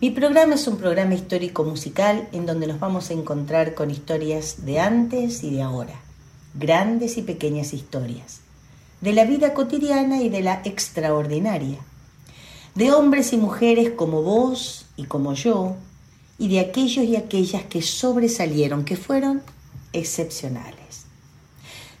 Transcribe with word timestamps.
Mi 0.00 0.10
programa 0.10 0.54
es 0.54 0.68
un 0.68 0.76
programa 0.76 1.14
histórico 1.14 1.64
musical 1.64 2.28
en 2.30 2.46
donde 2.46 2.68
nos 2.68 2.78
vamos 2.78 3.10
a 3.10 3.14
encontrar 3.14 3.74
con 3.74 3.90
historias 3.90 4.64
de 4.64 4.78
antes 4.78 5.42
y 5.42 5.50
de 5.50 5.62
ahora 5.62 6.00
grandes 6.54 7.18
y 7.18 7.22
pequeñas 7.22 7.74
historias, 7.74 8.38
de 9.00 9.12
la 9.12 9.24
vida 9.24 9.54
cotidiana 9.54 10.22
y 10.22 10.28
de 10.28 10.40
la 10.40 10.62
extraordinaria, 10.64 11.78
de 12.76 12.92
hombres 12.92 13.32
y 13.32 13.38
mujeres 13.38 13.90
como 13.90 14.22
vos 14.22 14.86
y 14.96 15.04
como 15.04 15.34
yo, 15.34 15.74
y 16.38 16.46
de 16.46 16.60
aquellos 16.60 17.04
y 17.04 17.16
aquellas 17.16 17.64
que 17.64 17.82
sobresalieron, 17.82 18.84
que 18.84 18.96
fueron 18.96 19.42
excepcionales. 19.92 21.06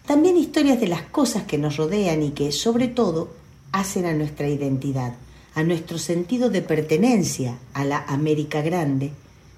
También 0.06 0.36
historias 0.36 0.78
de 0.78 0.86
las 0.86 1.02
cosas 1.02 1.42
que 1.42 1.58
nos 1.58 1.76
rodean 1.76 2.22
y 2.22 2.30
que, 2.30 2.52
sobre 2.52 2.86
todo, 2.86 3.30
hacen 3.72 4.06
a 4.06 4.14
nuestra 4.14 4.48
identidad, 4.48 5.14
a 5.58 5.64
nuestro 5.64 5.98
sentido 5.98 6.50
de 6.50 6.62
pertenencia 6.62 7.58
a 7.74 7.84
la 7.84 8.04
América 8.04 8.62
Grande, 8.62 9.10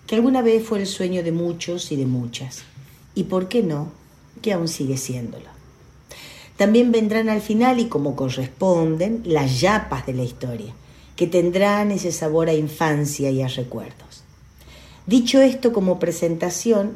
que 0.06 0.14
alguna 0.14 0.40
vez 0.40 0.64
fue 0.66 0.78
el 0.80 0.86
sueño 0.86 1.22
de 1.22 1.30
muchos 1.30 1.92
y 1.92 1.96
de 1.96 2.06
muchas. 2.06 2.62
Y 3.14 3.24
por 3.24 3.48
qué 3.48 3.62
no, 3.62 3.92
que 4.40 4.54
aún 4.54 4.66
sigue 4.66 4.96
siéndolo. 4.96 5.50
También 6.56 6.90
vendrán 6.90 7.28
al 7.28 7.42
final, 7.42 7.80
y 7.80 7.88
como 7.88 8.16
corresponden, 8.16 9.20
las 9.26 9.60
yapas 9.60 10.06
de 10.06 10.14
la 10.14 10.22
historia, 10.22 10.72
que 11.16 11.26
tendrán 11.26 11.90
ese 11.90 12.12
sabor 12.12 12.48
a 12.48 12.54
infancia 12.54 13.30
y 13.30 13.42
a 13.42 13.48
recuerdos. 13.48 14.22
Dicho 15.04 15.42
esto 15.42 15.74
como 15.74 15.98
presentación, 15.98 16.92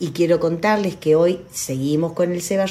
y 0.00 0.08
quiero 0.08 0.40
contarles 0.40 0.96
que 0.96 1.14
hoy 1.14 1.38
seguimos 1.52 2.14
con 2.14 2.32
el 2.32 2.42
Seba 2.42 2.64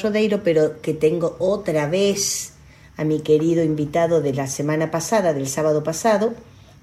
pero 0.43 0.81
que 0.81 0.93
tengo 0.93 1.37
otra 1.39 1.87
vez 1.87 2.51
a 2.99 3.05
mi 3.05 3.21
querido 3.21 3.63
invitado 3.63 4.21
de 4.21 4.33
la 4.33 4.45
semana 4.45 4.91
pasada, 4.91 5.33
del 5.33 5.47
sábado 5.47 5.85
pasado, 5.85 6.33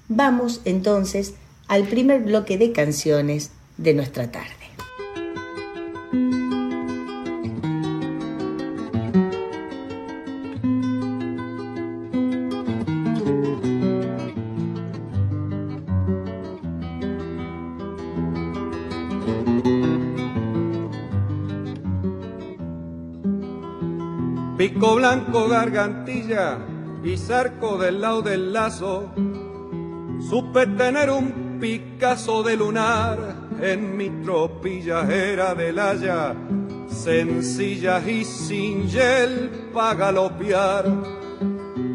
vamos 0.08 0.62
entonces 0.64 1.34
al 1.68 1.84
primer 1.84 2.22
bloque 2.22 2.56
de 2.56 2.72
canciones 2.72 3.50
de 3.76 3.92
nuestra 3.92 4.32
tarde. 4.32 4.65
Blanco, 25.06 25.48
gargantilla 25.48 26.58
y 27.04 27.16
zarco 27.16 27.78
del 27.78 28.00
lado 28.00 28.22
del 28.22 28.52
lazo. 28.52 29.12
Supe 30.28 30.66
tener 30.66 31.10
un 31.10 31.46
Picasso 31.60 32.42
de 32.42 32.56
lunar 32.56 33.18
en 33.62 33.96
mi 33.96 34.10
tropilla 34.24 35.08
era 35.10 35.54
del 35.54 35.78
haya, 35.78 36.34
sencilla 36.88 38.00
y 38.06 38.24
sin 38.24 38.90
gel 38.90 39.70
para 39.72 39.94
galopear. 39.94 40.84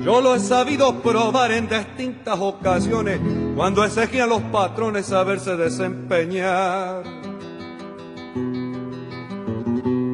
Yo 0.03 0.21
lo 0.21 0.33
he 0.33 0.39
sabido 0.39 0.95
probar 1.01 1.51
en 1.51 1.67
distintas 1.67 2.39
ocasiones 2.39 3.19
cuando 3.55 3.83
exigían 3.83 4.29
los 4.29 4.41
patrones 4.43 5.05
saberse 5.05 5.57
desempeñar. 5.57 7.20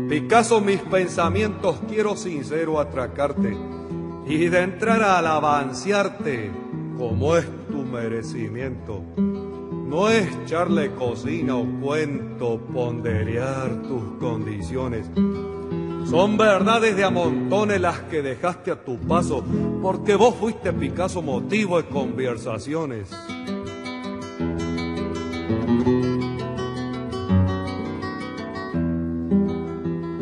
Picasso, 0.10 0.62
mis 0.62 0.80
pensamientos 0.80 1.82
quiero 1.90 2.16
sincero 2.16 2.80
atracarte 2.80 3.58
y 4.26 4.48
de 4.48 4.62
entrar 4.62 5.04
a 5.04 5.20
alabanciarte 5.20 6.50
como 6.98 7.36
es 7.36 7.46
tu 7.70 7.84
merecimiento. 7.84 9.04
No 9.18 10.08
es 10.08 10.34
echarle 10.44 10.92
cocina 10.92 11.58
o 11.58 11.66
cuento, 11.82 12.58
ponderear 12.74 13.82
tus 13.84 14.04
condiciones. 14.20 15.10
Son 16.10 16.38
verdades 16.38 16.96
de 16.96 17.04
amontones 17.04 17.82
las 17.82 18.00
que 18.02 18.22
dejaste 18.22 18.72
a 18.72 18.86
tu 18.86 18.98
paso, 19.00 19.44
porque 19.82 20.16
vos 20.16 20.36
fuiste 20.36 20.72
Picasso 20.72 21.22
motivo 21.22 21.82
de 21.82 21.90
conversaciones. 21.90 23.10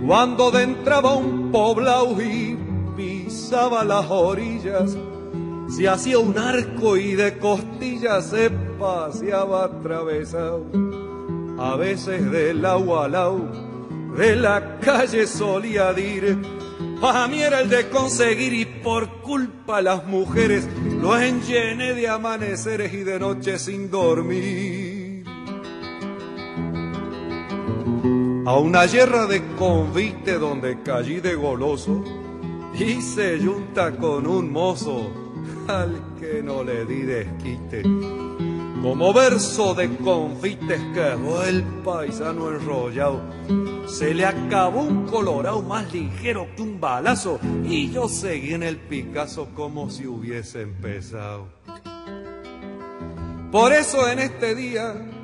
Cuando 0.06 0.52
de 0.52 0.62
entraba 0.62 1.16
un 1.16 1.52
poblado 1.52 2.22
y 2.22 2.56
pisaba 2.96 3.84
las 3.84 4.06
orillas, 4.08 4.96
se 5.76 5.90
hacía 5.90 6.20
un 6.20 6.38
arco 6.38 6.96
y 6.96 7.16
de 7.16 7.40
costillas 7.40 8.30
se 8.30 8.52
paseaba 8.80 9.66
atravesado. 9.66 10.64
A 11.58 11.76
veces 11.76 12.30
del 12.30 12.64
agua 12.66 13.06
al 13.06 13.16
agua, 13.16 13.52
de 14.16 14.36
la 14.36 14.78
calle 14.80 15.26
solía 15.26 15.92
dir, 15.94 16.38
para 17.02 17.28
mí 17.28 17.42
era 17.42 17.62
el 17.62 17.70
de 17.70 17.90
conseguir 17.90 18.54
y 18.54 18.66
por 18.66 19.22
culpa 19.22 19.82
las 19.82 20.06
mujeres 20.06 20.68
lo 21.02 21.18
enllené 21.18 21.96
de 21.96 22.08
amaneceres 22.08 22.94
y 22.94 23.04
de 23.04 23.20
noches 23.20 23.64
sin 23.64 23.90
dormir. 23.90 24.85
A 28.46 28.58
una 28.60 28.86
yerra 28.86 29.26
de 29.26 29.44
convite 29.56 30.38
donde 30.38 30.82
caí 30.84 31.20
de 31.20 31.34
goloso 31.34 32.04
y 32.78 33.02
se 33.02 33.40
junta 33.40 33.92
con 33.98 34.28
un 34.28 34.52
mozo 34.52 35.12
al 35.68 36.00
que 36.20 36.44
no 36.44 36.64
le 36.64 36.86
di 36.86 37.02
desquite. 37.02 37.82
Como 38.84 39.14
verso 39.14 39.74
de 39.74 39.98
confites 39.98 40.80
quedó 40.94 41.44
el 41.44 41.64
paisano 41.84 42.50
enrollado. 42.52 43.20
Se 43.88 44.14
le 44.14 44.26
acabó 44.26 44.82
un 44.82 45.08
colorado 45.08 45.64
más 45.64 45.92
ligero 45.92 46.48
que 46.56 46.62
un 46.62 46.80
balazo 46.80 47.40
y 47.64 47.90
yo 47.90 48.08
seguí 48.08 48.54
en 48.54 48.62
el 48.62 48.78
Picasso 48.78 49.48
como 49.56 49.90
si 49.90 50.06
hubiese 50.06 50.62
empezado. 50.62 51.48
Por 53.52 53.74
eso 53.74 54.08
en 54.08 54.20
este 54.20 54.54
día 54.54 55.15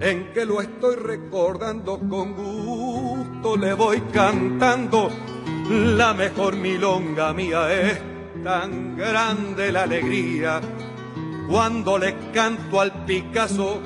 en 0.00 0.32
que 0.32 0.44
lo 0.44 0.60
estoy 0.60 0.96
recordando 0.96 1.98
con 1.98 2.34
gusto, 2.34 3.56
le 3.56 3.72
voy 3.74 4.00
cantando 4.12 5.10
la 5.68 6.14
mejor 6.14 6.56
milonga 6.56 7.32
mía 7.32 7.72
es 7.72 8.00
tan 8.42 8.96
grande 8.96 9.70
la 9.70 9.82
alegría 9.82 10.60
cuando 11.48 11.98
le 11.98 12.14
canto 12.32 12.80
al 12.80 13.04
Picasso, 13.04 13.80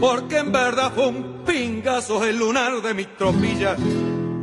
porque 0.00 0.38
en 0.38 0.52
verdad 0.52 0.92
fue 0.94 1.08
un 1.08 1.42
pingazo 1.44 2.24
el 2.24 2.38
lunar 2.38 2.82
de 2.82 2.94
mi 2.94 3.04
tropilla, 3.04 3.76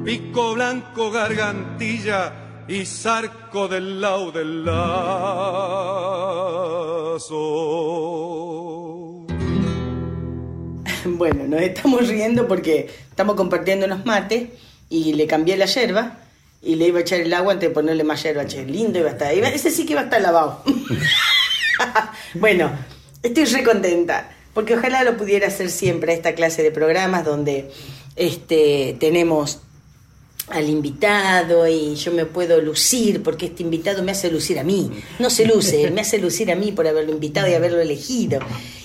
pico 0.04 0.54
blanco, 0.54 1.12
gargantilla 1.12 2.66
y 2.68 2.86
zarco 2.86 3.68
del 3.68 4.00
lado 4.00 4.31
del 4.31 4.63
lazo. 4.66 4.83
Bueno, 11.18 11.48
nos 11.48 11.62
estamos 11.62 12.08
riendo 12.08 12.48
porque 12.48 12.90
estamos 13.10 13.36
compartiendo 13.36 13.86
unos 13.86 14.06
mates 14.06 14.50
y 14.90 15.14
le 15.14 15.28
cambié 15.28 15.58
la 15.58 15.66
yerba 15.66 16.20
y 16.62 16.76
le 16.76 16.88
iba 16.88 17.00
a 17.00 17.02
echar 17.02 17.20
el 17.20 17.34
agua 17.34 17.54
antes 17.54 17.70
de 17.70 17.74
ponerle 17.74 18.04
más 18.04 18.24
yerba. 18.24 18.46
Che, 18.46 18.66
lindo 18.66 19.00
iba 19.00 19.10
a 19.10 19.14
estar. 19.14 19.34
ese 19.34 19.72
sí 19.72 19.86
que 19.86 19.94
iba 19.94 20.02
a 20.02 20.06
estar 20.06 20.22
lavado. 20.22 20.64
bueno, 22.36 22.72
Estoy 23.24 23.46
re 23.46 23.64
contenta, 23.64 24.30
porque 24.54 24.76
ojalá 24.76 25.02
lo 25.06 25.16
pudiera 25.16 25.48
hacer 25.48 25.70
siempre 25.70 26.14
esta 26.14 26.36
clase 26.36 26.62
de 26.62 26.72
programas 26.72 27.24
donde 27.24 27.72
este, 28.18 28.98
tenemos 29.00 29.60
al 30.50 30.68
invitado 30.68 31.66
y 31.66 31.96
yo 31.96 32.12
me 32.12 32.26
puedo 32.26 32.60
lucir 32.60 33.24
porque 33.24 33.46
este 33.46 33.64
invitado 33.64 34.04
me 34.04 34.12
hace 34.12 34.30
lucir 34.30 34.60
a 34.60 34.66
mí. 34.66 34.92
No 35.20 35.30
se 35.30 35.46
luce, 35.46 35.90
me 35.92 36.02
hace 36.02 36.18
lucir 36.18 36.52
a 36.52 36.56
mí 36.56 36.74
por 36.74 36.86
haberlo 36.86 37.14
invitado 37.14 37.48
y 37.48 37.54
haberlo 37.54 37.80
elegido. 37.80 38.40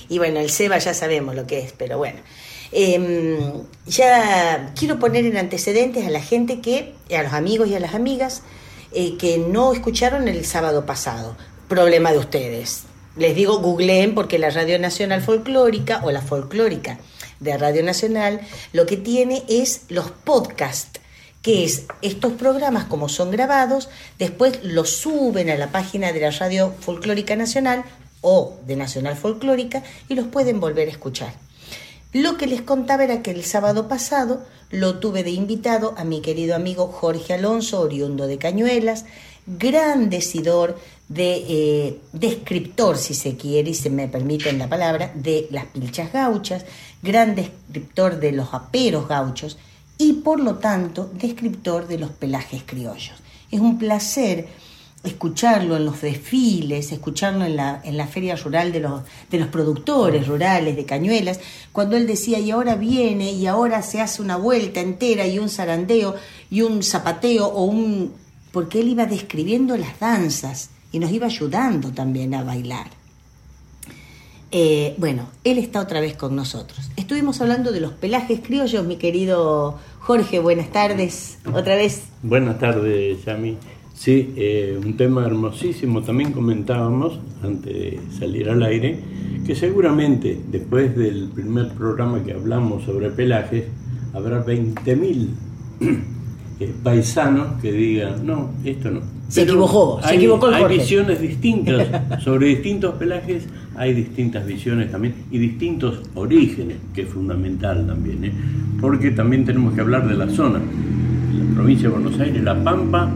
Y 0.08 0.18
bueno, 0.18 0.40
el 0.40 0.50
Seba 0.50 0.78
ya 0.78 0.94
sabemos 0.94 1.34
lo 1.34 1.46
que 1.46 1.60
es, 1.60 1.72
pero 1.72 1.98
bueno. 1.98 2.18
Em, 2.72 3.64
ya 3.86 4.72
quiero 4.76 4.98
poner 4.98 5.24
en 5.24 5.36
antecedentes 5.36 6.06
a 6.06 6.10
la 6.10 6.20
gente 6.20 6.60
que, 6.60 6.94
a 7.16 7.22
los 7.22 7.32
amigos 7.32 7.68
y 7.68 7.74
a 7.74 7.80
las 7.80 7.94
amigas, 7.94 8.42
eh, 8.92 9.16
que 9.18 9.38
no 9.38 9.72
escucharon 9.72 10.28
el 10.28 10.44
sábado 10.44 10.86
pasado. 10.86 11.36
Problema 11.68 12.12
de 12.12 12.18
ustedes. 12.18 12.84
Les 13.16 13.34
digo, 13.34 13.58
googleen 13.58 14.14
porque 14.14 14.38
la 14.38 14.50
Radio 14.50 14.78
Nacional 14.78 15.22
Folclórica 15.22 16.00
o 16.04 16.10
la 16.10 16.22
Folclórica 16.22 16.98
de 17.40 17.56
Radio 17.56 17.82
Nacional 17.82 18.40
lo 18.72 18.86
que 18.86 18.96
tiene 18.96 19.42
es 19.48 19.82
los 19.88 20.10
podcasts 20.10 21.00
que 21.42 21.64
es 21.64 21.84
estos 22.02 22.32
programas 22.32 22.84
como 22.84 23.08
son 23.08 23.30
grabados, 23.30 23.88
después 24.18 24.58
los 24.64 24.90
suben 24.90 25.50
a 25.50 25.56
la 25.56 25.68
página 25.68 26.12
de 26.12 26.20
la 26.20 26.30
Radio 26.30 26.74
Folclórica 26.80 27.36
Nacional 27.36 27.84
o 28.20 28.56
de 28.66 28.76
Nacional 28.76 29.16
Folclórica 29.16 29.82
y 30.08 30.14
los 30.14 30.26
pueden 30.26 30.60
volver 30.60 30.88
a 30.88 30.92
escuchar. 30.92 31.34
Lo 32.12 32.38
que 32.38 32.46
les 32.46 32.62
contaba 32.62 33.04
era 33.04 33.22
que 33.22 33.30
el 33.30 33.44
sábado 33.44 33.86
pasado 33.86 34.42
lo 34.70 34.98
tuve 34.98 35.24
de 35.24 35.30
invitado 35.30 35.94
a 35.96 36.04
mi 36.04 36.20
querido 36.20 36.54
amigo 36.54 36.88
Jorge 36.88 37.34
Alonso, 37.34 37.80
oriundo 37.80 38.26
de 38.26 38.38
Cañuelas, 38.38 39.04
gran 39.46 40.10
decidor 40.10 40.78
de 41.08 41.44
eh, 41.48 42.00
descriptor, 42.12 42.98
si 42.98 43.14
se 43.14 43.36
quiere 43.36 43.70
y 43.70 43.74
se 43.74 43.90
me 43.90 44.08
permiten 44.08 44.58
la 44.58 44.68
palabra, 44.68 45.12
de 45.14 45.48
las 45.50 45.66
pilchas 45.66 46.12
gauchas, 46.12 46.64
gran 47.02 47.34
descriptor 47.34 48.20
de 48.20 48.32
los 48.32 48.52
aperos 48.52 49.08
gauchos 49.08 49.58
y 49.96 50.14
por 50.14 50.40
lo 50.40 50.56
tanto 50.56 51.10
descriptor 51.12 51.88
de 51.88 51.98
los 51.98 52.10
pelajes 52.10 52.62
criollos. 52.64 53.16
Es 53.50 53.60
un 53.60 53.78
placer 53.78 54.48
escucharlo 55.04 55.76
en 55.76 55.84
los 55.84 56.00
desfiles, 56.00 56.90
escucharlo 56.92 57.44
en 57.44 57.56
la, 57.56 57.80
en 57.84 57.96
la 57.96 58.06
feria 58.06 58.36
rural 58.36 58.72
de 58.72 58.80
los, 58.80 59.02
de 59.30 59.38
los 59.38 59.48
productores 59.48 60.26
rurales 60.26 60.76
de 60.76 60.84
Cañuelas, 60.84 61.40
cuando 61.72 61.96
él 61.96 62.06
decía, 62.06 62.38
y 62.38 62.50
ahora 62.50 62.74
viene, 62.74 63.32
y 63.32 63.46
ahora 63.46 63.82
se 63.82 64.00
hace 64.00 64.22
una 64.22 64.36
vuelta 64.36 64.80
entera, 64.80 65.26
y 65.26 65.38
un 65.38 65.48
zarandeo, 65.48 66.16
y 66.50 66.62
un 66.62 66.82
zapateo, 66.82 67.46
o 67.46 67.64
un... 67.64 68.12
porque 68.52 68.80
él 68.80 68.88
iba 68.88 69.06
describiendo 69.06 69.76
las 69.76 69.98
danzas, 70.00 70.70
y 70.90 70.98
nos 70.98 71.12
iba 71.12 71.26
ayudando 71.26 71.92
también 71.92 72.34
a 72.34 72.42
bailar. 72.42 72.88
Eh, 74.50 74.94
bueno, 74.96 75.28
él 75.44 75.58
está 75.58 75.80
otra 75.80 76.00
vez 76.00 76.16
con 76.16 76.34
nosotros. 76.34 76.90
Estuvimos 76.96 77.40
hablando 77.42 77.70
de 77.70 77.80
los 77.80 77.92
pelajes 77.92 78.40
criollos, 78.40 78.84
mi 78.86 78.96
querido 78.96 79.78
Jorge, 80.00 80.38
buenas 80.38 80.72
tardes, 80.72 81.38
otra 81.52 81.76
vez. 81.76 82.04
Buenas 82.22 82.58
tardes, 82.58 83.24
Yami. 83.26 83.58
Sí, 83.98 84.32
eh, 84.36 84.78
un 84.80 84.96
tema 84.96 85.26
hermosísimo. 85.26 86.02
También 86.02 86.30
comentábamos, 86.30 87.18
antes 87.42 87.74
de 87.74 88.00
salir 88.16 88.48
al 88.48 88.62
aire, 88.62 89.00
que 89.44 89.56
seguramente 89.56 90.38
después 90.52 90.96
del 90.96 91.30
primer 91.34 91.70
programa 91.72 92.22
que 92.22 92.32
hablamos 92.32 92.84
sobre 92.84 93.10
pelajes, 93.10 93.64
habrá 94.14 94.46
20.000 94.46 95.26
eh, 96.60 96.72
paisanos 96.84 97.60
que 97.60 97.72
digan, 97.72 98.24
no, 98.24 98.50
esto 98.64 98.92
no. 98.92 99.00
Se 99.26 99.42
equivocó, 99.42 100.00
se 100.06 100.14
equivocó 100.14 100.46
el 100.46 100.54
Hay 100.54 100.78
visiones 100.78 101.20
distintas 101.20 101.88
sobre 102.22 102.46
distintos 102.46 102.94
pelajes, 102.94 103.48
hay 103.74 103.94
distintas 103.94 104.46
visiones 104.46 104.92
también 104.92 105.14
y 105.32 105.38
distintos 105.38 106.02
orígenes, 106.14 106.76
que 106.94 107.02
es 107.02 107.08
fundamental 107.08 107.84
también, 107.84 108.24
¿eh? 108.26 108.32
porque 108.80 109.10
también 109.10 109.44
tenemos 109.44 109.74
que 109.74 109.80
hablar 109.80 110.06
de 110.06 110.14
la 110.14 110.30
zona. 110.30 110.60
La 110.60 111.54
provincia 111.56 111.88
de 111.88 111.94
Buenos 111.94 112.20
Aires, 112.20 112.42
La 112.44 112.62
Pampa, 112.62 113.12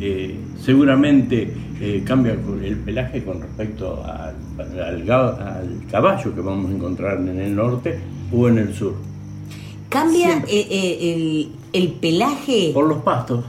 eh, 0.00 0.36
seguramente 0.62 1.52
eh, 1.80 2.02
cambia 2.04 2.32
el 2.32 2.76
pelaje 2.78 3.24
con 3.24 3.40
respecto 3.40 4.04
al, 4.04 4.36
al, 4.80 5.86
caballo 5.90 6.34
que 6.34 6.40
vamos 6.40 6.70
a 6.70 6.74
encontrar 6.74 7.18
en 7.18 7.40
el 7.40 7.54
norte 7.54 7.98
o 8.32 8.48
en 8.48 8.58
el 8.58 8.74
sur. 8.74 8.94
¿Cambia 9.88 10.42
el, 10.48 11.52
el 11.72 11.92
pelaje? 11.92 12.70
Por 12.74 12.86
los 12.86 13.02
pastos. 13.02 13.44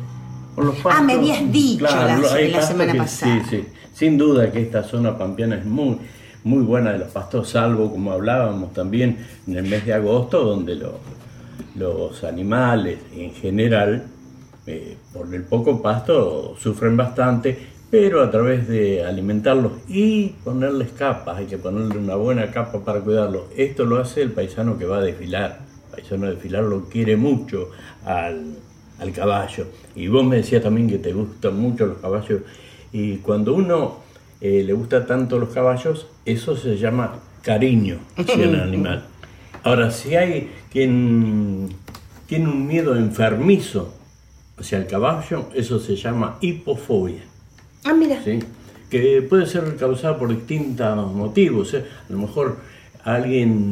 Ah, 0.85 1.03
me 1.03 1.13
habías 1.13 1.51
dicho 1.51 1.85
la, 1.85 2.61
semana 2.61 2.95
pasada. 2.95 3.43
Sí, 3.43 3.57
sí. 3.57 3.63
Sin 3.93 4.17
duda 4.17 4.51
que 4.51 4.61
esta 4.61 4.83
zona 4.83 5.17
pampeana 5.17 5.57
es 5.57 5.65
muy, 5.65 5.97
muy 6.43 6.63
buena 6.63 6.91
de 6.91 6.99
los 6.99 7.09
pastos, 7.09 7.49
salvo 7.49 7.91
como 7.91 8.11
hablábamos 8.11 8.73
también 8.73 9.17
en 9.47 9.55
el 9.55 9.67
mes 9.67 9.85
de 9.85 9.93
agosto, 9.93 10.43
donde 10.43 10.79
los 11.75 12.23
animales 12.23 12.99
en 13.15 13.33
general, 13.33 14.07
eh, 14.67 14.97
por 15.13 15.33
el 15.33 15.43
poco 15.43 15.81
pasto, 15.81 16.55
sufren 16.59 16.95
bastante, 16.95 17.57
pero 17.89 18.21
a 18.21 18.29
través 18.29 18.67
de 18.67 19.03
alimentarlos 19.03 19.71
y 19.87 20.29
ponerles 20.43 20.91
capas, 20.91 21.37
hay 21.37 21.45
que 21.45 21.57
ponerle 21.57 21.97
una 21.97 22.15
buena 22.15 22.51
capa 22.51 22.83
para 22.83 22.99
cuidarlos. 22.99 23.43
Esto 23.55 23.85
lo 23.85 23.97
hace 23.97 24.21
el 24.21 24.31
paisano 24.31 24.77
que 24.77 24.85
va 24.85 24.97
a 24.97 25.01
desfilar. 25.01 25.59
El 25.85 25.95
paisano 25.95 26.25
de 26.25 26.33
desfilar 26.33 26.63
lo 26.63 26.89
quiere 26.89 27.15
mucho 27.15 27.71
al 28.05 28.57
al 28.99 29.11
caballo. 29.11 29.67
Y 29.95 30.07
vos 30.07 30.25
me 30.25 30.37
decías 30.37 30.63
también 30.63 30.89
que 30.89 30.97
te 30.97 31.13
gustan 31.13 31.59
mucho 31.59 31.85
los 31.85 31.97
caballos. 31.97 32.41
Y 32.91 33.17
cuando 33.17 33.53
uno 33.53 33.99
eh, 34.41 34.63
le 34.65 34.73
gusta 34.73 35.05
tanto 35.05 35.39
los 35.39 35.49
caballos, 35.49 36.07
eso 36.25 36.55
se 36.55 36.77
llama 36.77 37.15
cariño 37.41 37.99
hacia 38.15 38.43
el 38.43 38.55
animal. 38.59 39.05
Ahora, 39.63 39.91
si 39.91 40.15
hay 40.15 40.51
quien 40.71 41.69
tiene 42.27 42.47
un 42.47 42.67
miedo 42.67 42.95
enfermizo 42.95 43.93
hacia 44.57 44.77
el 44.77 44.87
caballo, 44.87 45.49
eso 45.53 45.79
se 45.79 45.95
llama 45.95 46.37
hipofobia. 46.41 47.21
Ah, 47.83 47.93
mira. 47.93 48.21
¿Sí? 48.23 48.39
Que 48.89 49.21
puede 49.21 49.45
ser 49.45 49.75
causada 49.75 50.17
por 50.17 50.29
distintos 50.29 51.13
motivos. 51.13 51.73
¿eh? 51.73 51.85
A 52.09 52.11
lo 52.11 52.19
mejor 52.19 52.57
alguien 53.03 53.69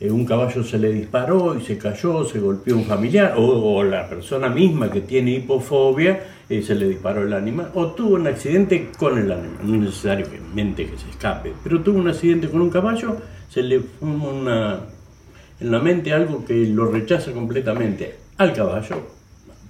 eh, 0.00 0.12
un 0.12 0.24
caballo 0.24 0.62
se 0.62 0.78
le 0.78 0.92
disparó 0.92 1.58
y 1.58 1.64
se 1.64 1.76
cayó, 1.76 2.24
se 2.24 2.38
golpeó 2.38 2.76
un 2.76 2.84
familiar, 2.84 3.34
o, 3.36 3.82
la 3.82 4.08
persona 4.08 4.48
misma 4.48 4.92
que 4.92 5.00
tiene 5.00 5.32
hipofobia 5.32 6.20
eh, 6.48 6.62
se 6.62 6.76
le 6.76 6.88
disparó 6.88 7.22
el 7.22 7.32
animal, 7.32 7.72
o 7.74 7.88
tuvo 7.88 8.14
un 8.14 8.28
accidente 8.28 8.90
con 8.96 9.18
el 9.18 9.32
animal, 9.32 9.58
no 9.64 9.74
es 9.74 9.80
necesariamente 9.80 10.86
que 10.86 10.96
se 10.96 11.10
escape, 11.10 11.52
pero 11.64 11.80
tuvo 11.80 11.98
un 11.98 12.08
accidente 12.08 12.48
con 12.48 12.60
un 12.60 12.70
caballo, 12.70 13.16
se 13.50 13.62
le 13.62 13.80
fuma 13.80 14.28
una, 14.28 14.80
en 15.58 15.70
la 15.70 15.80
mente 15.80 16.12
algo 16.12 16.44
que 16.44 16.54
lo 16.66 16.86
rechaza 16.86 17.32
completamente 17.32 18.14
al 18.36 18.52
caballo, 18.52 19.17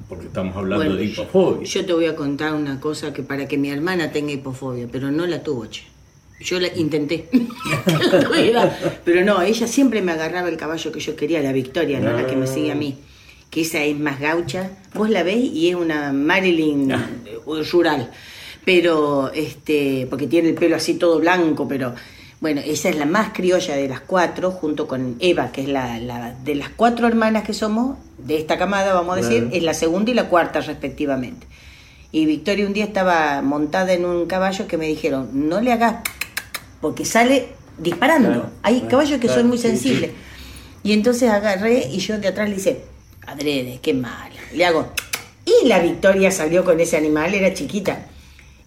porque 0.08 0.26
estamos 0.26 0.56
hablando 0.56 0.96
de 0.96 1.04
hipofobia. 1.04 1.66
Yo, 1.66 1.84
te 1.84 1.92
voy 1.92 2.06
a 2.06 2.16
contar 2.16 2.54
una 2.54 2.80
cosa 2.80 3.12
que 3.12 3.22
para 3.22 3.46
que 3.46 3.58
mi 3.58 3.70
hermana 3.70 4.10
tenga 4.10 4.32
hipofobia, 4.32 4.88
pero 4.90 5.10
no 5.10 5.26
la 5.26 5.42
tuvo, 5.42 5.66
che. 5.66 5.82
Yo 6.40 6.60
la 6.60 6.68
intenté, 6.68 7.28
pero 9.04 9.24
no, 9.24 9.42
ella 9.42 9.66
siempre 9.66 10.02
me 10.02 10.12
agarraba 10.12 10.48
el 10.48 10.56
caballo 10.56 10.92
que 10.92 11.00
yo 11.00 11.16
quería, 11.16 11.42
la 11.42 11.52
Victoria, 11.52 11.98
no 11.98 12.12
la 12.12 12.28
que 12.28 12.36
me 12.36 12.46
sigue 12.46 12.70
a 12.70 12.76
mí, 12.76 12.96
que 13.50 13.62
esa 13.62 13.82
es 13.82 13.98
más 13.98 14.20
gaucha. 14.20 14.70
Vos 14.94 15.10
la 15.10 15.24
ves 15.24 15.36
y 15.36 15.68
es 15.68 15.74
una 15.74 16.12
Marilyn 16.12 16.92
ah. 16.92 17.10
rural, 17.72 18.12
pero 18.64 19.32
este, 19.32 20.06
porque 20.08 20.28
tiene 20.28 20.50
el 20.50 20.54
pelo 20.54 20.76
así 20.76 20.94
todo 20.94 21.18
blanco, 21.18 21.66
pero 21.66 21.92
bueno, 22.40 22.60
esa 22.64 22.88
es 22.88 22.96
la 22.96 23.06
más 23.06 23.32
criolla 23.32 23.74
de 23.74 23.88
las 23.88 24.00
cuatro, 24.00 24.50
junto 24.52 24.86
con 24.86 25.16
Eva, 25.18 25.50
que 25.50 25.62
es 25.62 25.68
la, 25.68 25.98
la 25.98 26.34
de 26.34 26.54
las 26.54 26.68
cuatro 26.68 27.08
hermanas 27.08 27.44
que 27.44 27.52
somos, 27.52 27.96
de 28.18 28.38
esta 28.38 28.58
camada, 28.58 28.94
vamos 28.94 29.14
a 29.18 29.20
decir, 29.20 29.48
es 29.52 29.62
la 29.62 29.74
segunda 29.74 30.10
y 30.10 30.14
la 30.14 30.28
cuarta 30.28 30.60
respectivamente. 30.60 31.46
Y 32.10 32.26
Victoria 32.26 32.66
un 32.66 32.72
día 32.72 32.84
estaba 32.84 33.42
montada 33.42 33.92
en 33.92 34.04
un 34.04 34.26
caballo 34.26 34.66
que 34.66 34.78
me 34.78 34.86
dijeron, 34.86 35.48
no 35.48 35.60
le 35.60 35.72
hagas 35.72 35.96
porque 36.80 37.04
sale 37.04 37.48
disparando. 37.78 38.50
Hay 38.62 38.82
caballos 38.82 39.20
que 39.20 39.28
son 39.28 39.48
muy 39.48 39.58
sensibles. 39.58 40.10
Y 40.82 40.92
entonces 40.92 41.28
agarré 41.28 41.88
y 41.90 41.98
yo 41.98 42.18
de 42.18 42.28
atrás 42.28 42.48
le 42.48 42.56
hice, 42.56 42.84
adrede, 43.26 43.80
qué 43.82 43.94
mal. 43.94 44.30
Le 44.54 44.64
hago, 44.64 44.92
y 45.44 45.66
la 45.66 45.80
Victoria 45.80 46.30
salió 46.30 46.64
con 46.64 46.78
ese 46.80 46.96
animal, 46.96 47.34
era 47.34 47.52
chiquita. 47.52 48.06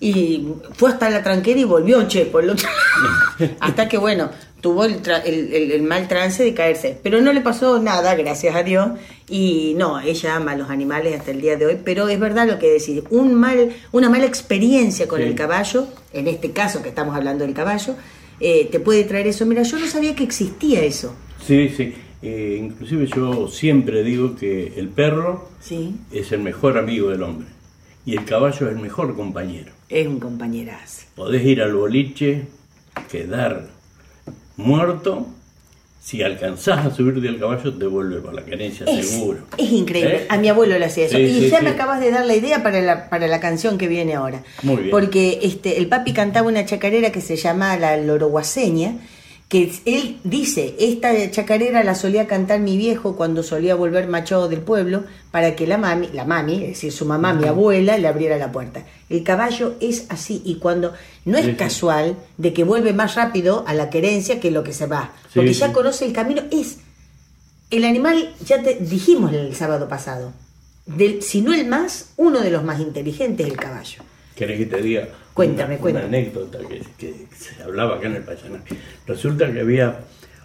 Y 0.03 0.48
fue 0.74 0.89
hasta 0.89 1.12
la 1.12 1.22
tranquera 1.22 1.60
y 1.60 1.63
volvió, 1.63 2.08
che, 2.08 2.25
por 2.25 2.43
el 2.43 2.50
otro 2.50 2.67
Hasta 3.60 3.88
que, 3.88 4.00
bueno, 4.00 4.31
tuvo 4.60 4.86
el, 4.86 5.00
el, 5.05 5.84
mal 5.84 6.08
trance 6.08 6.43
de 6.43 6.55
caerse. 6.55 6.98
Pero 7.03 7.22
no 7.22 7.31
le 7.31 7.41
pasó 7.41 7.79
nada, 7.79 8.15
gracias 8.15 8.55
a 8.55 8.63
Dios. 8.63 8.89
Y 9.29 9.75
no, 9.77 10.00
ella 10.00 10.38
ama 10.38 10.53
a 10.53 10.55
los 10.55 10.72
animales 10.72 11.20
hasta 11.20 11.29
el 11.29 11.39
día 11.39 11.55
de 11.55 11.67
hoy. 11.67 11.77
Pero 11.86 12.10
es 12.10 12.20
verdad 12.20 12.48
lo 12.48 12.58
que 12.58 12.72
decís, 12.72 13.03
un 13.12 13.36
mal, 13.36 13.74
una 13.91 14.10
mala 14.10 14.25
experiencia 14.25 15.08
con 15.08 15.22
el 15.22 15.36
caballo, 15.36 15.86
en 16.13 16.27
este 16.27 16.50
caso 16.50 16.81
que 16.81 16.89
estamos 16.89 17.15
hablando 17.15 17.46
del 17.46 17.53
caballo, 17.53 17.96
eh, 18.39 18.70
te 18.72 18.79
puede 18.79 19.03
traer 19.03 19.27
eso. 19.27 19.46
Mira, 19.46 19.62
yo 19.62 19.77
no 19.77 19.86
sabía 19.86 20.15
que 20.15 20.24
existía 20.24 20.81
eso. 20.81 21.13
Sí, 21.46 21.70
sí. 21.70 21.93
Eh, 22.24 22.58
inclusive 22.60 23.05
yo 23.05 23.48
siempre 23.48 24.01
digo 24.03 24.36
que 24.36 24.74
el 24.77 24.89
perro 24.89 25.48
sí. 25.60 25.96
es 26.12 26.31
el 26.31 26.39
mejor 26.39 26.79
amigo 26.79 27.10
del 27.10 27.22
hombre 27.22 27.61
y 28.05 28.17
el 28.17 28.25
caballo 28.25 28.67
es 28.67 28.74
el 28.75 28.79
mejor 28.79 29.15
compañero. 29.15 29.72
Es 29.89 30.08
un 30.08 30.20
compañerazo. 30.20 31.03
Podés 31.15 31.46
ir 31.46 31.62
al 31.62 31.74
boliche, 31.74 32.48
quedar 33.10 33.67
muerto, 34.58 35.27
si 36.01 36.24
alcanzás 36.24 36.86
a 36.86 36.89
subir 36.96 37.22
del 37.22 37.39
caballo, 37.39 37.74
te 37.74 37.86
vuelve 37.86 38.22
para 38.22 38.34
la 38.38 38.46
querencia, 38.46 38.88
Es, 38.88 39.08
seguro. 39.12 39.41
es 39.58 39.72
increíble. 39.72 40.24
¿Eh? 40.24 40.25
A 40.29 40.38
mi 40.38 40.50
abuelo 40.50 40.77
le 40.79 40.86
hacía 40.86 41.05
eso. 41.05 41.15
Sí, 41.15 41.24
y 41.24 41.39
sí, 41.41 41.50
ya 41.50 41.60
sí. 41.60 41.63
me 41.63 41.70
acabas 41.72 42.00
de 42.00 42.10
dar 42.10 42.25
la 42.25 42.36
idea 42.36 42.63
para 42.63 42.81
la, 42.81 43.08
para 43.10 43.27
la 43.27 43.39
canción 43.39 43.77
que 43.77 43.88
viene 43.88 44.15
ahora. 44.15 44.41
Muy 44.63 44.77
bien. 44.77 44.89
Porque 44.89 45.39
este, 45.43 45.77
el 45.77 45.88
papi 45.88 46.13
cantaba 46.13 46.48
una 46.48 46.65
chacarera 46.65 47.12
que 47.12 47.22
se 47.22 47.36
llama 47.36 47.77
La 47.77 47.98
Loroguaseña, 47.98 48.96
que 49.51 49.70
él 49.84 50.17
dice, 50.24 50.75
esta 50.79 51.12
chacarera 51.29 51.84
la 51.84 51.93
solía 51.93 52.25
cantar 52.25 52.62
mi 52.62 52.77
viejo 52.77 53.17
cuando 53.17 53.43
solía 53.43 53.75
volver 53.75 54.08
machado 54.08 54.48
del 54.48 54.62
pueblo 54.62 55.03
para 55.29 55.58
que 55.58 55.67
la 55.67 55.77
mami, 55.77 56.08
la 56.13 56.24
mami, 56.24 56.63
es 56.63 56.70
decir, 56.70 56.93
su 56.93 57.05
mamá, 57.05 57.34
mi 57.34 57.46
abuela, 57.48 57.98
le 57.98 58.08
abriera 58.08 58.38
la 58.38 58.53
puerta. 58.53 58.86
El 59.10 59.24
caballo 59.24 59.75
es 59.81 60.05
así 60.08 60.41
y 60.46 60.55
cuando 60.55 60.93
no 61.25 61.38
es 61.38 61.46
Sí, 61.48 61.53
casual 61.55 62.15
de 62.38 62.53
que 62.53 62.63
vuelve 62.63 62.93
más 62.93 63.15
rápido 63.15 63.65
a 63.67 63.74
la 63.74 63.89
querencia 63.89 64.39
que 64.39 64.51
lo 64.51 64.63
que 64.63 64.72
se 64.72 64.86
va, 64.88 65.12
Sí, 65.24 65.31
porque 65.39 65.51
ya 65.53 65.67
sí. 65.67 65.74
conoce 65.74 66.05
el 66.05 66.13
camino, 66.13 66.43
es 66.50 66.77
el 67.72 67.84
animal, 67.84 68.34
ya 68.46 68.63
te 68.63 68.75
dijimos 68.75 69.34
el 69.34 69.53
sábado 69.53 69.89
pasado, 69.89 70.31
del, 70.86 71.22
si 71.22 71.41
no 71.41 71.53
el 71.53 71.67
más, 71.67 72.12
uno 72.15 72.39
de 72.39 72.51
los 72.51 72.63
más 72.63 72.79
inteligentes, 72.79 73.46
el 73.48 73.58
caballo. 73.58 74.01
¿Querés 74.34 74.60
que 74.60 74.65
te 74.65 74.81
diga 74.81 75.10
Cuéntame, 75.34 75.74
una, 75.76 75.82
cuéntame. 75.82 76.08
una 76.08 76.18
anécdota 76.18 76.60
que, 76.68 76.82
que 76.98 77.14
se 77.36 77.62
hablaba 77.64 77.96
acá 77.96 78.08
en 78.08 78.16
el 78.16 78.24
paisanaje? 78.24 78.76
Resulta 79.08 79.52
que 79.52 79.60
había 79.62 80.00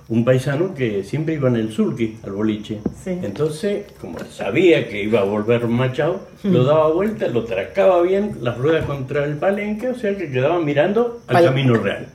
un 0.09 0.25
paisano 0.25 0.73
que 0.73 1.02
siempre 1.02 1.35
iba 1.35 1.49
en 1.49 1.57
el 1.57 1.73
sulky 1.73 2.19
al 2.23 2.31
boliche. 2.33 2.78
Sí. 3.02 3.19
Entonces, 3.25 3.87
como 4.00 4.21
sabía 4.21 4.88
que 4.88 5.02
iba 5.02 5.19
a 5.21 5.25
volver 5.25 5.66
machado, 5.66 6.28
lo 6.45 6.62
daba 6.62 6.93
vuelta, 6.93 7.26
lo 7.26 7.43
tracaba 7.45 8.00
bien, 8.02 8.37
las 8.40 8.57
ruedas 8.57 8.87
contra 8.87 9.25
el 9.25 9.35
palenque, 9.37 9.88
o 9.88 9.95
sea 9.97 10.16
que 10.16 10.31
quedaba 10.31 10.61
mirando 10.61 11.23
al 11.26 11.37
Pal- 11.38 11.45
camino 11.47 11.75
real. 11.75 12.07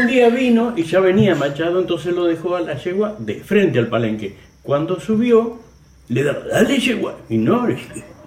Un 0.00 0.06
día 0.06 0.30
vino 0.30 0.72
y 0.76 0.84
ya 0.84 1.00
venía 1.00 1.34
machado, 1.34 1.78
entonces 1.80 2.14
lo 2.14 2.24
dejó 2.24 2.56
a 2.56 2.60
la 2.62 2.78
yegua 2.78 3.16
de 3.18 3.34
frente 3.34 3.78
al 3.78 3.88
palenque. 3.88 4.34
Cuando 4.62 4.98
subió, 4.98 5.58
le 6.08 6.22
daba, 6.22 6.40
dale 6.50 6.78
yegua, 6.78 7.18
y 7.28 7.36
no, 7.36 7.66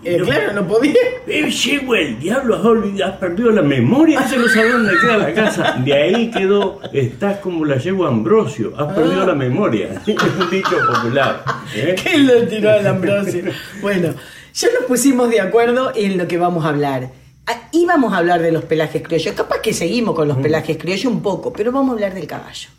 Eh, 0.03 0.21
claro, 0.23 0.53
no 0.53 0.67
podía. 0.67 0.93
eh, 1.27 1.51
el 1.97 2.19
diablo, 2.19 2.55
has, 2.55 2.65
olvidado, 2.65 3.11
has 3.13 3.17
perdido 3.17 3.51
la 3.51 3.61
memoria, 3.61 4.21
ese 4.21 4.37
no 4.37 4.47
sabe 4.47 4.71
dónde 4.71 4.93
queda 5.01 5.17
la 5.17 5.33
casa. 5.33 5.81
De 5.83 5.93
ahí 5.93 6.31
quedó, 6.31 6.79
estás 6.93 7.37
como 7.37 7.65
la 7.65 7.77
yegua 7.77 8.09
Ambrosio, 8.09 8.73
has 8.77 8.93
perdido 8.93 9.25
la 9.25 9.35
memoria. 9.35 10.01
Es 10.07 10.15
un 10.39 10.49
dicho 10.49 10.77
popular. 10.93 11.43
¿eh? 11.75 11.95
¿Quién 12.01 12.27
lo 12.27 12.47
tiró 12.47 12.71
al 12.71 12.87
Ambrosio? 12.87 13.43
Bueno, 13.81 14.13
ya 14.53 14.67
nos 14.73 14.83
pusimos 14.85 15.29
de 15.29 15.41
acuerdo 15.41 15.91
en 15.95 16.17
lo 16.17 16.27
que 16.27 16.37
vamos 16.37 16.65
a 16.65 16.69
hablar. 16.69 17.09
Ah, 17.45 17.69
Íbamos 17.71 18.13
a 18.13 18.17
hablar 18.17 18.41
de 18.41 18.51
los 18.51 18.65
pelajes 18.65 19.01
criollos. 19.01 19.33
Capaz 19.35 19.61
que 19.61 19.73
seguimos 19.73 20.15
con 20.15 20.27
los 20.27 20.37
pelajes 20.37 20.77
criollos 20.77 21.05
un 21.11 21.21
poco, 21.21 21.53
pero 21.53 21.71
vamos 21.71 21.91
a 21.91 21.93
hablar 21.93 22.13
del 22.13 22.27
caballo. 22.27 22.69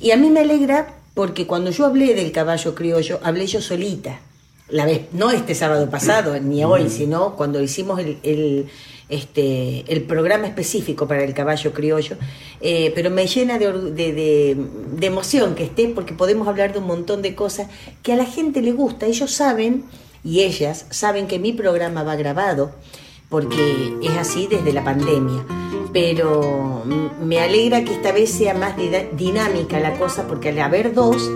Y 0.00 0.10
a 0.12 0.16
mí 0.16 0.30
me 0.30 0.40
alegra 0.40 0.86
porque 1.14 1.46
cuando 1.46 1.70
yo 1.70 1.86
hablé 1.86 2.14
del 2.14 2.30
caballo 2.30 2.74
criollo, 2.74 3.20
hablé 3.22 3.46
yo 3.46 3.60
solita. 3.60 4.20
La 4.70 4.84
vez, 4.84 5.02
no 5.12 5.30
este 5.30 5.54
sábado 5.54 5.88
pasado, 5.88 6.38
ni 6.40 6.62
hoy, 6.64 6.90
sino 6.90 7.34
cuando 7.36 7.62
hicimos 7.62 8.00
el, 8.00 8.18
el, 8.22 8.66
este, 9.08 9.84
el 9.90 10.02
programa 10.02 10.46
específico 10.46 11.08
para 11.08 11.24
el 11.24 11.32
caballo 11.32 11.72
criollo. 11.72 12.16
Eh, 12.60 12.92
pero 12.94 13.08
me 13.10 13.26
llena 13.26 13.58
de, 13.58 13.72
de, 13.72 14.12
de- 14.12 14.56
de 14.92 15.06
emoción 15.06 15.54
que 15.54 15.64
esté 15.64 15.88
porque 15.88 16.12
podemos 16.12 16.46
hablar 16.48 16.72
de 16.72 16.80
un 16.80 16.86
montón 16.86 17.22
de 17.22 17.34
cosas 17.34 17.68
que 18.02 18.12
a 18.12 18.16
la 18.16 18.26
gente 18.26 18.60
le 18.60 18.72
gusta. 18.72 19.06
Ellos 19.06 19.30
saben 19.30 19.84
y 20.22 20.40
ellas 20.40 20.84
saben 20.90 21.26
que 21.28 21.38
mi 21.38 21.52
programa 21.52 22.02
va 22.02 22.16
grabado 22.16 22.72
porque 23.30 23.94
es 24.02 24.16
así 24.18 24.48
desde 24.50 24.72
la 24.74 24.84
pandemia. 24.84 25.46
Pero 25.94 26.84
me 27.22 27.40
alegra 27.40 27.84
que 27.84 27.94
esta 27.94 28.12
vez 28.12 28.30
sea 28.30 28.52
más 28.52 28.74
dinámica 29.16 29.80
la 29.80 29.94
cosa, 29.98 30.26
porque 30.26 30.50
al 30.50 30.58
haber 30.60 30.92
dos, 30.92 31.30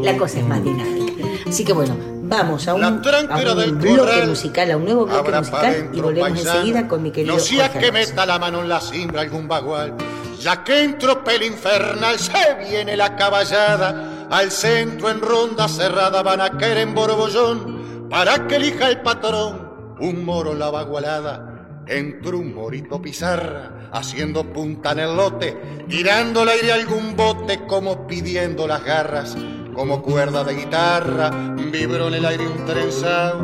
la 0.00 0.16
cosa 0.16 0.38
es 0.38 0.46
más 0.46 0.64
dinámica. 0.64 1.12
Así 1.46 1.64
que 1.64 1.74
bueno, 1.74 1.94
vamos 2.32 2.68
a 2.68 2.74
un, 2.74 2.84
a 2.84 2.88
un 2.88 3.02
bloque 3.02 3.96
corral. 3.96 4.28
musical, 4.28 4.70
a 4.70 4.76
un 4.76 4.84
nuevo 4.84 5.06
bloque 5.06 5.32
musical 5.32 5.90
y 5.92 6.00
volvemos 6.00 6.30
paisano. 6.30 6.58
enseguida 6.58 6.88
con 6.88 7.02
mi 7.02 7.10
querido 7.10 7.34
No 7.34 7.40
sea 7.40 7.68
Jorge 7.68 7.78
que 7.80 7.86
Alonso. 7.88 8.10
meta 8.10 8.26
la 8.26 8.38
mano 8.38 8.60
en 8.62 8.68
la 8.68 8.80
cimbra 8.80 9.20
algún 9.20 9.48
bagual. 9.48 9.94
Ya 10.40 10.64
que 10.64 10.82
en 10.82 10.98
tropel 10.98 11.42
infernal 11.44 12.18
se 12.18 12.54
viene 12.68 12.96
la 12.96 13.14
caballada. 13.14 14.26
Al 14.30 14.50
centro 14.50 15.10
en 15.10 15.20
ronda 15.20 15.68
cerrada 15.68 16.22
van 16.22 16.40
a 16.40 16.56
caer 16.56 16.78
en 16.78 16.94
borbollón. 16.94 18.08
Para 18.08 18.46
que 18.46 18.56
elija 18.56 18.88
el 18.88 19.02
patrón 19.02 19.96
un 20.00 20.24
moro 20.24 20.54
la 20.54 20.70
bagualada. 20.70 21.48
Entró 21.86 22.38
un 22.38 22.54
morito 22.54 23.02
pizarra, 23.02 23.88
haciendo 23.92 24.44
punta 24.52 24.92
en 24.92 25.00
el 25.00 25.16
lote, 25.16 25.84
tirando 25.88 26.42
al 26.42 26.48
aire 26.50 26.72
algún 26.72 27.16
bote 27.16 27.66
como 27.66 28.06
pidiendo 28.06 28.68
las 28.68 28.84
garras, 28.84 29.36
como 29.74 30.02
cuerda 30.02 30.44
de 30.44 30.54
guitarra, 30.54 31.30
vibró 31.70 32.08
en 32.08 32.14
el 32.14 32.24
aire 32.24 32.46
un 32.46 32.64
trenzado. 32.64 33.40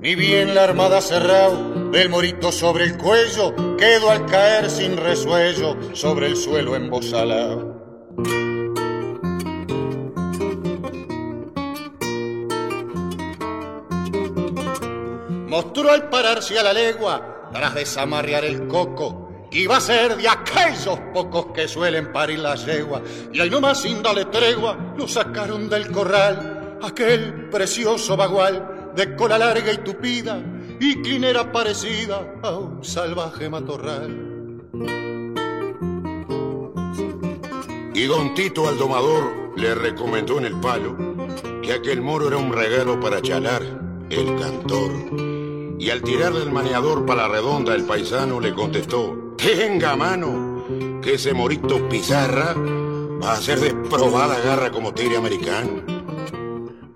Ni 0.00 0.14
bien 0.14 0.54
la 0.54 0.64
armada 0.64 1.00
cerrado 1.00 1.90
del 1.90 2.08
morito 2.08 2.52
sobre 2.52 2.84
el 2.84 2.96
cuello, 2.96 3.54
quedó 3.76 4.10
al 4.10 4.26
caer 4.26 4.70
sin 4.70 4.96
resuello 4.96 5.76
sobre 5.94 6.26
el 6.26 6.36
suelo 6.36 6.76
embosalado. 6.76 7.78
Mostró 15.48 15.90
al 15.90 16.08
pararse 16.10 16.58
a 16.58 16.62
la 16.62 16.72
legua, 16.72 17.48
tras 17.52 17.74
desamarrear 17.74 18.44
el 18.44 18.68
coco, 18.68 19.27
iba 19.50 19.76
a 19.76 19.80
ser 19.80 20.16
de 20.16 20.28
aquellos 20.28 20.98
pocos 21.12 21.46
que 21.54 21.68
suelen 21.68 22.12
parir 22.12 22.38
la 22.38 22.54
yegua, 22.54 23.02
y 23.32 23.40
ahí 23.40 23.50
nomás 23.50 23.82
sin 23.82 24.02
darle 24.02 24.26
tregua, 24.26 24.94
lo 24.96 25.08
sacaron 25.08 25.68
del 25.68 25.90
corral, 25.90 26.78
aquel 26.82 27.48
precioso 27.50 28.16
bagual 28.16 28.92
de 28.94 29.16
cola 29.16 29.38
larga 29.38 29.72
y 29.72 29.78
tupida, 29.78 30.42
y 30.80 31.02
clinera 31.02 31.50
parecida 31.50 32.34
a 32.42 32.50
un 32.50 32.84
salvaje 32.84 33.48
matorral. 33.48 34.26
Y 37.94 38.04
don 38.06 38.32
Tito 38.34 38.68
al 38.68 38.78
domador 38.78 39.52
le 39.56 39.74
recomendó 39.74 40.38
en 40.38 40.44
el 40.44 40.60
palo 40.60 40.96
que 41.62 41.72
aquel 41.72 42.00
moro 42.00 42.28
era 42.28 42.36
un 42.36 42.52
regalo 42.52 43.00
para 43.00 43.20
chalar 43.20 43.62
el 44.08 44.38
cantor. 44.38 44.92
Y 45.80 45.90
al 45.90 46.02
tirarle 46.02 46.42
el 46.42 46.52
maneador 46.52 47.04
para 47.04 47.22
la 47.22 47.34
redonda, 47.34 47.74
el 47.74 47.84
paisano 47.84 48.40
le 48.40 48.54
contestó: 48.54 49.16
Tenga 49.38 49.94
mano, 49.94 51.00
que 51.00 51.14
ese 51.14 51.32
morito 51.32 51.88
pizarra 51.88 52.54
va 53.22 53.34
a 53.34 53.36
ser 53.36 53.60
de 53.60 53.72
probada 53.88 54.40
garra 54.40 54.68
como 54.68 54.92
tigre 54.92 55.16
americano. 55.16 55.80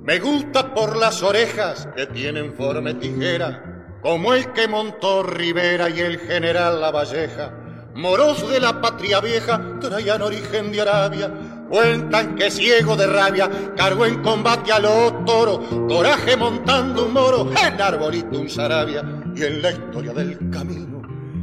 Me 0.01 0.19
gusta 0.19 0.75
por 0.75 0.97
las 0.97 1.23
orejas 1.23 1.89
que 1.95 2.07
tienen 2.07 2.53
forma 2.55 2.99
tijera, 2.99 4.01
como 4.03 4.35
el 4.35 4.53
que 4.53 4.67
montó 4.67 5.23
Rivera 5.23 5.89
y 5.89 6.01
el 6.01 6.19
general 6.19 6.81
Lavalleja. 6.81 7.53
Moros 7.95 8.51
de 8.51 8.59
la 8.59 8.81
patria 8.81 9.21
vieja 9.21 9.79
traían 9.81 10.23
origen 10.23 10.73
de 10.73 10.81
Arabia. 10.81 11.33
Cuentan 11.71 12.35
que 12.35 12.51
ciego 12.51 12.97
de 12.97 13.07
rabia 13.07 13.49
cargó 13.77 14.05
en 14.05 14.21
combate 14.21 14.73
a 14.73 14.81
los 14.81 15.25
toros, 15.25 15.61
coraje 15.89 16.37
montando 16.37 17.07
un 17.07 17.13
moro, 17.13 17.51
en 17.53 17.81
arbolito 17.81 18.41
un 18.41 18.49
sarabia. 18.51 19.05
Y 19.37 19.45
en 19.45 19.63
la 19.63 19.71
historia 19.71 20.13
del 20.13 20.51
camino 20.51 20.92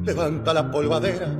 levanta 0.03 0.53
la 0.53 0.71
polvadera 0.71 1.35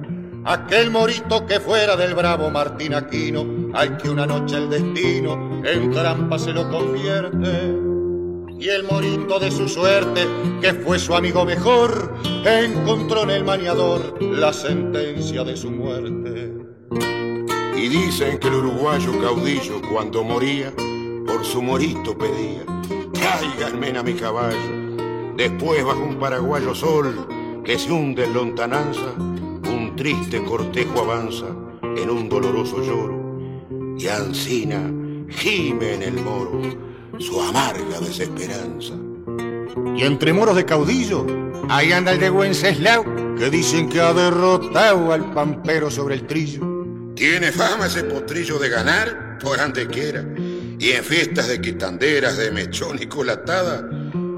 aquel 0.46 0.89
morito 0.89 1.46
que 1.46 1.60
fuera 1.60 1.96
del 1.96 2.16
bravo 2.16 2.50
Martín 2.50 2.94
Aquino, 2.94 3.72
al 3.74 3.98
que 3.98 4.10
una 4.10 4.25
noche 4.25 4.58
el 4.58 4.70
destino 4.70 5.62
en 5.63 5.92
trampa 5.92 6.39
se 6.39 6.54
lo 6.54 6.70
convierte. 6.70 7.75
Y 8.60 8.68
el 8.68 8.84
morito 8.84 9.39
de 9.39 9.51
su 9.51 9.70
suerte, 9.70 10.28
que 10.62 10.74
fue 10.74 11.00
su 11.00 11.16
amigo 11.16 11.46
mejor, 11.46 12.13
encontró 12.44 13.24
en 13.24 13.30
el 13.30 13.46
maniador 13.46 14.22
la 14.22 14.51
sentencia 14.51 15.44
de 15.44 15.56
su 15.56 15.72
muerte. 15.72 16.54
Y 17.78 17.88
dicen 17.88 18.38
que 18.38 18.48
el 18.50 18.56
uruguayo 18.56 19.12
caudillo 19.22 19.82
cuando 19.89 20.24
moría, 20.24 20.74
por 21.25 21.46
su 21.46 21.62
morito 21.62 22.18
pedía, 22.18 22.66
tráiganme 23.13 23.98
a 23.98 24.04
mi 24.04 24.13
caballo. 24.13 24.58
Después 25.38 25.86
bajo 25.86 26.04
un 26.04 26.20
paraguayo 26.20 26.75
sol 26.75 27.29
que 27.70 27.78
se 27.78 27.92
hunde 27.92 28.24
en 28.24 28.34
lontananza, 28.34 29.14
un 29.20 29.94
triste 29.96 30.44
cortejo 30.44 31.02
avanza 31.02 31.46
en 31.84 32.10
un 32.10 32.28
doloroso 32.28 32.82
lloro. 32.82 33.96
Y 33.96 34.08
Ancina 34.08 34.92
gime 35.30 35.94
en 35.94 36.02
el 36.02 36.14
moro 36.14 36.64
su 37.20 37.40
amarga 37.40 38.00
desesperanza. 38.00 38.96
Y 39.96 40.02
entre 40.02 40.34
moros 40.34 40.56
de 40.56 40.66
caudillo, 40.66 41.28
ahí 41.70 41.92
anda 41.92 42.14
el 42.14 42.20
de 42.20 42.32
Wenceslao, 42.32 43.06
que 43.38 43.52
dicen 43.52 43.88
que 43.88 44.02
ha 44.02 44.14
derrotado 44.14 45.14
al 45.14 45.32
pampero 45.32 45.92
sobre 45.92 46.16
el 46.16 46.26
trillo. 46.26 47.14
Tiene 47.14 47.52
fama 47.52 47.86
ese 47.86 48.04
potrillo 48.04 48.58
de 48.58 48.70
ganar 48.70 49.38
por 49.38 49.60
donde 49.60 49.86
quiera. 49.86 50.26
Y 50.80 50.90
en 50.90 51.04
fiestas 51.04 51.48
de 51.48 51.62
quitanderas, 51.62 52.36
de 52.36 52.50
mechón 52.50 53.00
y 53.00 53.06
colatada, 53.06 53.88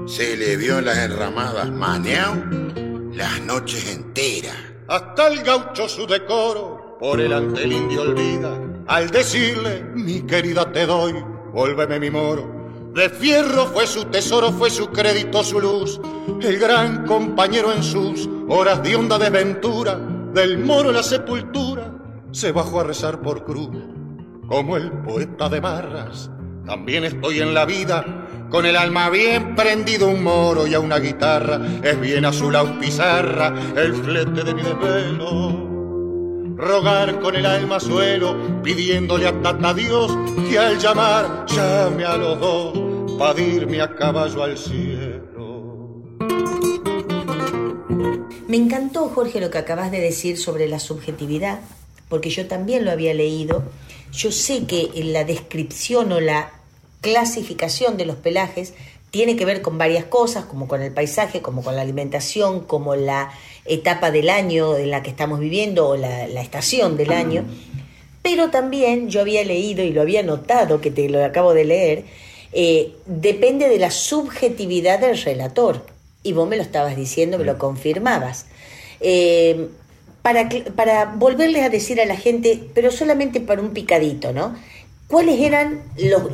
se 0.06 0.36
le 0.36 0.58
vio 0.58 0.80
en 0.80 0.84
las 0.84 0.98
enramadas 0.98 1.70
maneao 1.70 2.81
las 3.12 3.40
noches 3.42 3.94
enteras. 3.94 4.56
hasta 4.88 5.28
el 5.28 5.42
gaucho 5.42 5.88
su 5.88 6.06
decoro, 6.06 6.96
por 6.98 7.20
el 7.20 7.32
ante 7.32 7.62
el 7.64 7.72
indio 7.72 8.02
olvida, 8.02 8.58
al 8.86 9.10
decirle, 9.10 9.84
mi 9.94 10.22
querida 10.22 10.70
te 10.72 10.86
doy, 10.86 11.14
vuélveme 11.52 12.00
mi 12.00 12.10
moro. 12.10 12.90
De 12.94 13.08
fierro 13.08 13.66
fue 13.66 13.86
su 13.86 14.04
tesoro, 14.06 14.50
fue 14.52 14.70
su 14.70 14.88
crédito, 14.88 15.42
su 15.42 15.60
luz, 15.60 16.00
el 16.42 16.58
gran 16.58 17.06
compañero 17.06 17.72
en 17.72 17.82
sus 17.82 18.28
horas 18.48 18.82
de 18.82 18.96
honda 18.96 19.18
desventura, 19.18 19.98
del 20.34 20.58
moro 20.58 20.90
la 20.92 21.02
sepultura, 21.02 21.94
se 22.32 22.52
bajó 22.52 22.80
a 22.80 22.84
rezar 22.84 23.20
por 23.20 23.44
cruz, 23.44 23.70
como 24.48 24.76
el 24.76 24.90
poeta 24.90 25.48
de 25.48 25.60
barras. 25.60 26.30
También 26.66 27.04
estoy 27.04 27.40
en 27.40 27.54
la 27.54 27.64
vida, 27.64 28.04
con 28.50 28.66
el 28.66 28.76
alma 28.76 29.10
bien 29.10 29.54
prendido, 29.54 30.08
un 30.08 30.22
moro 30.22 30.66
y 30.66 30.74
a 30.74 30.80
una 30.80 30.98
guitarra, 30.98 31.60
es 31.82 32.00
bien 32.00 32.24
azulado 32.24 32.78
pizarra, 32.78 33.54
el 33.76 33.94
flete 33.94 34.44
de 34.44 34.54
mi 34.54 34.62
desvelo 34.62 35.72
rogar 36.62 37.20
con 37.20 37.34
el 37.34 37.44
alma 37.44 37.80
suelo, 37.80 38.62
pidiéndole 38.62 39.26
a 39.26 39.42
Tata 39.42 39.74
Dios 39.74 40.16
que 40.48 40.58
al 40.58 40.78
llamar 40.78 41.44
llame 41.46 42.04
a 42.04 42.16
los 42.16 42.38
dos, 42.38 43.18
para 43.18 43.40
irme 43.40 43.80
a 43.80 43.94
caballo 43.94 44.44
al 44.44 44.56
cielo. 44.56 45.32
Me 48.46 48.56
encantó, 48.56 49.08
Jorge, 49.08 49.40
lo 49.40 49.50
que 49.50 49.58
acabas 49.58 49.90
de 49.90 50.00
decir 50.00 50.38
sobre 50.38 50.68
la 50.68 50.78
subjetividad, 50.78 51.60
porque 52.08 52.30
yo 52.30 52.46
también 52.46 52.84
lo 52.84 52.92
había 52.92 53.14
leído. 53.14 53.64
Yo 54.12 54.30
sé 54.30 54.66
que 54.66 54.90
en 54.94 55.12
la 55.12 55.24
descripción 55.24 56.12
o 56.12 56.20
la 56.20 56.52
clasificación 57.00 57.96
de 57.96 58.06
los 58.06 58.16
pelajes 58.16 58.74
tiene 59.10 59.36
que 59.36 59.44
ver 59.44 59.60
con 59.60 59.76
varias 59.76 60.06
cosas, 60.06 60.46
como 60.46 60.68
con 60.68 60.80
el 60.80 60.92
paisaje, 60.92 61.42
como 61.42 61.62
con 61.62 61.76
la 61.76 61.82
alimentación, 61.82 62.60
como 62.60 62.94
la 62.96 63.30
etapa 63.66 64.10
del 64.10 64.30
año 64.30 64.76
en 64.76 64.90
la 64.90 65.02
que 65.02 65.10
estamos 65.10 65.38
viviendo 65.38 65.88
o 65.88 65.96
la, 65.96 66.24
estación 66.40 66.96
del 66.96 67.12
año. 67.12 67.44
Pero 68.22 68.50
también 68.50 69.10
yo 69.10 69.20
había 69.20 69.44
leído 69.44 69.84
y 69.84 69.92
lo 69.92 70.00
había 70.00 70.22
notado, 70.22 70.80
que 70.80 70.90
te 70.90 71.08
lo 71.08 71.22
acabo 71.24 71.52
de 71.52 71.64
leer, 71.64 72.04
eh, 72.52 72.92
depende 73.06 73.68
de 73.68 73.78
la 73.78 73.90
subjetividad 73.90 75.00
del 75.00 75.20
relator. 75.20 75.84
Y 76.22 76.32
vos 76.32 76.48
me 76.48 76.56
lo 76.56 76.62
estabas 76.62 76.96
diciendo, 76.96 77.38
me 77.38 77.44
lo 77.44 77.58
confirmabas. 77.58 78.46
Eh, 79.00 79.68
para, 80.22 80.48
para 80.76 81.14
volverles 81.16 81.62
a 81.62 81.68
decir 81.68 82.00
a 82.00 82.06
la 82.06 82.16
gente, 82.16 82.68
pero 82.74 82.90
solamente 82.90 83.40
para 83.40 83.60
un 83.60 83.70
picadito, 83.70 84.32
¿no? 84.32 84.54
¿Cuáles 85.08 85.40
eran 85.40 85.82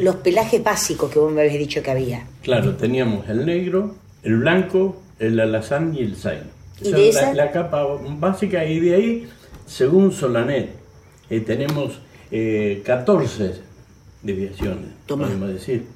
los, 0.00 0.16
pelajes 0.16 0.62
básicos 0.62 1.10
que 1.10 1.18
vos 1.18 1.32
me 1.32 1.40
habías 1.40 1.58
dicho 1.58 1.82
que 1.82 1.90
había? 1.90 2.26
Claro, 2.42 2.76
teníamos 2.76 3.28
el 3.28 3.44
negro, 3.44 3.96
el 4.22 4.36
blanco, 4.36 5.02
el 5.18 5.40
alazán 5.40 5.96
y 5.96 6.02
el 6.02 6.14
zain. 6.14 6.44
¿Y 6.80 6.92
de 6.92 7.08
esa? 7.08 7.34
La, 7.34 7.50
capa 7.50 7.84
básica 8.20 8.64
y 8.64 8.78
de 8.78 8.94
ahí, 8.94 9.28
según 9.66 10.12
Solanet, 10.12 10.70
eh, 11.28 11.40
tenemos 11.40 12.00
14 12.30 13.46
eh, 13.46 13.54
desviaciones, 14.22 14.90
podemos 15.08 15.48
decir, 15.48 15.86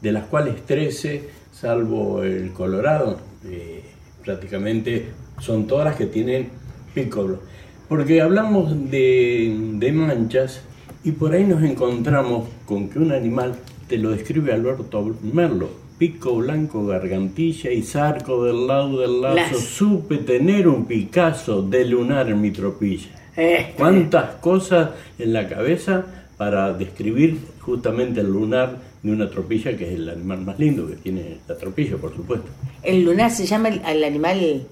de 0.00 0.12
las 0.12 0.24
cuales 0.24 0.66
13, 0.66 1.28
salvo 1.52 2.22
el 2.22 2.52
colorado, 2.52 3.20
eh, 3.44 3.84
prácticamente 4.24 5.10
son 5.40 5.66
todas 5.66 5.86
las 5.86 5.96
que 5.96 6.06
tienen 6.06 6.50
piccolo. 6.96 7.40
Porque 7.88 8.20
hablamos 8.22 8.90
de, 8.90 9.54
de 9.74 9.92
manchas 9.92 10.62
y 11.04 11.12
por 11.12 11.34
ahí 11.34 11.44
nos 11.44 11.62
encontramos 11.62 12.48
con 12.64 12.88
que 12.88 12.98
un 12.98 13.12
animal, 13.12 13.54
te 13.86 13.98
lo 13.98 14.10
describe 14.10 14.52
Alberto 14.52 15.14
Merlo, 15.22 15.68
pico 15.98 16.36
blanco, 16.36 16.84
gargantilla 16.86 17.70
y 17.70 17.82
zarco 17.82 18.44
del 18.44 18.66
lado 18.66 19.00
del 19.00 19.20
lazo, 19.20 19.58
supe 19.58 20.16
tener 20.16 20.66
un 20.66 20.86
Picasso 20.86 21.62
de 21.62 21.84
lunar 21.84 22.28
en 22.28 22.40
mi 22.40 22.50
tropilla. 22.50 23.08
Eh. 23.36 23.74
¿Cuántas 23.76 24.36
cosas 24.36 24.90
en 25.18 25.34
la 25.34 25.46
cabeza 25.46 26.04
para 26.36 26.72
describir 26.72 27.38
justamente 27.60 28.20
el 28.20 28.32
lunar 28.32 28.78
de 29.02 29.12
una 29.12 29.28
tropilla, 29.30 29.76
que 29.76 29.84
es 29.84 29.94
el 29.94 30.08
animal 30.08 30.40
más 30.40 30.58
lindo 30.58 30.88
que 30.88 30.96
tiene 30.96 31.38
la 31.46 31.56
tropilla, 31.56 31.96
por 31.98 32.14
supuesto? 32.16 32.48
¿El 32.82 33.04
lunar 33.04 33.30
se 33.30 33.46
llama 33.46 33.68
el, 33.68 34.02
animal...? 34.02 34.66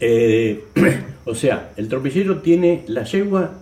Eh, 0.00 0.64
o 1.24 1.34
sea, 1.34 1.72
el 1.76 1.88
tropillero 1.88 2.40
tiene 2.40 2.84
la 2.86 3.04
yegua 3.04 3.52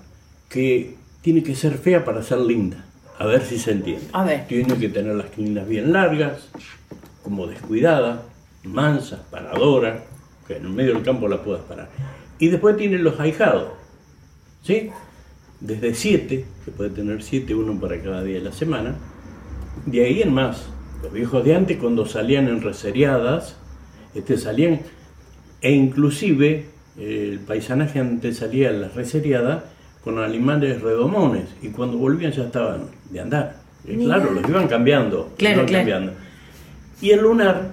que 0.48 0.96
tiene 1.22 1.42
que 1.42 1.54
ser 1.54 1.78
fea 1.78 2.04
para 2.04 2.22
ser 2.22 2.38
linda. 2.38 2.84
A 3.18 3.26
ver 3.26 3.42
si 3.42 3.58
se 3.58 3.72
entiende. 3.72 4.06
A 4.12 4.24
ver. 4.24 4.46
Tiene 4.46 4.76
que 4.76 4.88
tener 4.88 5.14
las 5.14 5.30
crinas 5.30 5.66
bien 5.66 5.92
largas, 5.92 6.48
como 7.22 7.46
descuidada, 7.46 8.22
mansas, 8.62 9.20
paradora, 9.30 10.04
que 10.46 10.56
en 10.56 10.66
el 10.66 10.72
medio 10.72 10.94
del 10.94 11.02
campo 11.02 11.28
la 11.28 11.42
puedas 11.42 11.62
parar. 11.62 11.88
Y 12.38 12.48
después 12.48 12.76
tiene 12.76 12.98
los 12.98 13.18
ahijados, 13.18 13.70
¿sí? 14.62 14.90
Desde 15.60 15.94
siete, 15.94 16.44
que 16.64 16.70
puede 16.70 16.90
tener 16.90 17.22
siete, 17.22 17.54
uno 17.54 17.80
para 17.80 18.00
cada 18.02 18.22
día 18.22 18.36
de 18.36 18.44
la 18.44 18.52
semana. 18.52 18.94
De 19.86 20.04
ahí 20.04 20.20
en 20.22 20.34
más, 20.34 20.66
los 21.02 21.12
viejos 21.12 21.44
de 21.44 21.56
antes 21.56 21.78
cuando 21.78 22.04
salían 22.04 22.48
en 22.48 22.60
reseriadas, 22.60 23.56
este, 24.14 24.36
salían, 24.36 24.80
e 25.60 25.72
inclusive 25.72 26.66
el 26.98 27.40
paisanaje 27.40 28.00
antes 28.00 28.38
salía 28.38 28.70
en 28.70 28.80
las 28.80 28.94
reseriadas, 28.94 29.64
con 30.06 30.20
animales 30.20 30.80
redomones 30.82 31.46
y 31.62 31.70
cuando 31.70 31.98
volvían 31.98 32.30
ya 32.30 32.44
estaban 32.44 32.82
de 33.10 33.20
andar. 33.20 33.56
Y 33.84 33.96
claro, 33.96 34.30
los 34.30 34.48
iban 34.48 34.68
cambiando. 34.68 35.32
Claro, 35.36 35.66
cambiando. 35.66 36.12
Y 37.00 37.10
el 37.10 37.22
lunar 37.22 37.72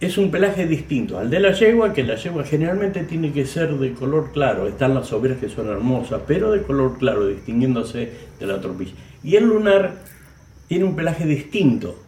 es 0.00 0.18
un 0.18 0.32
pelaje 0.32 0.66
distinto 0.66 1.16
al 1.16 1.30
de 1.30 1.38
la 1.38 1.52
yegua, 1.52 1.92
que 1.92 2.02
la 2.02 2.16
yegua 2.16 2.44
generalmente 2.44 3.04
tiene 3.04 3.32
que 3.32 3.46
ser 3.46 3.72
de 3.78 3.92
color 3.92 4.32
claro. 4.32 4.66
Están 4.66 4.94
las 4.94 5.12
obreras 5.12 5.38
que 5.38 5.48
son 5.48 5.68
hermosas, 5.68 6.22
pero 6.26 6.50
de 6.50 6.62
color 6.62 6.98
claro, 6.98 7.28
distinguiéndose 7.28 8.10
de 8.38 8.46
la 8.46 8.60
tropilla. 8.60 8.92
Y 9.22 9.36
el 9.36 9.44
lunar 9.44 9.94
tiene 10.66 10.84
un 10.84 10.96
pelaje 10.96 11.24
distinto, 11.24 12.03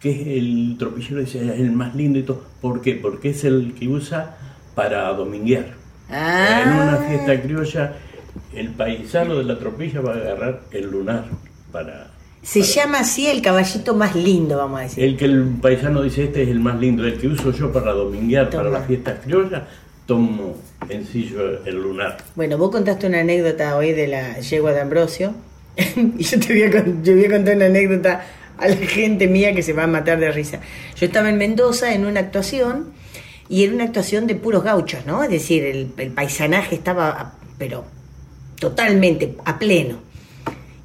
que 0.00 0.10
es 0.10 0.26
el 0.26 0.76
tropillero 0.78 1.20
dice 1.20 1.44
es 1.44 1.60
el 1.60 1.72
más 1.72 1.94
lindo 1.94 2.18
y 2.18 2.22
todo. 2.22 2.44
¿Por 2.60 2.80
qué? 2.80 2.94
Porque 2.94 3.30
es 3.30 3.44
el 3.44 3.74
que 3.78 3.86
usa 3.86 4.36
para 4.74 5.12
dominguear. 5.12 5.74
Ah. 6.10 6.62
En 6.64 6.72
una 6.72 6.96
fiesta 6.96 7.40
criolla 7.40 7.92
el 8.54 8.68
paisano 8.70 9.36
de 9.36 9.44
la 9.44 9.58
tropilla 9.58 10.00
va 10.00 10.12
a 10.12 10.16
agarrar 10.16 10.60
el 10.70 10.90
lunar 10.90 11.24
para... 11.72 12.10
Se 12.42 12.62
llama 12.62 13.00
así 13.00 13.26
el 13.26 13.42
caballito 13.42 13.94
más 13.94 14.16
lindo, 14.16 14.56
vamos 14.56 14.80
a 14.80 14.82
decir. 14.84 15.04
El 15.04 15.16
que 15.16 15.26
el 15.26 15.44
paisano 15.60 16.02
dice, 16.02 16.24
este 16.24 16.42
es 16.42 16.48
el 16.48 16.58
más 16.58 16.80
lindo, 16.80 17.04
el 17.04 17.18
que 17.18 17.28
uso 17.28 17.52
yo 17.52 17.70
para 17.70 17.92
dominguear, 17.92 18.48
para 18.48 18.70
las 18.70 18.86
fiestas 18.86 19.18
criollas, 19.22 19.62
tomo 20.06 20.56
sencillo 20.88 21.64
el 21.66 21.76
lunar. 21.76 22.16
Bueno, 22.34 22.56
vos 22.56 22.70
contaste 22.70 23.06
una 23.06 23.20
anécdota 23.20 23.76
hoy 23.76 23.92
de 23.92 24.08
la 24.08 24.40
yegua 24.40 24.72
de 24.72 24.80
Ambrosio, 24.80 25.34
y 25.76 26.22
yo 26.24 26.40
te 26.40 26.46
voy, 26.54 26.62
a, 26.62 27.02
yo 27.02 27.14
voy 27.14 27.24
a 27.26 27.30
contar 27.30 27.56
una 27.56 27.66
anécdota 27.66 28.24
a 28.60 28.68
la 28.68 28.76
gente 28.76 29.26
mía 29.26 29.54
que 29.54 29.62
se 29.62 29.72
va 29.72 29.84
a 29.84 29.86
matar 29.86 30.20
de 30.20 30.30
risa. 30.30 30.60
Yo 30.96 31.06
estaba 31.06 31.28
en 31.28 31.38
Mendoza 31.38 31.94
en 31.94 32.06
una 32.06 32.20
actuación, 32.20 32.92
y 33.48 33.64
era 33.64 33.74
una 33.74 33.84
actuación 33.84 34.26
de 34.26 34.36
puros 34.36 34.62
gauchos, 34.62 35.04
¿no? 35.06 35.24
Es 35.24 35.30
decir, 35.30 35.64
el, 35.64 35.86
paisanaje 36.12 36.76
estaba, 36.76 37.34
pero 37.58 37.84
totalmente, 38.58 39.34
a 39.44 39.58
pleno. 39.58 39.98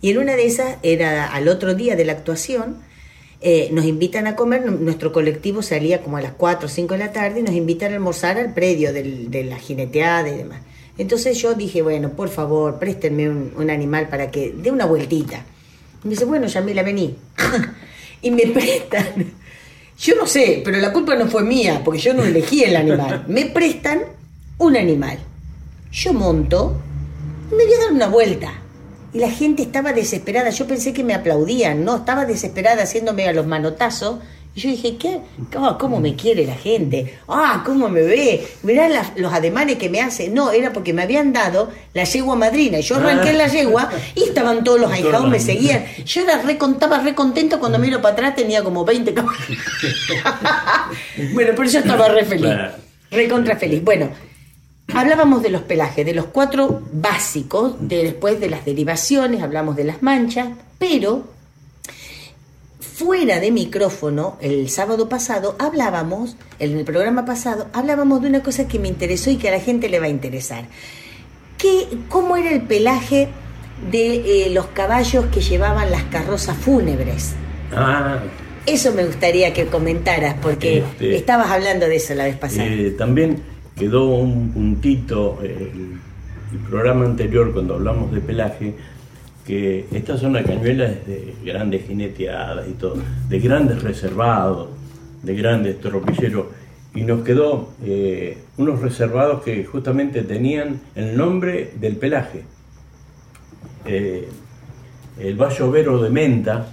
Y 0.02 0.12
en 0.12 0.18
una 0.18 0.36
de 0.36 0.46
esas, 0.46 0.78
era 0.82 1.28
al 1.28 1.48
otro 1.48 1.76
día 1.76 1.96
de 1.96 2.06
la 2.06 2.14
actuación, 2.14 2.78
eh, 3.42 3.70
nos 3.72 3.86
invitan 3.86 4.26
a 4.26 4.36
comer, 4.36 4.66
nuestro 4.66 5.12
colectivo 5.12 5.62
salía 5.62 6.02
como 6.02 6.18
a 6.18 6.22
las 6.22 6.34
4 6.34 6.66
o 6.66 6.70
5 6.70 6.96
de 6.96 7.00
la 7.00 7.12
tarde 7.12 7.42
y 7.42 7.44
nos 7.44 7.54
invitan 7.54 7.92
a 7.92 7.96
almorzar 7.96 8.38
al 8.40 8.54
predio 8.54 8.92
de 8.94 9.44
la 9.44 9.58
jineteada 9.58 10.30
y 10.30 10.38
demás. 10.38 10.62
Entonces 10.98 11.38
yo 11.42 11.54
dije, 11.54 11.82
bueno, 11.82 12.12
por 12.12 12.30
favor, 12.30 12.80
préstenme 12.80 13.30
un, 13.30 13.70
animal 13.70 14.08
para 14.08 14.32
que 14.32 14.54
dé 14.56 14.72
una 14.72 14.86
vueltita. 14.86 15.46
Me 16.06 16.12
dice, 16.12 16.24
bueno, 16.26 16.48
Yamila, 16.48 16.82
vení. 16.84 17.16
y 18.22 18.32
me 18.32 18.48
prestan, 18.48 19.34
yo 20.00 20.16
no 20.16 20.26
sé, 20.26 20.62
pero 20.64 20.78
la 20.78 20.94
culpa 20.94 21.16
no 21.16 21.28
fue 21.28 21.44
mía, 21.44 21.82
porque 21.84 22.00
yo 22.00 22.14
no 22.14 22.24
elegí 22.24 22.64
el 22.64 22.78
animal. 22.78 23.26
Me 23.28 23.48
prestan 23.48 24.04
un 24.58 24.78
animal. 24.78 25.20
Yo 25.92 26.14
monto 26.14 26.80
me 27.52 27.64
voy 27.66 27.74
a 27.74 27.80
dar 27.80 27.92
una 27.92 28.08
vuelta. 28.08 28.52
Y 29.14 29.20
la 29.20 29.30
gente 29.30 29.64
estaba 29.64 29.94
desesperada. 29.94 30.50
Yo 30.50 30.68
pensé 30.68 30.94
que 30.94 31.04
me 31.04 31.14
aplaudían, 31.14 31.86
¿no? 31.86 31.98
Estaba 31.98 32.26
desesperada 32.26 32.84
haciéndome 32.84 33.28
a 33.28 33.34
los 33.34 33.46
manotazos. 33.46 34.20
Y 34.56 34.62
yo 34.62 34.70
dije, 34.70 34.96
¿qué? 34.96 35.20
¿Cómo, 35.78 36.00
me 36.00 36.16
quiere 36.16 36.46
la 36.46 36.56
gente? 36.56 37.20
¡Ah, 37.28 37.62
cómo 37.66 37.90
me 37.90 38.02
ve! 38.02 38.48
Mirá 38.64 38.88
los 39.18 39.34
ademanes 39.34 39.76
que 39.76 39.90
me 39.90 40.00
hace. 40.00 40.30
No, 40.30 40.52
era 40.52 40.72
porque 40.72 40.94
me 40.94 41.04
habían 41.04 41.34
dado 41.34 41.72
la 41.94 42.06
yegua 42.06 42.38
madrina. 42.38 42.80
Y 42.80 42.82
yo 42.82 42.96
arranqué 42.96 43.32
en 43.32 43.38
la 43.38 43.48
yegua 43.48 43.90
y 44.16 44.24
estaban 44.24 44.64
todos 44.64 44.80
los 44.80 44.90
ahijados, 44.90 45.30
me 45.30 45.42
seguían. 45.42 45.84
Yo 46.06 46.22
era 46.22 46.42
re, 46.42 46.54
estaba 46.54 47.00
re 47.00 47.14
contento 47.14 47.60
cuando 47.60 47.80
miro 47.80 48.02
para 48.02 48.14
atrás, 48.14 48.36
tenía 48.36 48.64
como 48.64 48.86
20 48.86 49.14
caballos. 49.14 49.40
bueno, 51.34 51.54
por 51.54 51.66
eso 51.66 51.80
estaba 51.80 52.08
re 52.08 52.24
feliz. 52.24 52.56
Re 53.12 53.28
contra 53.28 53.58
feliz. 53.58 53.84
Bueno, 53.84 54.10
Hablábamos 54.94 55.42
de 55.42 55.50
los 55.50 55.64
pelajes, 55.64 56.06
de 56.06 56.14
los 56.14 56.26
cuatro 56.26 56.84
básicos, 56.94 57.76
de, 57.80 58.04
después 58.04 58.40
de 58.40 58.50
las 58.50 58.66
derivaciones, 58.66 59.42
hablamos 59.42 59.76
de 59.76 59.84
las 59.84 60.04
manchas, 60.04 60.50
pero 60.78 61.24
fuera 62.98 63.40
de 63.40 63.52
micrófono, 63.52 64.38
el 64.42 64.70
sábado 64.70 65.10
pasado, 65.10 65.56
hablábamos, 65.60 66.38
en 66.60 66.78
el 66.78 66.86
programa 66.86 67.26
pasado, 67.26 67.68
hablábamos 67.74 68.22
de 68.22 68.30
una 68.30 68.42
cosa 68.42 68.68
que 68.68 68.80
me 68.80 68.88
interesó 68.88 69.30
y 69.32 69.36
que 69.36 69.50
a 69.50 69.52
la 69.52 69.60
gente 69.60 69.90
le 69.90 70.00
va 70.00 70.06
a 70.06 70.10
interesar. 70.10 70.66
¿Qué, 71.58 71.88
¿Cómo 72.10 72.38
era 72.38 72.52
el 72.52 72.62
pelaje 72.62 73.28
de 73.92 74.46
eh, 74.46 74.50
los 74.52 74.68
caballos 74.68 75.26
que 75.26 75.42
llevaban 75.42 75.92
las 75.92 76.04
carrozas 76.04 76.56
fúnebres? 76.58 77.34
Ah, 77.76 78.20
Eso 78.66 78.94
me 78.94 79.06
gustaría 79.06 79.54
que 79.54 79.66
comentaras, 79.66 80.36
porque 80.42 80.78
Este, 80.80 81.16
estabas 81.18 81.50
hablando 81.52 81.88
de 81.88 81.98
eso 81.98 82.14
la 82.16 82.24
vez 82.26 82.38
pasada. 82.38 82.66
eh, 82.66 82.96
también 82.98 83.42
quedó 83.78 84.06
un 84.10 84.52
puntito 84.52 85.40
eh, 85.44 85.72
el, 85.74 86.00
el 86.54 86.60
programa 86.70 87.06
anterior 87.06 87.52
cuando 87.54 87.76
hablamos 87.76 88.12
de 88.14 88.22
pelaje, 88.22 88.74
que 89.46 89.86
estas 89.94 90.20
son 90.20 90.34
las 90.34 90.46
cañuelas 90.46 91.06
de 91.06 91.36
grandes 91.44 91.86
jineteadas 91.86 92.68
y 92.68 92.74
todo, 92.74 92.98
de 93.30 93.40
grandes 93.40 93.84
reservados, 93.84 94.70
de 95.22 95.36
grandes 95.36 95.80
tropilleros, 95.80 96.48
y 96.94 97.02
nos 97.02 97.24
quedó 97.24 97.74
eh, 97.84 98.38
unos 98.58 98.82
reservados 98.82 99.44
que 99.44 99.66
justamente 99.66 100.22
tenían 100.24 100.80
el 100.96 101.16
nombre 101.18 101.72
del 101.80 101.98
pelaje. 101.98 102.44
Eh, 103.86 104.28
el 105.20 105.36
Vero 105.36 106.02
de 106.02 106.10
Menta, 106.10 106.68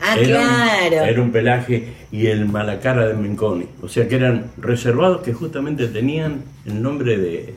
ah, 0.00 0.16
era, 0.18 0.40
un- 0.40 0.46
claro. 0.46 1.06
era 1.06 1.22
un 1.22 1.30
pelaje 1.32 1.88
y 2.10 2.26
el 2.26 2.46
Malacara 2.46 3.06
de 3.06 3.14
Menconi. 3.14 3.66
O 3.82 3.88
sea 3.88 4.08
que 4.08 4.16
eran 4.16 4.46
reservados 4.56 5.20
que 5.22 5.32
justamente 5.32 5.86
tenían 5.88 6.42
el 6.64 6.82
nombre 6.82 7.18
de, 7.18 7.54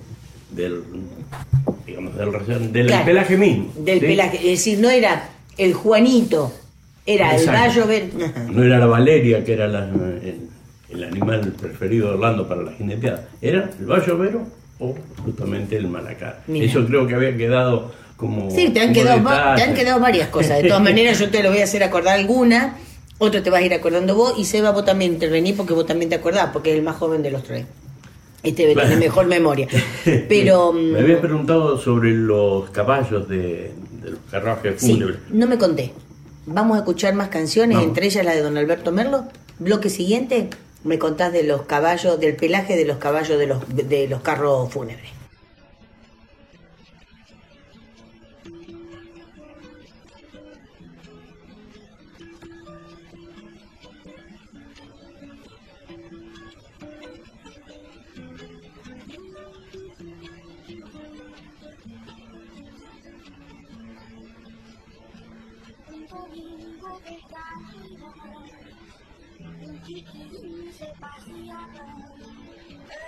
del, 0.51 0.83
digamos, 1.93 2.15
del, 2.17 2.29
reser- 2.29 2.71
del 2.71 2.87
Claro, 2.87 3.05
pelaje 3.05 3.37
mismo. 3.37 3.71
Del 3.77 3.99
¿sí? 3.99 4.05
pelaje. 4.07 4.37
Es 4.37 4.43
decir, 4.59 4.79
no 4.79 4.89
era 4.89 5.29
el 5.57 5.73
Juanito, 5.73 6.51
era 7.05 7.35
Exacto. 7.35 7.51
el 7.51 7.67
Bayo 7.67 7.87
Ver. 7.87 8.09
No 8.51 8.63
era 8.63 8.79
la 8.79 8.85
Valeria, 8.87 9.43
que 9.43 9.53
era 9.53 9.67
la- 9.67 9.85
el, 9.87 10.49
el 10.89 11.03
animal 11.03 11.53
preferido 11.59 12.07
de 12.07 12.13
Orlando 12.15 12.47
para 12.47 12.63
la 12.63 12.71
jineteada. 12.73 13.27
Era 13.41 13.69
el 13.79 13.85
Bayo 13.85 14.17
Vero 14.17 14.41
o 14.79 14.95
justamente 15.23 15.77
el 15.77 15.87
Malacara. 15.87 16.41
Mira. 16.47 16.65
Eso 16.65 16.85
creo 16.87 17.05
que 17.05 17.13
había 17.15 17.37
quedado 17.37 17.91
como. 18.17 18.49
Sí, 18.49 18.69
te 18.69 18.79
han, 18.81 18.87
como 18.93 19.01
quedado, 19.03 19.19
detalle. 19.19 19.55
te 19.55 19.69
han 19.69 19.75
quedado 19.75 19.99
varias 19.99 20.27
cosas. 20.29 20.61
De 20.63 20.67
todas 20.67 20.83
maneras, 20.89 21.19
yo 21.19 21.29
te 21.29 21.43
lo 21.43 21.49
voy 21.49 21.59
a 21.59 21.65
hacer 21.65 21.83
acordar 21.83 22.17
alguna, 22.17 22.77
otro 23.19 23.43
te 23.43 23.49
vas 23.51 23.61
a 23.61 23.65
ir 23.65 23.73
acordando 23.75 24.15
vos, 24.15 24.33
y 24.37 24.45
Seba, 24.45 24.71
vos 24.71 24.83
también 24.83 25.13
intervenís 25.13 25.53
porque 25.55 25.73
vos 25.73 25.85
también 25.85 26.09
te 26.09 26.15
acordás, 26.15 26.49
porque 26.51 26.71
es 26.71 26.77
el 26.77 26.83
más 26.83 26.95
joven 26.95 27.21
de 27.21 27.29
los 27.31 27.43
tres. 27.43 27.65
Este 28.43 28.65
tiene 28.65 28.73
Bueno. 28.73 28.97
mejor 28.97 29.25
memoria. 29.27 29.67
Pero. 30.29 30.73
Me 30.73 30.91
mm, 30.91 30.95
habías 31.03 31.19
preguntado 31.19 31.77
sobre 31.77 32.11
los 32.11 32.69
caballos 32.71 33.27
de, 33.29 33.71
de 34.03 34.11
los 34.11 34.19
carruajes 34.29 34.81
Sí, 34.81 34.93
fúnebres. 34.93 35.17
no 35.29 35.47
me 35.47 35.57
conté. 35.57 35.93
Vamos 36.45 36.75
a 36.75 36.79
escuchar 36.79 37.13
más 37.13 37.29
canciones, 37.29 37.75
Vamos. 37.77 37.87
entre 37.89 38.05
ellas 38.07 38.25
la 38.25 38.33
de 38.33 38.41
don 38.41 38.57
Alberto 38.57 38.91
Merlo. 38.91 39.23
Bloque 39.59 39.89
siguiente, 39.89 40.49
me 40.83 40.99
contás 40.99 41.31
de 41.31 41.43
los 41.43 41.61
caballos, 41.61 42.19
del 42.19 42.35
pelaje 42.35 42.75
de 42.75 42.83
los 42.83 42.97
caballos 42.97 43.39
de 43.39 43.47
los, 43.47 43.59
de 43.73 44.07
los 44.09 44.21
carros 44.21 44.69
fúnebres. 44.71 45.09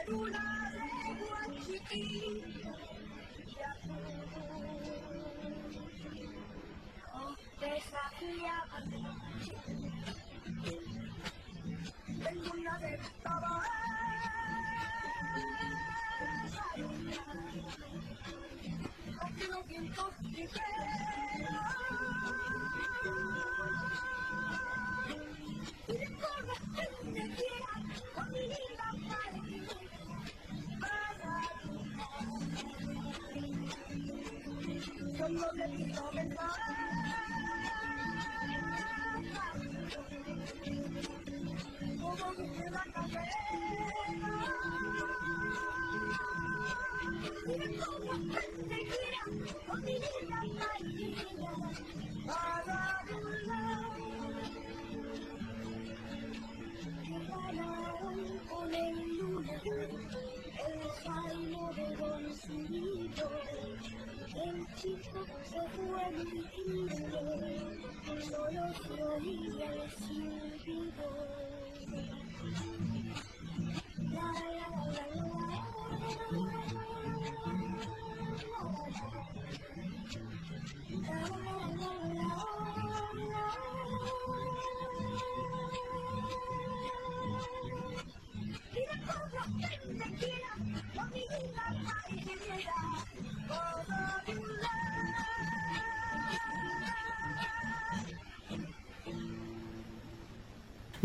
Un 0.08 1.56
chiquilín 1.66 2.44
con 49.54 49.88
el 49.88 50.06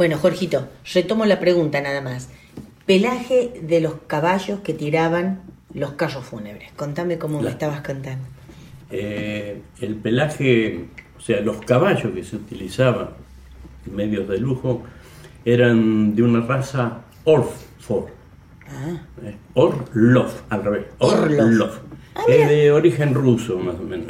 Bueno, 0.00 0.16
Jorgito, 0.16 0.66
retomo 0.94 1.26
la 1.26 1.38
pregunta 1.40 1.78
nada 1.82 2.00
más. 2.00 2.30
Pelaje 2.86 3.60
de 3.62 3.82
los 3.82 3.96
caballos 4.06 4.60
que 4.60 4.72
tiraban 4.72 5.42
los 5.74 5.92
carros 5.92 6.24
fúnebres. 6.24 6.72
Contame 6.74 7.18
cómo 7.18 7.36
me 7.36 7.44
La- 7.44 7.50
estabas 7.50 7.82
contando. 7.82 8.24
Eh, 8.90 9.60
el 9.82 9.96
pelaje, 9.96 10.86
o 11.18 11.20
sea, 11.20 11.42
los 11.42 11.58
caballos 11.66 12.14
que 12.14 12.24
se 12.24 12.36
utilizaban 12.36 13.10
en 13.86 13.94
medios 13.94 14.26
de 14.26 14.38
lujo 14.38 14.82
eran 15.44 16.16
de 16.16 16.22
una 16.22 16.46
raza 16.46 17.02
Orford. 17.24 18.08
Ah, 18.68 19.02
eh, 19.22 19.36
Orlov, 19.52 20.30
al 20.48 20.64
revés. 20.64 20.86
Orlov. 21.00 21.40
Orlov. 21.46 21.79
Ah, 22.14 22.22
que 22.26 22.42
es 22.42 22.48
de 22.48 22.72
origen 22.72 23.14
ruso, 23.14 23.58
más 23.58 23.76
o 23.76 23.84
menos. 23.84 24.06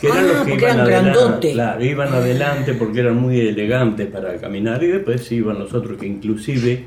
Que 0.00 0.06
eran 0.06 0.18
Ah, 0.18 0.22
los 0.22 0.36
que 0.44 0.50
porque 0.50 0.64
iban 0.64 0.86
eran 0.86 1.06
adelante. 1.08 1.52
Claro, 1.52 1.84
iban 1.84 2.12
adelante 2.12 2.74
porque 2.74 3.00
eran 3.00 3.16
muy 3.16 3.40
elegantes 3.40 4.06
para 4.08 4.36
caminar 4.36 4.82
y 4.84 4.88
después 4.88 5.30
iban 5.32 5.58
los 5.58 5.72
otros 5.74 5.98
que 5.98 6.06
inclusive 6.06 6.84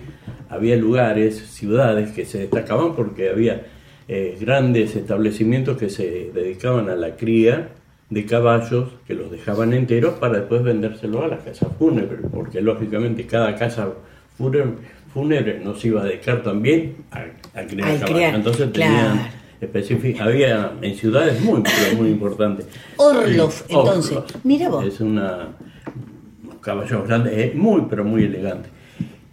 había 0.49 0.75
lugares, 0.75 1.37
ciudades 1.37 2.11
que 2.11 2.25
se 2.25 2.39
destacaban 2.39 2.93
porque 2.95 3.29
había 3.29 3.65
eh, 4.07 4.37
grandes 4.39 4.95
establecimientos 4.95 5.77
que 5.77 5.89
se 5.89 6.31
dedicaban 6.33 6.89
a 6.89 6.95
la 6.95 7.15
cría 7.15 7.69
de 8.09 8.25
caballos 8.25 8.89
que 9.07 9.13
los 9.13 9.31
dejaban 9.31 9.73
enteros 9.73 10.15
para 10.15 10.39
después 10.39 10.63
vendérselos 10.63 11.23
a 11.23 11.27
las 11.27 11.39
casas 11.43 11.69
fúnebres, 11.79 12.19
porque 12.31 12.61
lógicamente 12.61 13.25
cada 13.25 13.55
casa 13.55 13.89
fúnebre, 14.37 14.73
fúnebre 15.13 15.59
nos 15.63 15.83
iba 15.85 16.01
a 16.01 16.05
dedicar 16.05 16.43
también 16.43 16.97
a, 17.11 17.59
a 17.59 17.63
criar 17.65 17.89
Al 17.89 17.99
caballos. 17.99 18.33
Entonces 18.35 18.73
tenían 18.73 19.40
específic- 19.61 20.19
había 20.19 20.73
en 20.81 20.95
ciudades 20.95 21.39
muy, 21.41 21.61
pero 21.61 21.97
muy 21.97 22.09
importantes. 22.09 22.67
Orlov, 22.97 23.53
entonces. 23.69 24.17
Orlov. 24.17 24.25
Mira 24.43 24.69
vos. 24.69 24.85
Es 24.85 24.99
una, 24.99 25.49
unos 26.43 26.55
caballos 26.61 27.07
grandes, 27.07 27.33
eh, 27.37 27.53
muy, 27.55 27.83
pero 27.89 28.03
muy 28.03 28.23
elegante. 28.25 28.69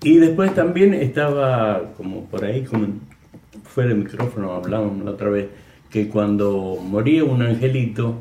Y 0.02 0.18
después 0.18 0.54
también 0.54 0.94
estaba, 0.94 1.92
como 1.96 2.24
por 2.26 2.44
ahí, 2.44 2.62
como 2.62 2.86
fuera 3.64 3.88
del 3.90 3.98
micrófono 3.98 4.52
hablábamos 4.52 5.04
la 5.04 5.10
otra 5.12 5.30
vez, 5.30 5.48
que 5.90 6.08
cuando 6.08 6.78
moría 6.82 7.24
un 7.24 7.42
angelito, 7.42 8.14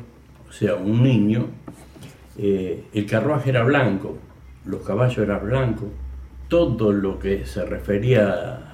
o 0.48 0.52
sea, 0.52 0.74
un 0.74 1.02
niño, 1.02 1.46
eh, 2.38 2.84
el 2.94 3.06
carruaje 3.06 3.50
era 3.50 3.62
blanco, 3.62 4.16
los 4.64 4.80
caballos 4.82 5.18
eran 5.18 5.44
blancos, 5.46 5.88
todo 6.48 6.92
lo 6.92 7.18
que 7.18 7.44
se 7.46 7.64
refería 7.64 8.32
al, 8.32 8.67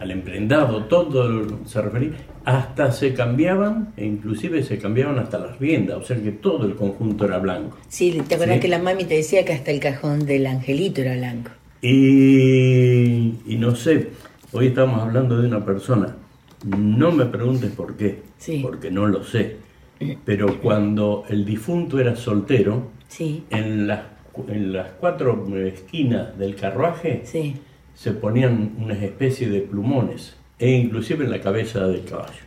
al 0.00 0.10
emprendado, 0.10 0.84
todo 0.84 1.46
se 1.66 1.80
refería, 1.82 2.12
hasta 2.44 2.90
se 2.90 3.12
cambiaban, 3.14 3.92
e 3.98 4.06
inclusive 4.06 4.62
se 4.62 4.78
cambiaban 4.78 5.18
hasta 5.18 5.38
las 5.38 5.58
riendas, 5.58 5.98
o 5.98 6.02
sea 6.02 6.16
que 6.20 6.32
todo 6.32 6.64
el 6.66 6.74
conjunto 6.74 7.26
era 7.26 7.38
blanco. 7.38 7.76
Sí, 7.88 8.20
¿te 8.26 8.34
acuerdas 8.34 8.56
Sí. 8.56 8.62
que 8.62 8.68
la 8.68 8.78
mami 8.78 9.04
te 9.04 9.14
decía 9.16 9.44
que 9.44 9.52
hasta 9.52 9.70
el 9.70 9.78
cajón 9.78 10.24
del 10.24 10.46
angelito 10.46 11.02
era 11.02 11.14
blanco? 11.16 11.50
Y, 11.82 13.34
y 13.46 13.56
no 13.58 13.74
sé, 13.76 14.08
hoy 14.52 14.68
estamos 14.68 15.00
hablando 15.02 15.40
de 15.40 15.46
una 15.48 15.64
persona, 15.64 16.16
no 16.64 17.12
me 17.12 17.26
preguntes 17.26 17.70
por 17.72 17.96
qué, 17.96 18.22
Sí. 18.38 18.60
porque 18.62 18.90
no 18.90 19.06
lo 19.06 19.22
sé, 19.22 19.56
pero 20.24 20.60
cuando 20.60 21.24
el 21.28 21.44
difunto 21.44 21.98
era 22.00 22.16
soltero, 22.16 22.88
Sí, 23.08 23.42
en 23.50 23.86
las, 23.88 24.02
en 24.48 24.72
las 24.72 24.92
cuatro 24.92 25.44
esquinas 25.58 26.38
del 26.38 26.54
carruaje 26.54 27.22
sí. 27.24 27.56
Se 28.00 28.12
ponían 28.12 28.72
una 28.78 28.94
especie 28.94 29.50
de 29.50 29.60
plumones, 29.60 30.34
e 30.58 30.70
inclusive 30.70 31.22
en 31.26 31.30
la 31.30 31.40
cabeza 31.42 31.86
del 31.86 32.02
caballo. 32.04 32.40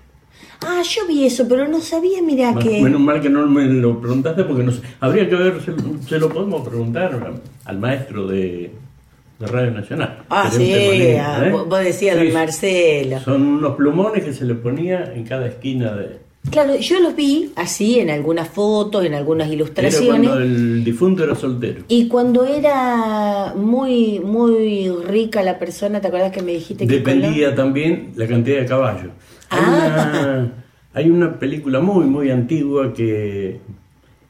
Ah, 0.66 0.82
yo 0.84 1.06
vi 1.08 1.26
eso, 1.28 1.46
pero 1.48 1.68
no 1.68 1.80
sabía, 1.80 2.24
mira 2.24 2.56
que... 2.56 2.82
Menos 2.82 3.00
mal 3.02 3.22
que 3.22 3.30
no 3.30 3.46
me 3.46 3.66
lo 3.66 4.00
preguntaste 4.02 4.46
porque 4.46 4.64
no 4.64 4.72
sé. 4.72 4.82
Habría 5.00 5.30
que 5.30 5.36
ver, 5.36 5.62
se, 5.62 5.74
se 6.10 6.18
lo 6.18 6.30
podemos 6.30 6.68
preguntar 6.68 7.34
al 7.66 7.78
maestro 7.78 8.26
de, 8.28 8.72
de 9.38 9.46
Radio 9.48 9.70
Nacional. 9.72 10.24
Ah, 10.30 10.50
sí, 10.52 10.74
ah, 11.20 11.46
¿eh? 11.46 11.52
vos- 11.52 11.68
vos 11.68 11.80
decías, 11.84 12.18
Sí, 12.18 12.24
don 12.26 12.34
Marcelo. 12.34 13.20
Son 13.20 13.42
unos 13.44 13.76
plumones 13.76 14.24
que 14.24 14.34
se 14.34 14.46
le 14.46 14.56
ponía 14.56 15.14
en 15.14 15.24
cada 15.24 15.46
esquina 15.48 15.94
de... 15.94 16.23
Claro, 16.52 16.76
yo 16.76 17.00
los 17.00 17.16
vi 17.16 17.52
así 17.56 18.00
en 18.00 18.10
algunas 18.10 18.48
fotos, 18.50 19.06
en 19.06 19.14
algunas 19.14 19.48
Era 19.48 19.56
ilustraciones. 19.56 20.30
cuando 20.30 20.38
el 20.44 20.84
difunto 20.84 21.24
era 21.24 21.36
soltero. 21.36 21.84
Y 21.88 22.08
cuando 22.08 22.46
era 22.46 23.54
muy, 23.56 24.20
muy 24.20 24.90
rica 25.08 25.42
la 25.42 25.58
persona, 25.58 26.00
¿te 26.02 26.08
acuerdas 26.08 26.32
que 26.32 26.42
me 26.42 26.52
dijiste 26.54 26.86
que 26.86 26.96
Dependía 26.96 27.56
también 27.56 28.12
la 28.16 28.28
cantidad 28.28 28.60
de 28.60 28.66
caballos. 28.66 29.12
Hay, 29.50 29.60
Ah. 29.62 30.12
una, 30.22 30.54
hay 30.94 31.10
una 31.10 31.40
película 31.40 31.80
muy, 31.80 32.06
muy 32.06 32.30
antigua 32.30 32.94
que 32.94 33.60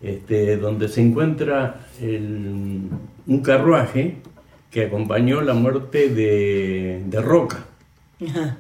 este, 0.02 0.58
donde 0.58 0.90
se 0.90 1.02
encuentra 1.02 1.88
el- 2.02 2.90
un 3.26 3.40
carruaje 3.42 4.18
que 4.70 4.86
acompañó 4.86 5.42
la 5.42 5.54
muerte 5.54 6.10
de, 6.10 7.04
de 7.06 7.22
Roca, 7.22 7.66
Ajá, 8.22 8.58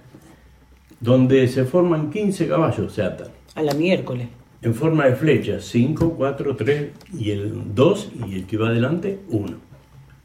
donde 1.02 1.48
se 1.50 1.66
forman 1.66 2.10
15 2.12 2.48
caballos, 2.48 2.94
se 2.94 3.02
atan, 3.04 3.28
a 3.56 3.62
la 3.62 3.74
miércoles. 3.74 4.28
en 4.62 4.74
forma 4.74 5.06
de 5.08 5.16
flecha, 5.16 5.60
5, 5.60 6.14
4, 6.18 6.56
3 6.56 6.90
y 7.20 7.32
el 7.32 7.76
2 7.76 8.12
y 8.30 8.36
el 8.36 8.46
que 8.46 8.56
va 8.58 8.70
adelante, 8.70 9.20
1. 9.30 9.58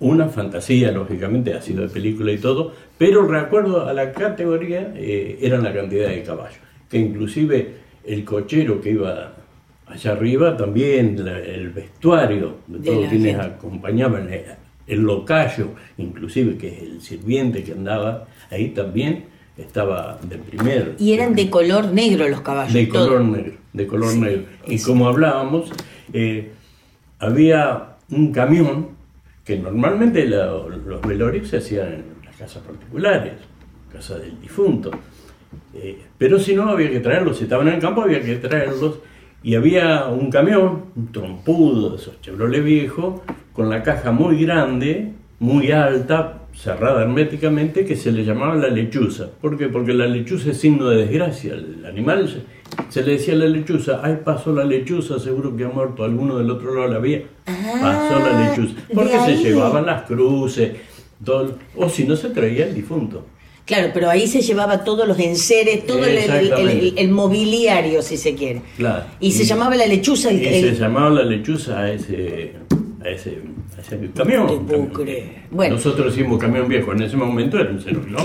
Una 0.01 0.29
fantasía, 0.29 0.93
lógicamente, 0.93 1.55
ha 1.55 1.61
sido 1.61 1.83
de 1.83 1.89
película 1.89 2.31
y 2.31 2.39
todo, 2.39 2.73
pero 2.97 3.27
recuerdo 3.27 3.85
a 3.87 3.93
la 3.93 4.13
categoría 4.13 4.93
eh, 4.95 5.39
eran 5.43 5.65
la 5.65 5.75
cantidad 5.75 6.09
de 6.09 6.23
caballos, 6.23 6.61
que 6.89 6.99
inclusive 6.99 7.75
el 8.07 8.25
cochero 8.25 8.81
que 8.81 8.91
iba 8.93 9.35
allá 9.87 10.13
arriba, 10.13 10.57
también 10.57 11.25
la- 11.25 11.41
el 11.41 11.71
vestuario 11.71 12.59
de 12.69 12.79
De 12.79 12.85
todos 12.87 13.09
quienes 13.09 13.35
gente. 13.37 13.43
acompañaban, 13.45 14.33
eh, 14.33 14.45
el 14.87 15.01
locayo, 15.01 15.71
inclusive 15.97 16.57
que 16.57 16.69
es 16.69 16.83
el 16.83 17.01
sirviente 17.03 17.65
que 17.65 17.73
andaba 17.73 18.29
ahí 18.53 18.69
también, 18.69 19.25
estaba 19.59 20.19
de 20.23 20.39
primer. 20.39 20.95
Y 20.99 21.13
eran 21.13 21.35
de 21.35 21.51
color 21.51 21.93
negro 21.93 22.29
los 22.29 22.41
caballos. 22.41 22.73
De 22.73 22.87
todo. 22.87 23.09
color 23.09 23.25
negro, 23.25 23.53
de 23.73 23.87
color 23.87 24.11
Sí, 24.13 24.21
negro. 24.21 24.43
Y 24.67 24.75
eso. 24.77 24.89
como 24.93 25.09
hablábamos, 25.09 25.71
eh, 26.13 26.53
había 27.19 27.97
un 28.11 28.33
camión 28.33 28.89
que 29.45 29.59
normalmente 29.59 30.27
la- 30.27 30.47
los 30.47 31.01
velorios 31.03 31.49
se 31.49 31.59
hacían 31.59 31.87
en 31.89 32.05
las 32.25 32.37
casas 32.37 32.63
particulares, 32.63 33.35
casa 33.93 34.19
del 34.19 34.41
difunto. 34.41 34.91
Eh, 35.75 35.99
pero 36.19 36.39
si 36.39 36.55
no, 36.55 36.69
había 36.69 36.91
que 36.91 37.01
traerlos, 37.01 37.39
si 37.39 37.45
estaban 37.45 37.69
en 37.69 37.75
el 37.75 37.81
campo, 37.81 38.03
había 38.03 38.21
que 38.23 38.37
traerlos. 38.37 38.99
Y 39.43 39.55
había 39.55 40.07
un 40.07 40.31
camión, 40.31 40.87
un 40.97 41.13
trompudo, 41.13 41.91
de 41.91 41.97
esos 41.97 42.21
Chevrolet 42.21 42.63
viejos, 42.63 43.21
con 43.53 43.71
la 43.71 43.83
caja 43.83 44.11
muy 44.11 44.45
grande, 44.45 45.13
muy 45.39 45.71
alta, 45.71 46.38
cerrada 46.63 47.03
herméticamente, 47.03 47.85
que 47.85 47.97
se 47.97 48.11
le 48.11 48.25
llamaba 48.25 48.57
la 48.57 48.69
lechuza. 48.69 49.29
¿Por 49.41 49.57
qué? 49.57 49.69
Porque 49.69 49.93
la 49.95 50.07
lechuza 50.07 50.51
es 50.51 50.59
signo 50.59 50.89
de 50.89 50.97
desgracia. 51.07 51.55
El 51.55 51.85
animal 51.87 52.43
se, 52.91 53.03
le 53.03 53.13
decía 53.13 53.35
a 53.35 53.37
la 53.37 53.47
lechuza, 53.47 54.01
ay, 54.03 54.19
pasó 54.25 54.53
la 54.53 54.65
lechuza, 54.65 55.19
seguro 55.21 55.57
que 55.57 55.65
ha 55.65 55.69
muerto 55.69 56.03
alguno 56.05 56.39
del 56.39 56.51
otro 56.51 56.75
lado 56.75 56.89
de 56.89 56.95
la 56.95 57.01
vía. 57.01 57.23
pasó 57.45 58.19
la 58.19 58.49
lechuza. 58.51 58.75
Porque 58.93 59.19
se 59.21 59.37
llevaban 59.37 59.87
las 59.87 60.03
cruces, 60.03 60.73
todo- 61.25 61.57
o 61.77 61.89
si 61.89 62.05
no 62.05 62.17
se 62.17 62.31
traía 62.31 62.67
el 62.67 62.75
difunto. 62.75 63.25
Claro, 63.65 63.91
pero 63.93 64.09
ahí 64.09 64.27
se 64.27 64.41
llevaba 64.41 64.83
todos 64.83 65.07
los 65.07 65.19
enseres, 65.19 65.87
todo 65.87 65.99
el, 66.05 66.17
el- 66.17 66.17
el- 66.31 66.31
Exactamente. 66.47 66.93
el 67.03 67.11
mobiliario, 67.11 68.01
si 68.03 68.17
se 68.17 68.35
quiere. 68.35 68.63
Claro. 68.79 69.05
Y 69.21 69.31
se 69.31 69.45
llamaba 69.45 69.77
la 69.77 69.87
lechuza 69.87 70.33
Y 70.33 70.43
se 70.43 70.75
llamaba 70.75 71.11
la 71.11 71.23
lechuza 71.23 71.81
a 71.81 71.93
ese, 71.93 72.53
a 73.05 73.09
ese, 73.09 73.43
a 73.77 73.81
ese 73.81 74.11
camión. 74.15 74.47
Te 74.49 74.55
puedo 74.57 74.67
camión. 74.67 74.87
creer. 74.89 75.43
Bueno. 75.51 75.77
Nosotros 75.77 76.15
decimos 76.15 76.39
camión 76.39 76.69
viejo, 76.69 76.93
en 76.93 77.03
ese 77.03 77.17
momento 77.17 77.59
era 77.59 77.71
un 77.71 77.81
cero 77.81 78.01
kilómetros. 78.05 78.23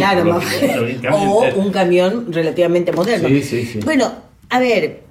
Claro, 0.99 1.15
o 1.17 1.45
un 1.55 1.71
camión 1.71 2.31
relativamente 2.33 2.91
moderno. 2.91 3.27
Sí, 3.29 3.41
sí, 3.43 3.65
sí. 3.65 3.79
Bueno, 3.83 4.11
a 4.49 4.59
ver, 4.59 5.01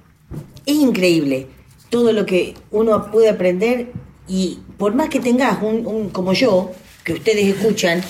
es 0.65 0.75
increíble 0.75 1.47
todo 1.89 2.11
lo 2.11 2.25
que 2.25 2.55
uno 2.71 3.11
puede 3.11 3.29
aprender 3.29 3.87
y 4.27 4.59
por 4.77 4.95
más 4.95 5.09
que 5.09 5.19
tengas 5.19 5.61
un, 5.61 5.85
un- 5.85 6.09
como 6.09 6.33
yo, 6.33 6.71
que 7.03 7.13
ustedes 7.13 7.45
escuchan, 7.45 8.01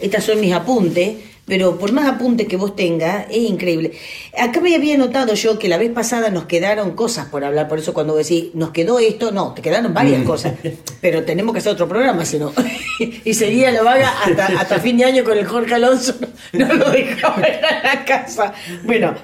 estas 0.00 0.24
son 0.24 0.40
mis 0.40 0.52
apuntes, 0.52 1.16
pero 1.44 1.76
por 1.78 1.92
más 1.92 2.06
apuntes 2.08 2.46
que 2.46 2.56
vos 2.56 2.76
tengas, 2.76 3.26
es 3.28 3.38
increíble. 3.38 3.92
Acá 4.38 4.60
me 4.60 4.74
había 4.74 4.96
notado 4.96 5.34
yo 5.34 5.58
que 5.58 5.68
la 5.68 5.76
vez 5.76 5.90
pasada 5.90 6.30
nos 6.30 6.44
quedaron 6.46 6.92
cosas 6.92 7.26
por 7.26 7.44
hablar, 7.44 7.68
por 7.68 7.78
eso 7.80 7.92
cuando 7.92 8.14
decís, 8.14 8.46
nos 8.54 8.70
quedó 8.70 8.98
esto, 9.00 9.32
no, 9.32 9.52
te 9.52 9.60
quedaron 9.60 9.92
varias 9.92 10.22
cosas, 10.24 10.54
pero 11.00 11.24
tenemos 11.24 11.52
que 11.52 11.58
hacer 11.58 11.72
otro 11.72 11.88
programa, 11.88 12.24
si 12.24 12.38
no. 12.38 12.52
y 13.24 13.34
sería 13.34 13.70
la 13.72 13.82
vaga 13.82 14.12
hasta, 14.24 14.46
hasta 14.46 14.78
fin 14.78 14.96
de 14.98 15.04
año 15.04 15.24
con 15.24 15.36
el 15.36 15.44
Jorge 15.46 15.74
Alonso, 15.74 16.14
no 16.52 16.72
lo 16.72 16.90
dejaba 16.90 17.40
ir 17.48 17.64
a 17.64 17.82
la 17.96 18.04
casa. 18.04 18.54
Bueno, 18.84 19.14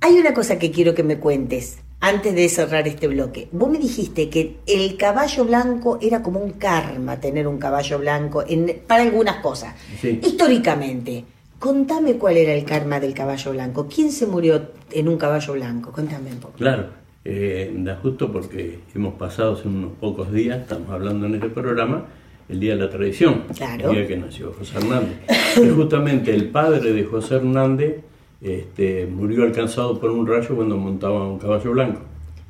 hay 0.00 0.14
una 0.14 0.32
cosa 0.32 0.58
que 0.58 0.70
quiero 0.70 0.94
que 0.94 1.02
me 1.02 1.18
cuentes 1.18 1.76
antes 2.02 2.34
de 2.34 2.48
cerrar 2.48 2.88
este 2.88 3.06
bloque. 3.06 3.48
Vos 3.52 3.68
me 3.70 3.76
dijiste 3.78 4.30
que 4.30 4.56
el 4.66 4.96
caballo 4.96 5.44
blanco 5.44 5.98
era 6.00 6.22
como 6.22 6.40
un 6.40 6.52
karma 6.52 7.20
tener 7.20 7.46
un 7.46 7.58
caballo 7.58 7.98
blanco 7.98 8.42
en- 8.48 8.80
para 8.86 9.02
algunas 9.02 9.36
cosas. 9.42 9.74
Sí. 10.00 10.18
Históricamente, 10.24 11.24
contame 11.60 12.14
cuál 12.14 12.36
era 12.38 12.52
el 12.52 12.64
karma 12.64 12.98
del 12.98 13.14
caballo 13.14 13.52
blanco. 13.52 13.86
¿Quién 13.94 14.10
se 14.10 14.26
murió 14.26 14.60
en 14.90 15.08
un 15.08 15.16
caballo 15.16 15.52
blanco? 15.52 15.92
Contame 15.92 16.32
un 16.32 16.38
poco. 16.40 16.54
Claro, 16.54 16.86
eh, 17.24 17.72
da 17.76 17.96
justo 18.02 18.32
porque 18.32 18.80
hemos 18.94 19.14
pasado 19.14 19.52
hace 19.52 19.68
unos 19.68 19.92
pocos 20.00 20.32
días, 20.32 20.58
estamos 20.62 20.90
hablando 20.90 21.26
en 21.26 21.34
este 21.36 21.50
programa, 21.50 22.06
el 22.48 22.58
Día 22.58 22.74
de 22.74 22.80
la 22.82 22.90
Tradición, 22.90 23.44
Claro. 23.56 23.90
el 23.90 23.96
día 23.96 24.06
que 24.08 24.16
nació 24.16 24.52
José 24.58 24.78
Hernández. 24.78 25.18
y 25.62 25.68
justamente 25.68 26.34
el 26.34 26.48
padre 26.48 26.92
de 26.92 27.04
José 27.04 27.36
Hernández 27.36 28.00
este, 28.40 29.06
murió 29.06 29.44
alcanzado 29.44 30.00
por 30.00 30.10
un 30.10 30.26
rayo 30.26 30.56
cuando 30.56 30.76
montaba 30.76 31.28
un 31.28 31.38
caballo 31.38 31.70
blanco. 31.72 32.00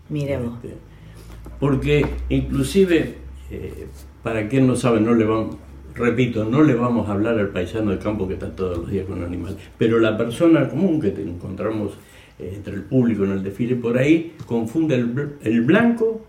Mira 0.09 0.39
vos. 0.39 0.53
Este, 0.63 0.77
porque 1.59 2.07
inclusive, 2.29 3.17
eh, 3.51 3.87
para 4.23 4.49
quien 4.49 4.67
no 4.69 4.77
sabe, 4.77 5.01
no 5.01 5.15
le 5.15 5.25
vamos, 5.25 5.57
repito, 5.95 6.45
no 6.45 6.63
le 6.63 6.75
vamos 6.75 7.09
a 7.09 7.13
hablar 7.13 7.39
al 7.39 7.49
paisano 7.49 7.91
de 7.91 7.99
campo 7.99 8.27
que 8.29 8.35
está 8.35 8.51
todos 8.55 8.79
los 8.79 8.91
días 8.91 9.07
con 9.07 9.19
un 9.19 9.25
animal, 9.25 9.57
pero 9.79 9.99
la 9.99 10.17
persona 10.17 10.69
común 10.69 11.01
que 11.01 11.11
te 11.11 11.23
encontramos 11.23 11.93
eh, 12.39 12.53
entre 12.57 12.75
el 12.75 12.83
público 12.83 13.25
en 13.25 13.33
el 13.33 13.43
desfile 13.43 13.77
por 13.77 13.99
ahí, 13.99 14.35
confunde 14.47 14.95
el, 14.97 15.31
el 15.43 15.61
blanco 15.63 16.25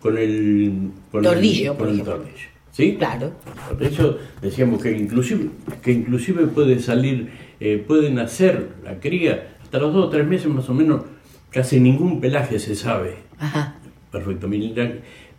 con 0.00 0.16
el 0.18 0.90
con 1.10 1.24
el- 1.24 1.30
Tordillo, 1.30 1.76
con 1.76 1.78
por 1.78 1.88
el 1.88 2.02
tordillo. 2.02 2.50
¿Sí? 2.72 2.94
Claro. 2.96 3.32
Por 3.68 3.82
eso 3.82 4.18
decíamos 4.40 4.80
que 4.82 4.92
inclusive, 4.96 5.50
que 5.82 5.92
inclusive 5.92 6.46
puede 6.46 6.78
salir, 6.78 7.28
eh, 7.58 7.82
puede 7.86 8.10
nacer 8.10 8.68
la 8.84 9.00
cría, 9.00 9.56
hasta 9.62 9.78
los 9.78 9.92
dos 9.92 10.06
o 10.06 10.08
tres 10.08 10.26
meses 10.26 10.46
más 10.46 10.68
o 10.70 10.74
menos, 10.74 11.02
casi 11.50 11.80
ningún 11.80 12.20
pelaje 12.20 12.58
se 12.58 12.74
sabe. 12.76 13.16
Ajá. 13.38 13.74
Perfecto, 14.12 14.46
mira, 14.48 14.92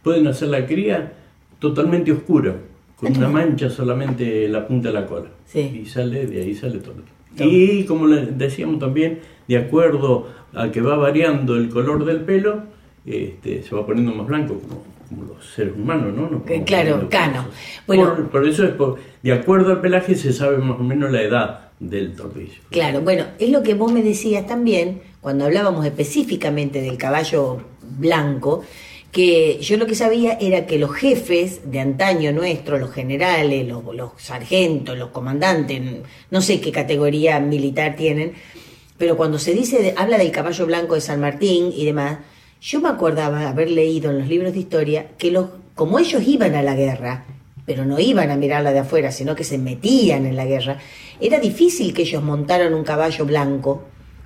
puede 0.03 0.21
nacer 0.21 0.49
la 0.49 0.65
cría 0.67 1.13
totalmente 1.59 2.11
oscura, 2.11 2.55
con 3.01 3.17
una 3.17 3.27
mancha 3.27 3.69
solamente 3.69 4.45
en 4.45 4.53
la 4.53 4.67
punta 4.67 4.89
de 4.89 4.93
la 4.93 5.05
cola. 5.07 5.29
Sí. 5.45 5.81
Y 5.83 5.85
sale, 5.87 6.27
de 6.27 6.43
ahí 6.43 6.55
sale 6.55 6.79
todo. 6.79 6.95
Y 7.37 7.83
como 7.85 8.07
le 8.07 8.27
decíamos 8.27 8.79
también, 8.79 9.19
de 9.47 9.57
acuerdo 9.57 10.27
a 10.53 10.69
que 10.71 10.81
va 10.81 10.95
variando 10.95 11.55
el 11.55 11.69
color 11.69 12.05
del 12.05 12.21
pelo, 12.21 12.63
este, 13.05 13.63
se 13.63 13.75
va 13.75 13.85
poniendo 13.85 14.13
más 14.13 14.27
blanco, 14.27 14.59
como, 14.59 14.83
como 15.09 15.33
los 15.33 15.45
seres 15.45 15.73
humanos, 15.75 16.13
¿no? 16.15 16.23
Vamos 16.23 16.43
claro, 16.65 17.07
cano. 17.09 17.45
Bueno. 17.87 18.15
por, 18.15 18.29
por 18.29 18.47
eso 18.47 18.65
es 18.65 18.71
por, 18.71 18.99
de 19.23 19.33
acuerdo 19.33 19.71
al 19.71 19.81
pelaje 19.81 20.15
se 20.15 20.31
sabe 20.31 20.57
más 20.57 20.79
o 20.79 20.83
menos 20.83 21.11
la 21.11 21.21
edad 21.21 21.71
del 21.79 22.15
tordillo. 22.15 22.61
Claro, 22.69 23.01
bueno, 23.01 23.25
es 23.39 23.49
lo 23.49 23.63
que 23.63 23.73
vos 23.73 23.91
me 23.91 24.03
decías 24.03 24.45
también 24.45 25.01
cuando 25.21 25.45
hablábamos 25.45 25.85
específicamente 25.85 26.81
del 26.81 26.97
caballo 26.97 27.61
blanco, 27.97 28.63
que 29.11 29.59
yo 29.61 29.75
lo 29.77 29.85
que 29.87 29.95
sabía 29.95 30.37
era 30.39 30.65
que 30.65 30.77
los 30.79 30.91
jefes 30.93 31.69
de 31.69 31.79
antaño 31.81 32.31
nuestro, 32.31 32.77
los 32.77 32.91
generales, 32.91 33.67
los, 33.67 33.83
los 33.93 34.11
sargentos, 34.17 34.97
los 34.97 35.09
comandantes, 35.09 35.81
no 36.29 36.41
sé 36.41 36.61
qué 36.61 36.71
categoría 36.71 37.39
militar 37.39 37.95
tienen, 37.97 38.33
pero 38.97 39.17
cuando 39.17 39.37
se 39.39 39.53
dice, 39.53 39.81
de- 39.81 39.93
habla 39.97 40.17
del 40.17 40.31
caballo 40.31 40.65
blanco 40.65 40.95
de 40.95 41.01
San 41.01 41.19
Martín 41.19 41.73
y 41.75 41.85
demás, 41.85 42.19
yo 42.61 42.79
me 42.79 42.89
acordaba 42.89 43.49
haber 43.49 43.69
leído 43.71 44.11
en 44.11 44.19
los 44.19 44.27
libros 44.27 44.53
de 44.53 44.59
historia 44.59 45.07
que 45.17 45.31
los, 45.31 45.47
como 45.75 45.99
ellos 45.99 46.21
iban 46.25 46.55
a 46.55 46.61
la 46.61 46.75
guerra, 46.75 47.25
pero 47.65 47.85
no 47.85 47.99
iban 47.99 48.31
a 48.31 48.37
mirarla 48.37 48.71
de 48.71 48.79
afuera, 48.79 49.11
sino 49.11 49.35
que 49.35 49.43
se 49.43 49.57
metían 49.57 50.25
en 50.25 50.35
la 50.35 50.45
guerra, 50.45 50.77
era 51.19 51.39
difícil 51.39 51.93
que 51.93 52.03
ellos 52.03 52.23
montaran 52.23 52.73
un 52.73 52.83
caballo 52.83 53.25
blanco, 53.25 53.83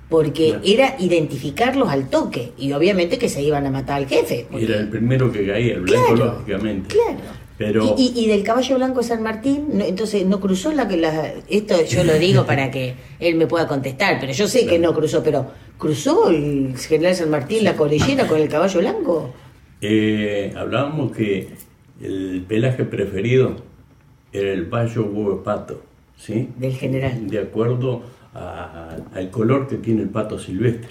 porque 0.08 0.48
Claro. 0.50 0.62
era 0.64 0.96
identificarlos 1.00 1.88
al 1.88 2.08
toque, 2.08 2.52
y 2.58 2.72
obviamente 2.72 3.18
que 3.18 3.28
se 3.28 3.42
iban 3.42 3.66
a 3.66 3.70
matar 3.70 3.96
al 3.98 4.06
jefe. 4.06 4.46
porque- 4.50 4.64
Era 4.66 4.76
el 4.78 4.88
primero 4.88 5.32
que 5.32 5.46
caía, 5.46 5.74
el 5.74 5.80
blanco, 5.80 6.14
Claro, 6.14 6.32
lógicamente. 6.34 6.94
Claro. 6.94 7.18
Pero 7.58 7.94
Y, 7.96 8.12
y- 8.14 8.24
y 8.24 8.28
del 8.28 8.42
caballo 8.42 8.76
blanco 8.76 9.00
de 9.00 9.06
San 9.08 9.22
Martín, 9.22 9.64
no- 9.72 9.84
entonces 9.84 10.26
no 10.26 10.40
cruzó 10.40 10.72
la 10.72 10.86
que 10.86 10.98
la, 10.98 11.32
esto 11.48 11.74
yo 11.86 12.04
lo 12.04 12.18
digo 12.18 12.44
para 12.44 12.70
que 12.70 12.94
él 13.18 13.34
me 13.36 13.46
pueda 13.46 13.66
contestar, 13.66 14.18
pero 14.20 14.32
yo 14.34 14.46
sé 14.46 14.66
que 14.66 14.78
no 14.78 14.92
cruzó, 14.94 15.22
pero 15.24 15.46
cruzó 15.78 16.28
el 16.28 16.76
general 16.76 17.14
San 17.16 17.30
Martín 17.30 17.64
la 17.64 17.74
cordillera 17.74 18.26
con 18.26 18.38
el 18.40 18.48
caballo 18.48 18.80
blanco. 18.80 19.32
eh, 19.80 20.52
hablábamos 20.56 21.12
que 21.16 21.48
el 22.02 22.44
pelaje 22.48 22.84
preferido 22.84 23.56
era 24.32 24.52
el 24.52 24.66
payo 24.66 25.04
huevo 25.04 25.42
pato, 25.42 25.82
¿sí? 26.16 26.48
Del 26.58 26.74
general. 26.74 27.26
De 27.28 27.38
acuerdo 27.38 28.02
a- 28.38 28.96
al 29.14 29.30
color 29.30 29.66
que 29.68 29.76
tiene 29.76 30.02
el 30.02 30.08
pato 30.08 30.38
silvestre, 30.38 30.90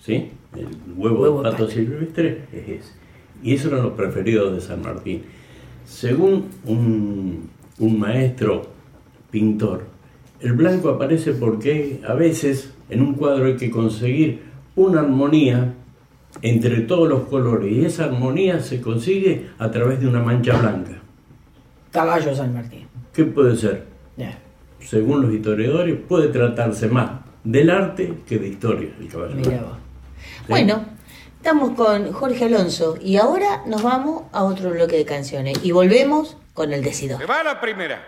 ¿sí? 0.00 0.30
El 0.56 0.66
huevo, 0.96 1.22
Huevo 1.22 1.42
de 1.42 1.50
de 1.50 1.56
pato, 1.56 1.68
silvestre 1.70 2.42
es 2.52 2.68
ese. 2.68 2.92
Y 3.42 3.54
esos 3.54 3.72
eran 3.72 3.84
los 3.84 3.92
preferidos 3.94 4.54
de 4.54 4.60
San 4.60 4.82
Martín. 4.82 5.22
Según 5.84 6.46
un, 6.66 7.48
un 7.78 7.98
maestro 7.98 8.62
pintor, 9.30 9.84
el 10.40 10.52
blanco 10.54 10.88
aparece 10.90 11.32
porque 11.32 12.00
a 12.06 12.14
veces 12.14 12.72
en 12.88 13.02
un 13.02 13.14
cuadro 13.14 13.46
hay 13.46 13.56
que 13.56 13.70
conseguir 13.70 14.42
una 14.76 15.00
armonía 15.00 15.74
entre 16.42 16.80
todos 16.82 17.08
los 17.08 17.22
colores 17.22 17.72
y 17.72 17.84
esa 17.84 18.04
armonía 18.04 18.60
se 18.60 18.80
consigue 18.80 19.48
a 19.58 19.70
través 19.70 20.00
de 20.00 20.06
una 20.08 20.22
mancha 20.22 20.58
blanca. 20.58 20.92
Caballo 21.90 22.34
San 22.34 22.54
Martín. 22.54 22.86
¿Qué 23.12 23.24
puede 23.24 23.56
ser? 23.56 23.84
Según 24.84 25.22
los 25.22 25.32
historiadores, 25.32 25.98
puede 26.08 26.28
tratarse 26.28 26.88
más 26.88 27.20
del 27.44 27.70
arte 27.70 28.14
que 28.26 28.38
de 28.38 28.48
historia 28.48 28.90
el 28.98 29.08
vos. 29.08 29.78
Bueno, 30.48 30.84
estamos 31.36 31.70
con 31.76 32.12
Jorge 32.12 32.44
Alonso 32.46 32.98
y 33.00 33.16
ahora 33.16 33.62
nos 33.66 33.82
vamos 33.82 34.24
a 34.32 34.44
otro 34.44 34.70
bloque 34.70 34.96
de 34.96 35.04
canciones 35.04 35.58
y 35.62 35.72
volvemos 35.72 36.36
con 36.54 36.72
el 36.72 36.82
decidor. 36.82 37.18
Se 37.18 37.26
va 37.26 37.42
la 37.42 37.60
primera. 37.60 38.02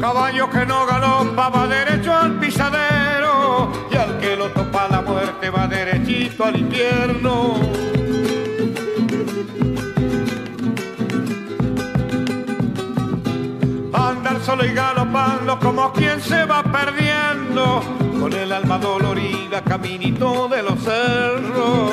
Caballo 0.00 0.48
que 0.50 0.64
no 0.66 0.86
galopa 0.86 1.48
va 1.48 1.66
derecho 1.66 2.05
topa 4.48 4.88
la 4.88 5.00
muerte 5.02 5.50
va 5.50 5.66
derechito 5.66 6.44
al 6.44 6.58
infierno. 6.58 7.54
Andar 13.92 14.40
solo 14.42 14.64
y 14.64 14.72
galopando 14.72 15.58
como 15.58 15.92
quien 15.92 16.20
se 16.20 16.44
va 16.44 16.62
perdiendo 16.62 17.82
con 18.20 18.32
el 18.32 18.52
alma 18.52 18.78
dolorida 18.78 19.62
caminito 19.62 20.48
de 20.48 20.62
los 20.62 20.78
cerros. 20.82 21.92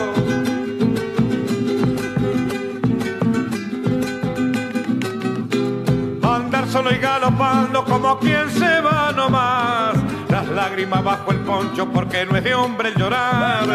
Andar 6.24 6.68
solo 6.68 6.92
y 6.92 6.98
galopando 6.98 7.84
como 7.86 8.20
quien 8.20 8.50
se 8.52 8.82
va 8.82 9.12
nomás. 9.16 10.03
Las 10.44 10.52
lágrimas 10.52 11.04
bajo 11.04 11.32
el 11.32 11.40
poncho 11.40 11.90
porque 11.90 12.26
no 12.26 12.36
es 12.36 12.44
de 12.44 12.54
hombre 12.54 12.90
el 12.90 12.96
llorar. 12.96 13.66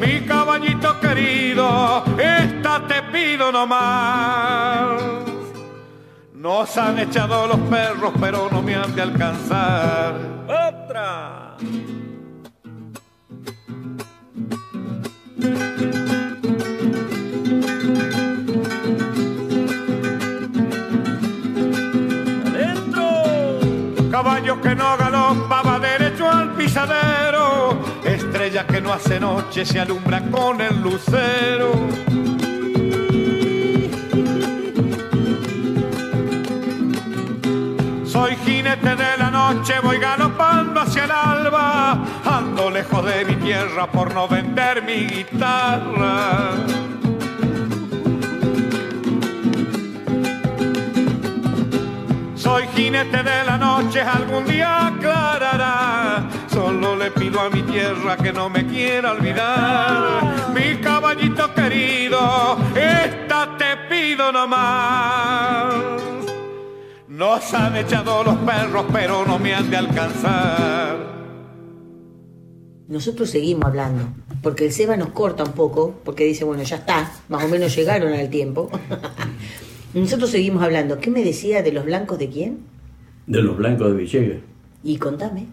Mi 0.00 0.20
caballito 0.26 1.00
querido, 1.00 2.04
esta 2.18 2.86
te 2.86 3.02
pido 3.04 3.50
nomás. 3.50 5.00
Nos 6.34 6.76
han 6.76 6.98
echado 6.98 7.46
los 7.46 7.58
perros, 7.60 8.12
pero 8.20 8.48
no 8.50 8.60
me 8.60 8.74
han 8.74 8.94
de 8.94 9.02
alcanzar. 9.02 10.14
¡Otra! 10.46 11.56
Caballo 24.10 24.60
que 24.60 24.74
no 24.74 24.96
galopa 24.98 25.62
Estrella 28.04 28.66
que 28.66 28.80
no 28.80 28.92
hace 28.92 29.20
noche 29.20 29.66
se 29.66 29.78
alumbra 29.78 30.22
con 30.30 30.58
el 30.60 30.80
lucero. 30.80 31.72
Soy 38.06 38.36
jinete 38.44 38.96
de 38.96 39.18
la 39.18 39.30
noche, 39.30 39.74
voy 39.82 39.98
galopando 39.98 40.80
hacia 40.80 41.04
el 41.04 41.10
alba. 41.10 42.04
Ando 42.24 42.70
lejos 42.70 43.04
de 43.04 43.24
mi 43.26 43.34
tierra 43.36 43.86
por 43.86 44.14
no 44.14 44.26
vender 44.26 44.82
mi 44.82 45.06
guitarra. 45.06 46.52
Soy 52.34 52.66
jinete 52.74 53.22
de 53.22 53.44
la 53.44 53.58
noche, 53.58 54.00
algún 54.00 54.46
día 54.46 54.86
aclarará. 54.86 55.41
Solo 56.52 56.96
le 56.96 57.10
pido 57.10 57.40
a 57.40 57.48
mi 57.48 57.62
tierra 57.62 58.14
que 58.18 58.30
no 58.30 58.50
me 58.50 58.66
quiera 58.66 59.12
olvidar. 59.12 60.52
Mi 60.52 60.78
caballito 60.82 61.54
querido, 61.54 62.58
esta 62.76 63.56
te 63.56 63.74
pido 63.88 64.30
nomás. 64.30 65.72
Nos 67.08 67.54
han 67.54 67.74
echado 67.76 68.22
los 68.22 68.36
perros, 68.36 68.84
pero 68.92 69.24
no 69.24 69.38
me 69.38 69.54
han 69.54 69.70
de 69.70 69.78
alcanzar. 69.78 70.98
Nosotros 72.86 73.30
seguimos 73.30 73.64
hablando, 73.64 74.08
porque 74.42 74.66
el 74.66 74.72
Seba 74.72 74.98
nos 74.98 75.08
corta 75.08 75.44
un 75.44 75.52
poco, 75.52 75.94
porque 76.04 76.24
dice, 76.24 76.44
bueno, 76.44 76.64
ya 76.64 76.76
está, 76.76 77.10
más 77.30 77.44
o 77.44 77.48
menos 77.48 77.74
llegaron 77.74 78.12
al 78.12 78.28
tiempo. 78.28 78.70
Nosotros 79.94 80.28
seguimos 80.28 80.62
hablando. 80.62 80.98
¿Qué 80.98 81.10
me 81.10 81.24
decía 81.24 81.62
de 81.62 81.72
los 81.72 81.86
blancos 81.86 82.18
de 82.18 82.28
quién? 82.28 82.58
De 83.26 83.40
los 83.40 83.56
blancos 83.56 83.88
de 83.88 83.94
Villegas, 83.94 84.38
Y 84.84 84.98
contame. 84.98 85.46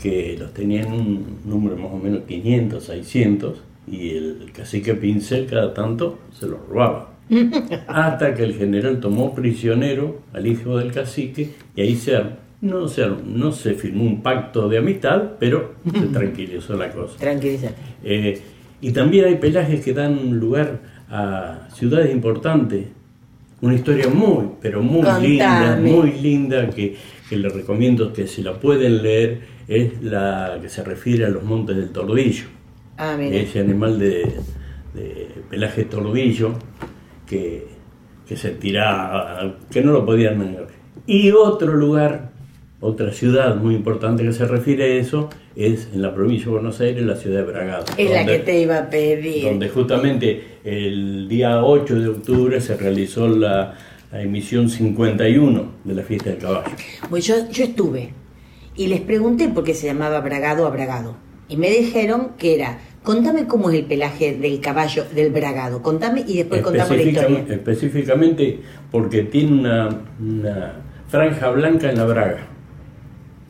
Que 0.00 0.36
los 0.38 0.52
tenían 0.52 0.92
un 0.92 1.38
número 1.44 1.76
más 1.76 1.92
o 1.92 1.98
menos 1.98 2.22
500, 2.26 2.84
600, 2.84 3.58
y 3.90 4.10
el 4.10 4.50
cacique 4.52 4.94
Pincel 4.94 5.46
cada 5.46 5.72
tanto 5.72 6.18
se 6.38 6.46
los 6.46 6.58
robaba. 6.68 7.12
Hasta 7.88 8.34
que 8.34 8.44
el 8.44 8.54
general 8.54 9.00
tomó 9.00 9.34
prisionero 9.34 10.20
al 10.32 10.46
hijo 10.46 10.76
del 10.78 10.92
cacique 10.92 11.50
y 11.74 11.80
ahí 11.80 11.96
se, 11.96 12.18
no, 12.60 12.88
se, 12.88 13.06
no 13.06 13.52
se 13.52 13.74
firmó 13.74 14.04
un 14.04 14.22
pacto 14.22 14.68
de 14.68 14.78
amistad, 14.78 15.32
pero 15.38 15.74
se 15.92 16.06
tranquilizó 16.12 16.76
la 16.76 16.90
cosa. 16.92 17.16
Tranquilízate. 17.18 17.74
Eh, 18.04 18.40
y 18.80 18.92
también 18.92 19.24
hay 19.24 19.36
pelajes 19.36 19.84
que 19.84 19.92
dan 19.92 20.38
lugar 20.38 20.80
a 21.08 21.68
ciudades 21.74 22.12
importantes. 22.12 22.86
Una 23.60 23.74
historia 23.74 24.08
muy, 24.08 24.48
pero 24.60 24.82
muy 24.82 25.02
Contame. 25.02 25.28
linda, 25.28 25.78
muy 25.80 26.12
linda, 26.12 26.70
que, 26.70 26.94
que 27.28 27.36
les 27.36 27.52
recomiendo 27.52 28.12
que 28.12 28.26
si 28.26 28.42
la 28.42 28.52
pueden 28.60 29.02
leer, 29.02 29.40
es 29.68 30.02
la 30.02 30.58
que 30.60 30.68
se 30.68 30.82
refiere 30.84 31.24
a 31.24 31.28
los 31.28 31.42
montes 31.42 31.76
del 31.76 31.90
tordillo. 31.90 32.44
Ah, 32.96 33.16
mira. 33.18 33.36
Ese 33.36 33.60
animal 33.60 33.98
de, 33.98 34.32
de 34.94 35.28
pelaje 35.50 35.84
tordillo 35.84 36.54
que, 37.26 37.66
que 38.26 38.36
se 38.36 38.50
tiraba, 38.50 39.56
que 39.70 39.82
no 39.82 39.92
lo 39.92 40.06
podían 40.06 40.38
negar. 40.38 40.68
Y 41.06 41.30
otro 41.30 41.74
lugar, 41.74 42.30
otra 42.80 43.12
ciudad 43.12 43.56
muy 43.56 43.74
importante 43.74 44.22
que 44.22 44.32
se 44.32 44.46
refiere 44.46 44.84
a 44.84 45.00
eso, 45.00 45.28
es 45.54 45.88
en 45.92 46.02
la 46.02 46.14
provincia 46.14 46.46
de 46.46 46.52
Buenos 46.52 46.80
Aires, 46.80 47.04
la 47.04 47.16
ciudad 47.16 47.38
de 47.38 47.52
Bragado. 47.52 47.84
Es 47.96 48.10
la 48.10 48.24
que 48.24 48.38
te 48.40 48.60
iba 48.60 48.78
a 48.78 48.90
pedir. 48.90 49.44
donde 49.44 49.68
justamente 49.68 50.58
el 50.64 51.28
día 51.28 51.62
8 51.64 52.00
de 52.00 52.08
octubre 52.08 52.60
se 52.60 52.76
realizó 52.76 53.28
la, 53.28 53.74
la 54.12 54.22
emisión 54.22 54.68
51 54.68 55.72
de 55.84 55.94
la 55.94 56.02
fiesta 56.02 56.30
del 56.30 56.38
caballo. 56.38 56.70
Pues 57.08 57.26
yo, 57.26 57.34
yo 57.50 57.64
estuve 57.64 58.10
y 58.76 58.86
les 58.88 59.00
pregunté 59.00 59.48
por 59.48 59.64
qué 59.64 59.74
se 59.74 59.86
llamaba 59.86 60.20
Bragado 60.20 60.66
a 60.66 60.70
Bragado. 60.70 61.16
Y 61.48 61.56
me 61.56 61.70
dijeron 61.70 62.32
que 62.38 62.54
era 62.56 62.78
Contame 63.02 63.46
cómo 63.46 63.70
es 63.70 63.76
el 63.76 63.84
pelaje 63.84 64.34
del 64.34 64.58
caballo, 64.60 65.04
del 65.14 65.30
bragado. 65.30 65.80
Contame 65.80 66.24
y 66.26 66.38
después 66.38 66.60
contame 66.60 66.96
la 66.96 67.02
historia. 67.04 67.44
Específicamente, 67.48 68.60
porque 68.90 69.22
tiene 69.22 69.52
una, 69.60 69.88
una 70.20 70.72
franja 71.08 71.50
blanca 71.50 71.88
en 71.88 71.98
la 71.98 72.04
braga. 72.04 72.46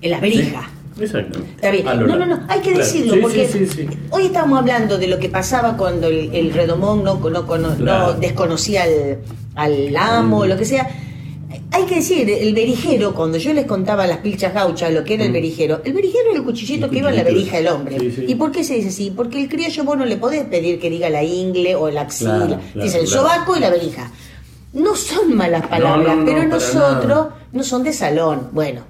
En 0.03 0.11
las 0.11 0.21
berijas. 0.21 0.65
Sí, 0.97 1.05
Exactamente. 1.05 1.53
Está 1.55 1.71
bien. 1.71 1.85
No, 1.87 2.17
no, 2.17 2.27
no, 2.27 2.41
hay 2.49 2.61
que 2.61 2.71
Claro. 2.73 2.85
decirlo, 2.85 3.15
Sí, 3.15 3.21
porque 3.23 3.47
sí, 3.49 3.89
hoy 4.11 4.27
estamos 4.27 4.59
hablando 4.59 4.99
de 4.99 5.07
lo 5.09 5.19
que 5.19 5.31
pasaba 5.31 5.75
cuando 5.79 6.07
el, 6.09 6.35
el 6.35 6.53
redomón 6.53 7.03
no, 7.03 7.15
no, 7.15 7.47
cono- 7.47 7.71
no 7.71 7.77
Claro. 7.77 8.13
desconocía 8.15 8.83
al, 8.85 9.19
al 9.55 9.97
amo, 9.97 10.45
Mm. 10.45 10.49
lo 10.49 10.57
que 10.59 10.65
sea. 10.67 10.87
Hay 11.73 11.85
que 11.85 11.97
decir, 11.97 12.29
el 12.31 12.55
berijero, 12.55 13.15
cuando 13.15 13.39
yo 13.39 13.53
les 13.53 13.67
contaba 13.67 14.07
las 14.07 14.19
pilchas 14.19 14.53
gauchas, 14.55 14.93
lo 14.93 15.05
que 15.05 15.15
era 15.15 15.25
el 15.25 15.31
Mm. 15.31 15.35
berijero, 15.35 15.81
el 15.85 15.93
berijero 15.93 16.31
era 16.31 16.39
el 16.39 16.45
cuchillito 16.45 16.87
El 16.87 16.91
que 16.93 16.99
iba 16.99 17.11
en 17.11 17.17
la 17.17 17.25
berija 17.25 17.57
del 17.59 17.69
hombre. 17.69 17.99
Sí, 17.99 18.11
sí. 18.13 18.25
¿Y 18.29 18.35
por 18.35 18.51
qué 18.53 18.65
se 18.65 18.75
dice 18.75 18.89
así? 18.89 19.13
Porque 19.15 19.41
el 19.43 19.49
criollo 19.49 19.85
vos 19.85 19.97
no 19.99 20.05
le 20.05 20.17
podés 20.17 20.45
pedir 20.45 20.79
que 20.81 20.91
diga 20.91 21.11
la 21.11 21.23
ingle 21.23 21.75
o 21.75 21.91
la 21.91 22.03
axila, 22.03 22.47
Claro, 22.47 22.61
claro, 22.73 22.85
dice 22.85 23.01
el 23.01 23.07
claro. 23.07 23.23
sobaco 23.23 23.57
y 23.57 23.61
la 23.61 23.71
berija. 23.71 24.11
No 24.73 24.95
son 24.95 25.35
malas 25.35 25.67
palabras, 25.69 26.17
no, 26.17 26.23
no, 26.23 26.25
pero 26.27 26.45
nosotros 26.45 27.09
nada. 27.09 27.47
no 27.53 27.63
son 27.63 27.83
de 27.83 27.93
salón. 27.93 28.49
Bueno, 28.53 28.83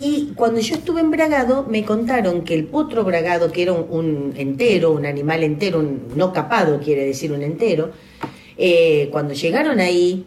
y 0.00 0.32
cuando 0.36 0.60
yo 0.60 0.74
estuve 0.76 1.00
en 1.00 1.10
Bragado, 1.10 1.66
me 1.68 1.84
contaron 1.84 2.42
que 2.42 2.54
el 2.54 2.64
potro 2.66 3.02
bragado, 3.04 3.50
que 3.50 3.62
era 3.62 3.72
un, 3.72 3.86
un 3.90 4.32
entero, 4.36 4.92
un 4.92 5.04
animal 5.06 5.42
entero, 5.42 5.80
un, 5.80 6.02
no 6.14 6.32
capado 6.32 6.78
quiere 6.80 7.04
decir 7.04 7.32
un 7.32 7.42
entero, 7.42 7.90
eh, 8.56 9.08
cuando 9.10 9.34
llegaron 9.34 9.80
ahí, 9.80 10.24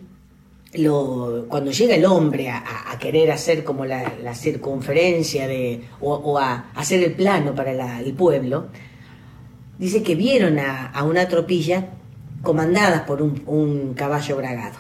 lo, 0.74 1.46
cuando 1.50 1.72
llega 1.72 1.96
el 1.96 2.06
hombre 2.06 2.50
a, 2.50 2.64
querer 3.00 3.32
hacer 3.32 3.64
como 3.64 3.84
la, 3.86 4.14
la 4.24 4.36
circunferencia 4.36 5.48
de, 5.48 5.82
o, 6.00 6.14
o 6.14 6.38
a 6.38 6.66
hacer 6.76 7.04
el 7.04 7.14
plano 7.14 7.56
para 7.56 7.74
la- 7.74 8.00
el 8.00 8.14
pueblo, 8.14 8.68
dice 9.80 10.04
que 10.04 10.14
vieron 10.16 10.60
a, 10.60 10.88
a 10.88 11.04
una 11.04 11.28
tropilla 11.28 11.88
comandadas 12.44 13.02
por 13.02 13.22
un, 13.22 13.42
un 13.48 13.94
caballo 13.96 14.38
bragado 14.38 14.78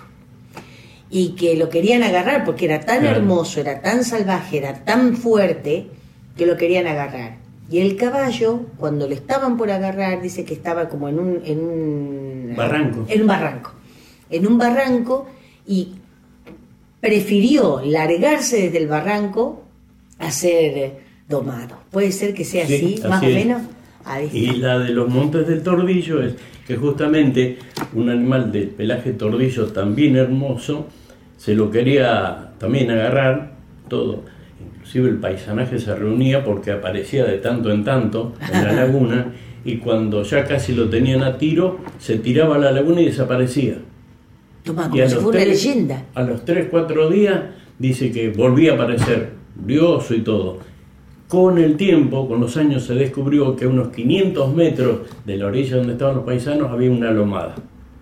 y 1.10 1.30
que 1.36 1.56
lo 1.58 1.70
querían 1.70 2.04
agarrar 2.04 2.46
porque 2.46 2.66
era 2.66 2.80
tan 2.82 3.02
Claro. 3.02 3.18
hermoso, 3.18 3.60
era 3.60 3.82
tan 3.82 4.04
salvaje, 4.06 4.58
era 4.60 4.86
tan 4.86 5.16
fuerte 5.18 5.88
que 6.38 6.46
lo 6.46 6.56
querían 6.58 6.88
agarrar. 6.88 7.38
Y 7.70 7.80
el 7.80 7.96
caballo, 7.98 8.62
cuando 8.78 9.08
lo 9.08 9.14
estaban 9.16 9.58
por 9.58 9.72
agarrar, 9.72 10.22
dice 10.22 10.46
que 10.46 10.54
estaba 10.54 10.90
como 10.90 11.10
en 11.10 11.20
un, 11.20 11.42
en 11.46 11.60
un 11.60 12.54
Barranco. 12.56 13.06
En 13.10 13.22
un 13.22 13.28
barranco. 13.28 13.72
En 14.30 14.48
un 14.48 14.58
barranco 14.58 15.26
y 15.72 15.88
prefirió 17.00 17.82
largarse 17.86 18.64
desde 18.64 18.78
el 18.78 18.88
barranco 18.88 19.64
a 20.20 20.30
ser 20.30 20.78
eh, 20.78 20.94
domado. 21.30 21.78
Puede 21.90 22.12
ser 22.12 22.34
que 22.34 22.44
sea 22.44 22.68
Sí, 22.68 22.76
así, 22.76 23.08
más 23.08 23.24
o 23.24 23.26
así 23.26 23.34
menos. 23.34 23.62
Ahí 24.04 24.26
está. 24.26 24.38
Y 24.38 24.58
la 24.58 24.80
de 24.80 24.90
los 24.90 25.08
montes 25.08 25.48
del 25.48 25.64
tordillo 25.64 26.22
es 26.22 26.34
que 26.68 26.76
justamente 26.76 27.58
un 27.94 28.10
animal 28.10 28.52
de 28.52 28.64
pelaje 28.64 29.14
tordillo 29.14 29.68
también 29.68 30.18
hermoso 30.18 30.88
se 31.38 31.56
lo 31.56 31.72
quería 31.72 32.52
también 32.58 32.92
agarrar 32.92 33.54
todo. 33.88 34.24
Inclusive 34.60 35.08
el 35.10 35.20
paisanaje 35.20 35.80
se 35.80 35.96
reunía 35.96 36.44
porque 36.44 36.72
aparecía 36.72 37.24
de 37.24 37.38
tanto 37.38 37.72
en 37.72 37.86
tanto 37.86 38.34
en 38.54 38.64
la 38.66 38.74
laguna 38.84 39.34
y 39.64 39.78
cuando 39.78 40.24
ya 40.24 40.44
casi 40.44 40.74
lo 40.74 40.90
tenían 40.90 41.24
a 41.24 41.38
tiro, 41.38 41.80
se 41.98 42.18
tiraba 42.18 42.56
a 42.56 42.60
la 42.60 42.72
laguna 42.72 43.00
y 43.02 43.06
desaparecía. 43.06 43.78
Toma, 44.64 44.90
como 44.90 44.96
si 44.96 45.16
fuera 45.16 45.20
una 45.28 45.32
tres- 45.32 45.48
leyenda. 45.66 46.06
A 46.14 46.24
los 46.24 46.46
3, 46.46 46.68
4 46.70 47.10
días 47.10 47.42
dice 47.80 48.12
que 48.12 48.30
volvía 48.30 48.72
a 48.74 48.76
aparecer, 48.76 49.30
brioso 49.56 50.14
y 50.14 50.22
todo. 50.22 50.60
Con 51.28 51.58
el 51.58 51.78
tiempo, 51.78 52.28
con 52.28 52.40
los 52.42 52.58
años, 52.58 52.84
se 52.84 52.94
descubrió 52.94 53.56
que 53.56 53.66
a 53.66 53.68
unos 53.70 53.90
500 53.90 54.54
metros 54.54 55.00
de 55.26 55.38
la 55.38 55.48
orilla 55.48 55.78
donde 55.78 55.94
estaban 55.94 56.16
los 56.16 56.26
paisanos 56.26 56.70
había 56.72 56.92
una 56.92 57.10
lomada. 57.12 57.56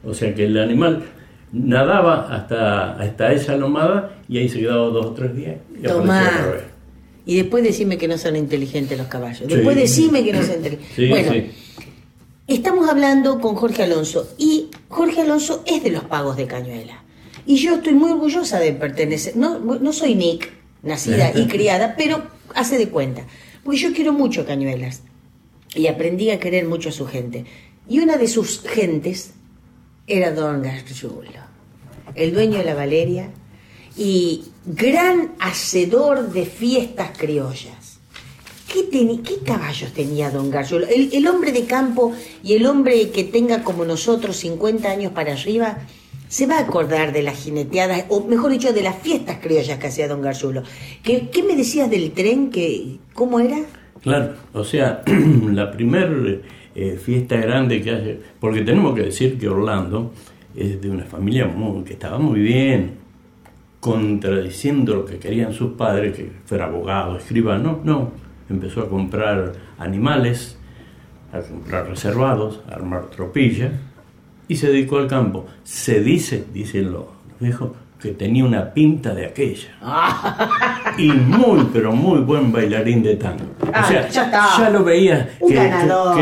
O 0.04 0.14
sea 0.14 0.34
que 0.34 0.46
el 0.46 0.58
animal 0.58 1.04
nadaba 1.52 2.28
hasta, 2.34 2.94
hasta 3.00 3.32
esa 3.34 3.56
lomada 3.58 4.18
y 4.28 4.38
ahí 4.38 4.50
se 4.50 4.60
quedaba 4.60 4.88
dos 4.88 5.06
o 5.08 5.12
tres 5.14 5.36
días 5.36 5.58
y 5.78 5.84
Tomá. 5.88 6.22
otra 6.28 6.52
vez. 6.54 6.64
Y 7.26 7.36
después 7.38 7.64
decime 7.64 7.98
que 7.98 8.08
no 8.08 8.18
son 8.18 8.36
inteligentes 8.36 8.98
los 8.98 9.08
caballos. 9.08 9.44
Sí. 9.48 9.54
Después 9.56 9.76
decime 9.76 10.24
que 10.24 10.34
no 10.34 10.42
son 10.42 10.56
inteligentes. 10.56 10.96
Sí, 10.96 11.08
bueno, 11.10 11.32
sí. 11.32 11.52
Estamos 12.56 12.90
hablando 12.90 13.40
con 13.40 13.56
Jorge 13.56 13.84
Alonso 13.84 14.34
y 14.38 14.70
Jorge 14.88 15.22
Alonso 15.22 15.64
es 15.66 15.84
de 15.84 15.92
los 15.92 16.04
pagos 16.06 16.38
de 16.38 16.48
Cañuela. 16.48 17.04
Y 17.46 17.58
yo 17.58 17.76
estoy 17.76 17.94
muy 17.94 18.12
orgullosa 18.12 18.60
de 18.60 18.74
pertenecer. 18.74 19.36
No, 19.36 19.60
no 19.60 19.94
soy 19.94 20.16
Nick, 20.16 20.52
nacida 20.84 21.32
y 21.36 21.48
criada, 21.48 21.96
pero 21.98 22.24
hace 22.56 22.78
de 22.78 22.90
cuenta. 22.90 23.24
Porque 23.64 23.80
yo 23.80 23.94
quiero 23.94 24.14
mucho 24.14 24.46
Cañuelas 24.46 25.02
y 25.76 25.88
aprendí 25.88 26.32
a 26.32 26.40
querer 26.40 26.68
mucho 26.68 26.90
a 26.90 26.92
su 26.92 27.06
gente. 27.06 27.46
Y 27.88 28.00
una 28.00 28.18
de 28.18 28.28
sus 28.28 28.62
gentes 28.62 29.32
era 30.08 30.32
Don 30.32 30.62
Gargiulo, 30.62 31.30
el 32.16 32.34
dueño 32.34 32.58
de 32.58 32.64
la 32.66 32.74
Valeria 32.74 33.32
y 33.96 34.46
gran 34.66 35.34
hacedor 35.40 36.32
de 36.32 36.46
fiestas 36.46 37.12
criollas. 37.18 37.79
¿Qué, 38.72 39.40
caballos 39.44 39.92
tenía 39.94 40.30
Don 40.30 40.52
Gargiulo? 40.52 40.86
El, 40.88 41.28
hombre 41.28 41.52
de 41.52 41.66
campo 41.66 42.14
y 42.44 42.54
el 42.54 42.66
hombre 42.68 43.10
que 43.10 43.24
tenga 43.24 43.64
como 43.64 43.84
nosotros 43.84 44.38
50 44.38 44.90
años 44.90 45.12
para 45.12 45.34
arriba 45.34 45.80
se 46.28 46.46
va 46.46 46.58
a 46.58 46.62
acordar 46.62 47.12
de 47.12 47.24
las 47.24 47.44
jineteadas, 47.44 48.06
o 48.10 48.24
mejor 48.26 48.52
dicho, 48.52 48.72
de 48.72 48.84
las 48.84 48.98
fiestas 49.00 49.38
criollas 49.42 49.80
que 49.80 49.88
hacía 49.88 50.08
Don 50.08 50.22
Gargiulo. 50.22 50.62
¿Qué, 51.02 51.44
me 51.48 51.56
decías 51.56 51.90
del 51.90 52.12
tren? 52.12 52.52
Que, 52.52 52.98
¿Cómo 53.14 53.40
era? 53.40 53.58
Claro, 54.02 54.36
o 54.54 54.64
sea, 54.64 55.02
la 55.52 55.72
primer 55.72 56.44
eh, 56.76 57.00
fiesta 57.04 57.38
grande 57.38 57.82
que 57.82 57.92
hace, 57.92 58.20
porque 58.40 58.62
tenemos 58.62 58.94
que 58.94 59.06
decir 59.06 59.40
que 59.40 59.50
Orlando 59.50 60.12
es 60.56 60.80
de 60.80 60.90
una 60.90 61.06
familia 61.06 61.52
que 61.86 61.94
estaba 61.94 62.20
muy 62.20 62.40
bien, 62.42 63.00
contradiciendo 63.80 64.96
lo 64.96 65.06
que 65.06 65.18
querían 65.18 65.54
sus 65.54 65.74
padres, 65.74 66.16
que 66.16 66.30
fuera 66.46 66.66
abogado, 66.66 67.18
escribano, 67.18 67.80
no, 67.84 68.29
empezó 68.50 68.82
a 68.82 68.90
comprar 68.90 69.54
animales, 69.78 70.58
a 71.32 71.40
comprar 71.40 71.88
reservados, 71.88 72.62
a 72.70 72.76
armar 72.76 73.06
tropilla, 73.08 73.72
y 74.48 74.56
se 74.56 74.68
dedicó 74.68 74.98
al 74.98 75.08
campo. 75.08 75.46
Se 75.64 76.02
dice, 76.02 76.46
dicen 76.54 76.92
los, 76.92 77.06
los 77.06 77.40
viejos, 77.40 77.72
que 78.00 78.12
tenía 78.12 78.46
una 78.46 78.74
pinta 78.74 79.14
de 79.14 79.26
aquella 79.26 79.70
y 80.98 81.12
muy, 81.12 81.68
pero 81.74 81.92
muy 81.92 82.20
buen 82.22 82.52
bailarín 82.52 83.04
de 83.04 83.16
tango. 83.18 83.44
Ah, 83.74 83.84
o 83.86 83.88
sea, 83.88 84.10
ya 84.10 84.24
está. 84.26 84.70
lo 84.70 84.84
veías 84.84 85.28
Un 85.40 85.52
que, 85.52 85.58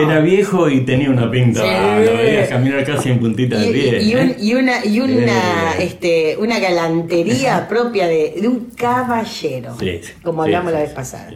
era 0.03 0.19
viejo 0.19 0.69
y 0.69 0.81
tenía 0.81 1.09
una 1.09 1.29
pinta. 1.29 1.61
Sí. 1.61 1.67
ah, 1.69 1.99
Lo 2.03 2.17
veías 2.17 2.49
caminar 2.49 2.83
casi 2.85 3.09
en 3.09 3.19
puntita 3.19 3.57
de 3.57 3.71
pie. 3.71 4.01
y- 4.03 4.11
y 4.11 4.15
un- 4.15 4.19
¿eh? 4.29 4.35
y 4.39 4.53
una, 4.55 4.85
y 4.85 4.99
una, 4.99 5.73
Eh. 5.77 5.83
este, 5.83 6.37
una 6.39 6.59
galantería 6.59 7.67
propia 7.67 8.07
de, 8.07 8.35
de 8.41 8.47
un 8.47 8.65
caballero, 8.75 9.75
Sí, 9.79 9.99
sí, 10.01 10.13
como 10.23 10.43
hablamos 10.43 10.71
la 10.73 10.79
vez 10.79 10.91
pasada. 10.91 11.29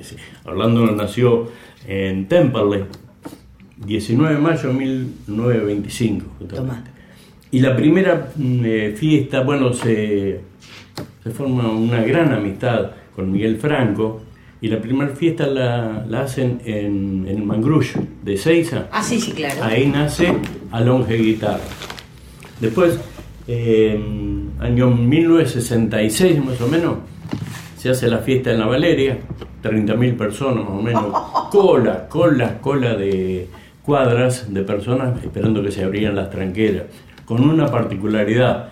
Orlando 0.45 0.85
nació 0.91 1.49
en 1.87 2.27
Temperley, 2.27 2.83
19 3.85 4.35
de 4.35 4.39
mayo 4.41 4.67
de 4.69 4.73
1925. 4.75 6.25
justamente. 6.39 6.55
Tomá. 6.55 6.83
Y 7.51 7.59
la 7.59 7.75
primera 7.75 8.27
mm, 8.35 8.61
eh, 8.65 8.93
fiesta, 8.97 9.41
bueno, 9.41 9.73
se, 9.73 10.39
se 11.23 11.29
forma 11.31 11.69
una 11.71 12.01
gran 12.03 12.31
amistad 12.31 12.91
con 13.15 13.31
Miguel 13.31 13.57
Franco. 13.57 14.21
Y 14.61 14.67
la 14.67 14.79
primera 14.79 15.15
fiesta 15.15 15.47
la, 15.47 16.05
la 16.07 16.21
hacen 16.21 16.61
en, 16.65 17.25
en 17.27 17.45
Mangrullo, 17.45 17.99
de 18.21 18.37
Seiza. 18.37 18.87
Ah, 18.91 19.01
sí, 19.01 19.19
sí, 19.19 19.31
claro. 19.31 19.63
Ahí 19.63 19.87
nace 19.87 20.33
Alonge 20.71 21.15
Guitarra. 21.15 21.63
Después, 22.59 22.99
eh, 23.47 23.99
año 24.59 24.91
1966 24.91 26.45
más 26.45 26.61
o 26.61 26.67
menos, 26.67 26.97
se 27.75 27.89
hace 27.89 28.07
la 28.07 28.19
fiesta 28.19 28.51
en 28.51 28.59
la 28.59 28.67
Valeria, 28.67 29.17
30.000 29.63 30.15
personas 30.15 30.63
más 30.63 30.73
o 30.73 30.81
menos, 30.83 31.05
cola, 31.51 32.07
cola, 32.07 32.59
cola 32.61 32.93
de 32.95 33.47
cuadras 33.83 34.53
de 34.53 34.61
personas 34.61 35.23
esperando 35.23 35.63
que 35.63 35.71
se 35.71 35.83
abrieran 35.83 36.15
las 36.15 36.29
tranqueras, 36.29 36.83
con 37.25 37.49
una 37.49 37.65
particularidad, 37.65 38.69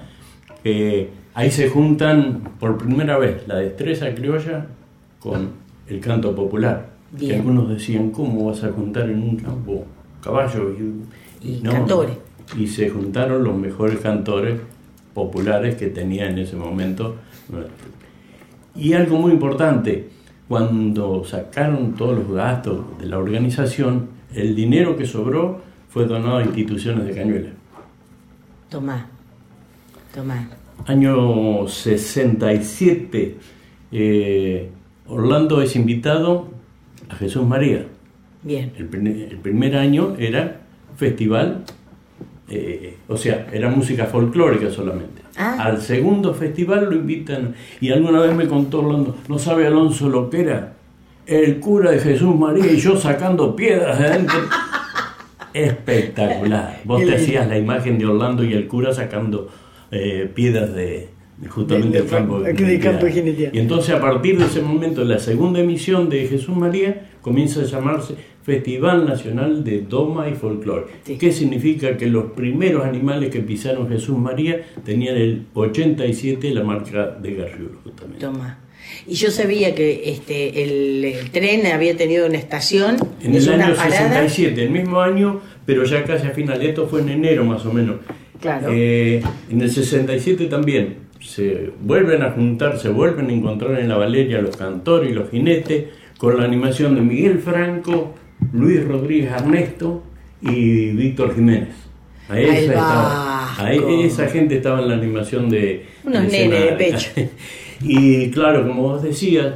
eh, 0.63 1.09
ahí 1.33 1.49
se 1.49 1.67
juntan 1.67 2.43
por 2.59 2.77
primera 2.77 3.17
vez 3.17 3.47
la 3.47 3.55
destreza 3.55 4.13
criolla 4.13 4.67
con 5.19 5.68
el 5.89 5.99
canto 5.99 6.35
popular. 6.35 6.89
Que 7.17 7.25
Bien. 7.25 7.39
algunos 7.39 7.69
decían, 7.69 8.11
¿cómo 8.11 8.45
vas 8.45 8.63
a 8.63 8.71
juntar 8.71 9.09
en 9.09 9.21
un 9.21 9.35
campo 9.35 9.85
caballo 10.23 10.71
y, 10.71 11.49
Y 11.49 11.61
cantores. 11.61 12.17
Y 12.57 12.67
se 12.67 12.89
juntaron 12.89 13.43
los 13.43 13.55
mejores 13.55 13.99
cantores 13.99 14.59
populares 15.13 15.75
que 15.75 15.87
tenía 15.87 16.29
en 16.29 16.39
ese 16.39 16.55
momento. 16.55 17.15
Y 18.75 18.93
algo 18.93 19.17
muy 19.17 19.31
importante, 19.31 20.09
cuando 20.47 21.23
sacaron 21.25 21.93
todos 21.93 22.17
los 22.17 22.31
gastos 22.31 22.97
de 22.99 23.05
la 23.07 23.17
organización, 23.17 24.09
el 24.33 24.55
dinero 24.55 24.95
que 24.95 25.05
sobró 25.05 25.61
fue 25.89 26.05
donado 26.05 26.37
a 26.37 26.43
instituciones 26.43 27.05
de 27.05 27.13
Cañuela. 27.13 27.49
Tomá, 28.69 29.07
tomá. 30.13 30.47
Año 30.85 31.67
67, 31.67 33.37
eh, 33.91 34.69
Orlando 35.09 35.61
es 35.61 35.75
invitado 35.75 36.47
a 37.09 37.15
Jesús 37.15 37.45
María. 37.45 37.85
Bien. 38.43 38.71
El, 38.77 38.85
prim- 38.85 39.07
el 39.07 39.37
primer 39.37 39.75
año 39.75 40.15
era 40.17 40.61
festival, 40.95 41.63
eh, 42.49 42.95
o 43.07 43.17
sea, 43.17 43.47
era 43.51 43.69
música 43.69 44.05
folclórica 44.05 44.69
solamente. 44.69 45.21
Ah. 45.37 45.57
Al 45.59 45.81
segundo 45.81 46.33
festival 46.33 46.85
lo 46.85 46.95
invitan, 46.95 47.55
y 47.81 47.91
alguna 47.91 48.19
vez 48.21 48.35
me 48.35 48.47
contó 48.47 48.79
Orlando, 48.81 49.15
¿no 49.27 49.39
sabe 49.39 49.67
Alonso 49.67 50.09
lo 50.09 50.29
que 50.29 50.41
era? 50.41 50.73
El 51.25 51.59
cura 51.59 51.91
de 51.91 51.99
Jesús 51.99 52.35
María 52.35 52.65
y 52.71 52.77
yo 52.77 52.97
sacando 52.97 53.55
piedras 53.55 53.99
de 53.99 54.05
adentro. 54.05 54.37
Espectacular. 55.53 56.79
Vos 56.85 57.03
te 57.05 57.15
hacías 57.15 57.47
la 57.47 57.57
imagen 57.57 57.97
de 57.97 58.05
Orlando 58.05 58.43
y 58.43 58.53
el 58.53 58.67
cura 58.67 58.93
sacando 58.93 59.49
eh, 59.91 60.29
piedras 60.33 60.73
de 60.73 61.09
justamente 61.47 61.99
Del- 61.99 62.07
del 62.07 62.09
campo 62.17 62.41
campo 62.81 63.05
de 63.05 63.11
Jinetía. 63.11 63.49
Y 63.53 63.59
entonces 63.59 63.93
a 63.95 64.01
partir 64.01 64.37
de 64.37 64.45
ese 64.45 64.61
momento, 64.61 65.03
la 65.03 65.19
segunda 65.19 65.59
emisión 65.59 66.09
de 66.09 66.27
Jesús 66.27 66.55
María 66.55 67.09
comienza 67.21 67.61
a 67.61 67.63
llamarse 67.63 68.15
Festival 68.43 69.05
Nacional 69.05 69.63
de 69.63 69.81
Doma 69.81 70.27
y 70.29 70.33
Folclore. 70.33 70.85
Sí. 71.03 71.17
¿Qué 71.17 71.31
significa? 71.31 71.95
Que 71.97 72.07
los 72.07 72.31
primeros 72.31 72.83
animales 72.85 73.29
que 73.29 73.41
pisaron 73.41 73.87
Jesús 73.89 74.17
María 74.17 74.61
tenían 74.83 75.15
el 75.17 75.45
87 75.53 76.49
la 76.51 76.63
marca 76.63 77.05
de 77.21 77.35
Garriuro, 77.35 77.79
justamente. 77.83 78.19
Toma. 78.25 78.59
Y 79.05 79.13
yo 79.13 79.29
sabía 79.29 79.75
que 79.75 80.09
este 80.09 80.63
el, 80.63 81.05
el 81.05 81.29
tren 81.31 81.67
había 81.67 81.95
tenido 81.95 82.25
una 82.25 82.37
estación, 82.37 82.95
En 83.21 83.35
el 83.35 83.49
año 83.49 83.75
parada. 83.75 83.89
67, 84.25 84.63
el 84.63 84.71
mismo 84.71 84.99
año, 84.99 85.41
pero 85.65 85.83
ya 85.83 86.03
casi 86.03 86.25
a 86.27 86.31
final, 86.31 86.61
esto 86.63 86.87
fue 86.87 87.01
en 87.01 87.09
enero 87.09 87.43
más 87.45 87.65
o 87.65 87.71
menos. 87.73 87.97
Claro. 88.41 88.69
Eh, 88.71 89.21
en 89.51 89.61
el 89.61 89.69
67 89.69 90.45
también 90.45 91.08
se 91.19 91.71
vuelven 91.81 92.21
a 92.23 92.31
juntar, 92.31 92.77
se 92.79 92.89
vuelven 92.89 93.29
a 93.29 93.33
encontrar 93.33 93.79
en 93.79 93.89
la 93.89 93.97
Valeria 93.97 94.41
los 94.41 94.55
cantores 94.57 95.11
y 95.11 95.13
los 95.13 95.29
jinetes 95.29 95.85
con 96.17 96.37
la 96.37 96.45
animación 96.45 96.95
de 96.95 97.01
Miguel 97.01 97.39
Franco, 97.39 98.13
Luis 98.53 98.83
Rodríguez 98.85 99.31
Ernesto 99.31 100.03
y 100.41 100.91
Víctor 100.91 101.35
Jiménez. 101.35 101.69
Al 102.29 102.37
esa, 102.39 102.55
estaba- 102.73 103.71
esa 104.05 104.27
gente 104.27 104.57
estaba 104.57 104.81
en 104.81 104.87
la 104.89 104.93
animación 104.95 105.49
de... 105.49 105.85
Unos 106.03 106.23
nenes 106.23 106.61
de 106.65 106.71
pecho. 106.73 107.11
y 107.81 108.29
claro, 108.31 108.67
como 108.67 108.83
vos 108.83 109.03
decías, 109.03 109.55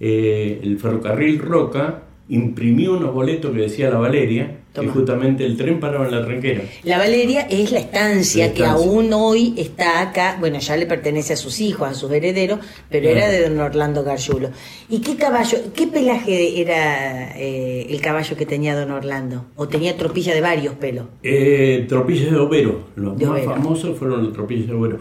eh, 0.00 0.60
el 0.62 0.78
ferrocarril 0.78 1.38
Roca 1.38 2.02
imprimió 2.28 2.96
unos 2.96 3.12
boletos 3.12 3.52
que 3.52 3.62
decía 3.62 3.90
la 3.90 3.98
Valeria, 3.98 4.58
Toma. 4.72 4.86
que 4.88 4.92
justamente 4.98 5.44
el 5.44 5.56
tren 5.56 5.78
paraba 5.80 6.06
en 6.06 6.12
la 6.12 6.24
tranquera. 6.24 6.62
La 6.84 6.96
Valeria 6.96 7.42
es 7.42 7.72
la 7.72 7.80
estancia, 7.80 8.46
La 8.46 8.52
que 8.54 8.62
estancia. 8.62 8.86
aún 8.90 9.12
hoy 9.12 9.52
está 9.58 10.00
acá, 10.00 10.38
bueno, 10.40 10.58
ya 10.60 10.76
le 10.78 10.86
pertenece 10.86 11.34
a 11.34 11.36
sus 11.36 11.60
hijos, 11.60 11.86
a 11.88 11.92
sus 11.94 12.10
herederos, 12.10 12.58
pero 12.90 13.08
era 13.10 13.28
de 13.28 13.48
don 13.48 13.60
Orlando 13.60 14.02
Gargiulo. 14.02 14.48
¿Y 14.88 15.00
qué 15.00 15.16
caballo, 15.16 15.58
qué 15.74 15.86
pelaje 15.88 16.60
era 16.60 17.36
eh, 17.38 17.86
el 17.90 18.00
caballo 18.00 18.34
que 18.34 18.46
tenía 18.46 18.74
don 18.74 18.90
Orlando? 18.92 19.44
¿O 19.56 19.68
tenía 19.68 19.94
tropilla 19.96 20.32
de 20.34 20.40
varios 20.40 20.74
pelos? 20.76 21.04
Eh, 21.22 21.84
tropillas 21.88 22.30
de 22.30 22.36
overo, 22.38 22.84
los 22.96 23.18
De 23.18 23.26
más 23.26 23.32
overo. 23.40 23.50
famosos 23.54 23.98
fueron 23.98 24.24
los 24.24 24.32
tropillas 24.32 24.68
de 24.68 24.72
overo. 24.74 24.98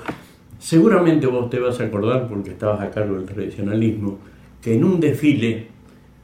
Seguramente 0.60 1.28
vos 1.28 1.50
te 1.50 1.60
vas 1.60 1.80
a 1.80 1.86
acordar, 1.86 2.28
porque 2.28 2.52
estabas 2.52 2.82
a 2.82 2.92
cargo 2.92 3.16
del 3.16 3.26
tradicionalismo, 3.26 4.20
que 4.62 4.76
en 4.76 4.84
un 4.84 5.00
desfile 5.00 5.68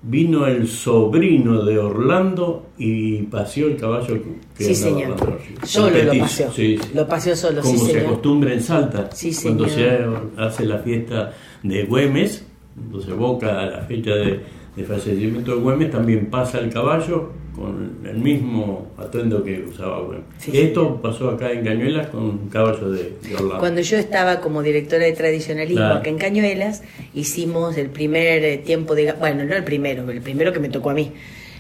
vino 0.04 0.46
el 0.48 0.68
sobrino 0.68 1.64
de 1.64 1.78
Orlando 1.80 2.68
y 2.78 3.24
paseó 3.24 3.68
el 3.68 3.78
caballo 3.78 4.20
que 4.56 4.64
Sí, 4.64 4.76
señor. 4.76 5.12
Orlando. 5.14 5.38
Solo 5.64 6.04
lo 6.04 6.20
paseó. 6.20 6.52
sí, 6.52 6.78
sí. 6.78 6.90
Lo 6.94 7.08
paseó 7.08 7.36
solo, 7.36 7.62
sí, 7.64 7.68
Como 7.74 7.86
se 7.86 7.92
señor. 7.94 8.06
acostumbra 8.08 8.54
en 8.54 8.62
Salta, 8.62 9.10
Sí, 9.12 9.36
cuando 9.42 9.68
señor. 9.68 10.32
se 10.36 10.42
hace 10.42 10.66
la 10.66 10.78
fiesta 10.80 11.34
de 11.64 11.84
Güemes, 11.86 12.46
cuando 12.76 13.02
se 13.02 13.12
evoca 13.12 13.66
la 13.66 13.82
fecha 13.82 14.12
de, 14.12 14.40
de 14.78 14.84
fallecimiento 14.86 15.56
de 15.56 15.62
Güemes, 15.62 15.92
también 15.92 16.28
pasa 16.28 16.60
el 16.60 16.72
caballo 16.72 17.32
con 17.56 17.98
el 18.06 18.18
mismo 18.20 18.92
atuendo 18.98 19.44
que 19.44 19.64
usaba 19.64 20.00
Güemes. 20.02 20.24
Sí, 20.38 20.52
Esto 20.54 21.02
pasó 21.02 21.32
acá 21.32 21.52
en 21.52 21.66
Cañuelas 21.66 22.08
con 22.10 22.24
un 22.24 22.50
caballo 22.50 22.92
de, 22.92 23.18
de 23.24 23.34
Orlando. 23.36 23.58
Cuando 23.60 23.82
yo 23.82 23.98
estaba 23.98 24.40
como 24.40 24.62
directora 24.62 25.06
de 25.06 25.14
tradicionalismo 25.14 25.78
Claro. 25.82 25.96
acá 26.00 26.10
en 26.10 26.18
Cañuelas, 26.20 26.84
hicimos 27.16 27.76
el 27.78 27.90
primer 27.90 28.44
eh, 28.46 28.58
tiempo 28.60 28.94
de... 28.94 29.12
Bueno, 29.14 29.44
no 29.46 29.56
el 29.56 29.64
primero, 29.64 30.10
el 30.12 30.22
primero 30.22 30.54
que 30.54 30.60
me 30.60 30.70
tocó 30.70 30.92
a 30.92 30.94
mí, 30.94 31.12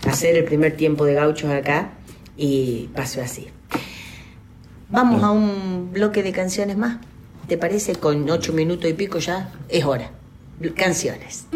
hacer 0.07 0.37
el 0.37 0.43
primer 0.43 0.73
tiempo 0.77 1.03
de 1.05 1.15
gauchos 1.15 1.49
acá 1.49 1.93
y 2.37 2.89
pasó 2.93 3.21
así. 3.21 3.47
Vamos 4.89 5.23
a 5.23 5.31
un 5.31 5.91
bloque 5.91 6.21
de 6.21 6.31
canciones 6.31 6.77
más, 6.77 6.97
¿te 7.47 7.57
parece? 7.57 7.95
Con 7.95 8.29
ocho 8.29 8.53
minutos 8.53 8.87
y 8.89 8.93
pico 8.93 9.17
ya 9.17 9.51
es 9.67 9.83
hora. 9.83 10.11
Canciones. 10.75 11.47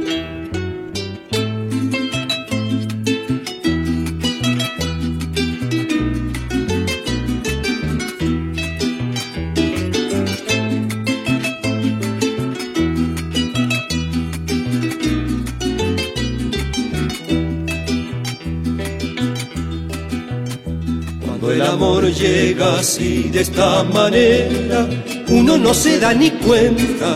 Amor 22.02 22.14
llega 22.14 22.80
así 22.80 23.30
de 23.32 23.42
esta 23.42 23.84
manera, 23.84 24.90
uno 25.28 25.58
no 25.58 25.74
se 25.74 26.00
da 26.00 26.14
ni 26.14 26.32
cuenta. 26.32 27.16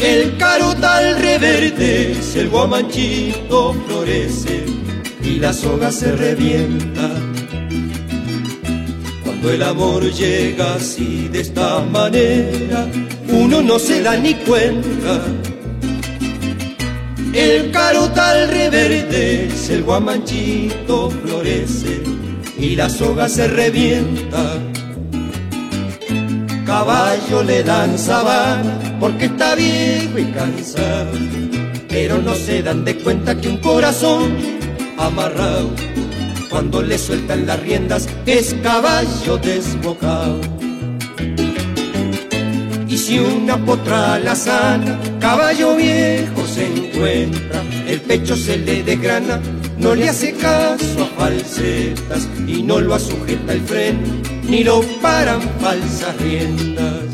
El 0.00 0.36
carotal 0.38 1.20
reverdece, 1.20 2.40
el 2.40 2.48
guamanchito 2.48 3.74
florece 3.86 4.64
y 5.22 5.38
la 5.38 5.52
soga 5.52 5.92
se 5.92 6.16
revienta. 6.16 7.10
Cuando 9.24 9.50
el 9.50 9.62
amor 9.62 10.02
llega 10.12 10.74
así 10.74 11.28
de 11.28 11.40
esta 11.42 11.80
manera, 11.80 12.88
uno 13.28 13.62
no 13.62 13.78
se 13.78 14.02
da 14.02 14.16
ni 14.16 14.34
cuenta. 14.34 15.22
El 17.32 17.70
carotal 17.70 18.48
reverdece, 18.48 19.74
el 19.74 19.82
guamanchito 19.84 21.10
florece 21.10 22.23
y 22.58 22.76
la 22.76 22.88
soga 22.88 23.28
se 23.28 23.48
revienta. 23.48 24.58
Caballo 26.64 27.42
le 27.42 27.62
dan 27.62 27.98
sabana 27.98 28.78
porque 28.98 29.26
está 29.26 29.54
viejo 29.54 30.18
y 30.18 30.24
cansado, 30.32 31.12
pero 31.88 32.22
no 32.22 32.34
se 32.34 32.62
dan 32.62 32.84
de 32.84 32.96
cuenta 32.96 33.38
que 33.38 33.48
un 33.48 33.58
corazón 33.58 34.36
amarrado, 34.98 35.70
cuando 36.50 36.82
le 36.82 36.98
sueltan 36.98 37.46
las 37.46 37.60
riendas, 37.60 38.08
es 38.26 38.54
caballo 38.62 39.36
desbocado. 39.38 40.40
Y 42.88 42.96
si 42.96 43.18
una 43.18 43.56
potra 43.56 44.20
la 44.20 44.36
sana, 44.36 44.98
caballo 45.18 45.74
viejo 45.76 46.46
se 46.46 46.66
encuentra, 46.66 47.60
el 47.88 48.00
pecho 48.00 48.36
se 48.36 48.56
le 48.56 48.84
desgrana, 48.84 49.40
no 49.78 49.94
le 49.94 50.08
hace 50.08 50.32
caso 50.32 51.02
a 51.02 51.20
falsetas 51.20 52.28
y 52.46 52.62
no 52.62 52.80
lo 52.80 52.94
asujeta 52.94 53.52
el 53.52 53.60
freno, 53.60 54.00
ni 54.48 54.64
lo 54.64 54.82
paran 55.00 55.40
falsas 55.60 56.16
riendas. 56.20 57.13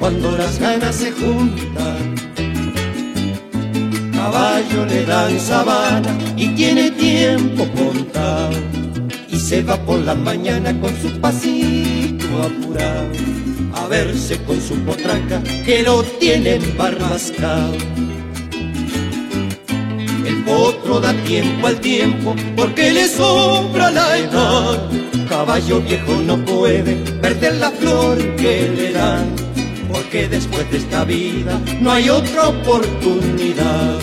Cuando 0.00 0.36
las 0.36 0.58
ganas 0.58 0.96
se 0.96 1.12
juntan, 1.12 2.14
caballo 4.14 4.86
le 4.86 5.04
dan 5.04 5.38
sabana 5.38 6.16
y 6.36 6.48
tiene 6.54 6.90
tiempo 6.90 7.68
contado. 7.76 8.56
Y 9.28 9.38
se 9.38 9.62
va 9.62 9.76
por 9.76 9.98
la 9.98 10.14
mañana 10.14 10.72
con 10.80 10.90
su 11.00 11.20
pasito 11.20 12.26
apurado. 12.42 13.10
a 13.74 13.86
verse 13.88 14.42
con 14.44 14.60
su 14.60 14.74
potraca 14.84 15.42
que 15.64 15.82
lo 15.82 16.02
tienen 16.02 16.60
barrascado. 16.76 17.76
El 20.26 20.44
potro 20.44 21.00
da 21.00 21.12
tiempo 21.24 21.66
al 21.66 21.80
tiempo 21.80 22.34
porque 22.56 22.90
le 22.90 23.06
sobra 23.06 23.90
la 23.90 24.18
edad. 24.18 24.90
Caballo 25.28 25.80
viejo 25.80 26.14
no 26.24 26.36
puede 26.44 26.96
perder 27.22 27.56
la 27.56 27.70
flor 27.70 28.18
que 28.36 28.68
le 28.76 28.92
dan, 28.92 29.26
porque 30.00 30.28
después 30.28 30.70
de 30.70 30.78
esta 30.78 31.04
vida 31.04 31.60
no 31.80 31.90
hay 31.90 32.08
otra 32.08 32.48
oportunidad. 32.48 33.98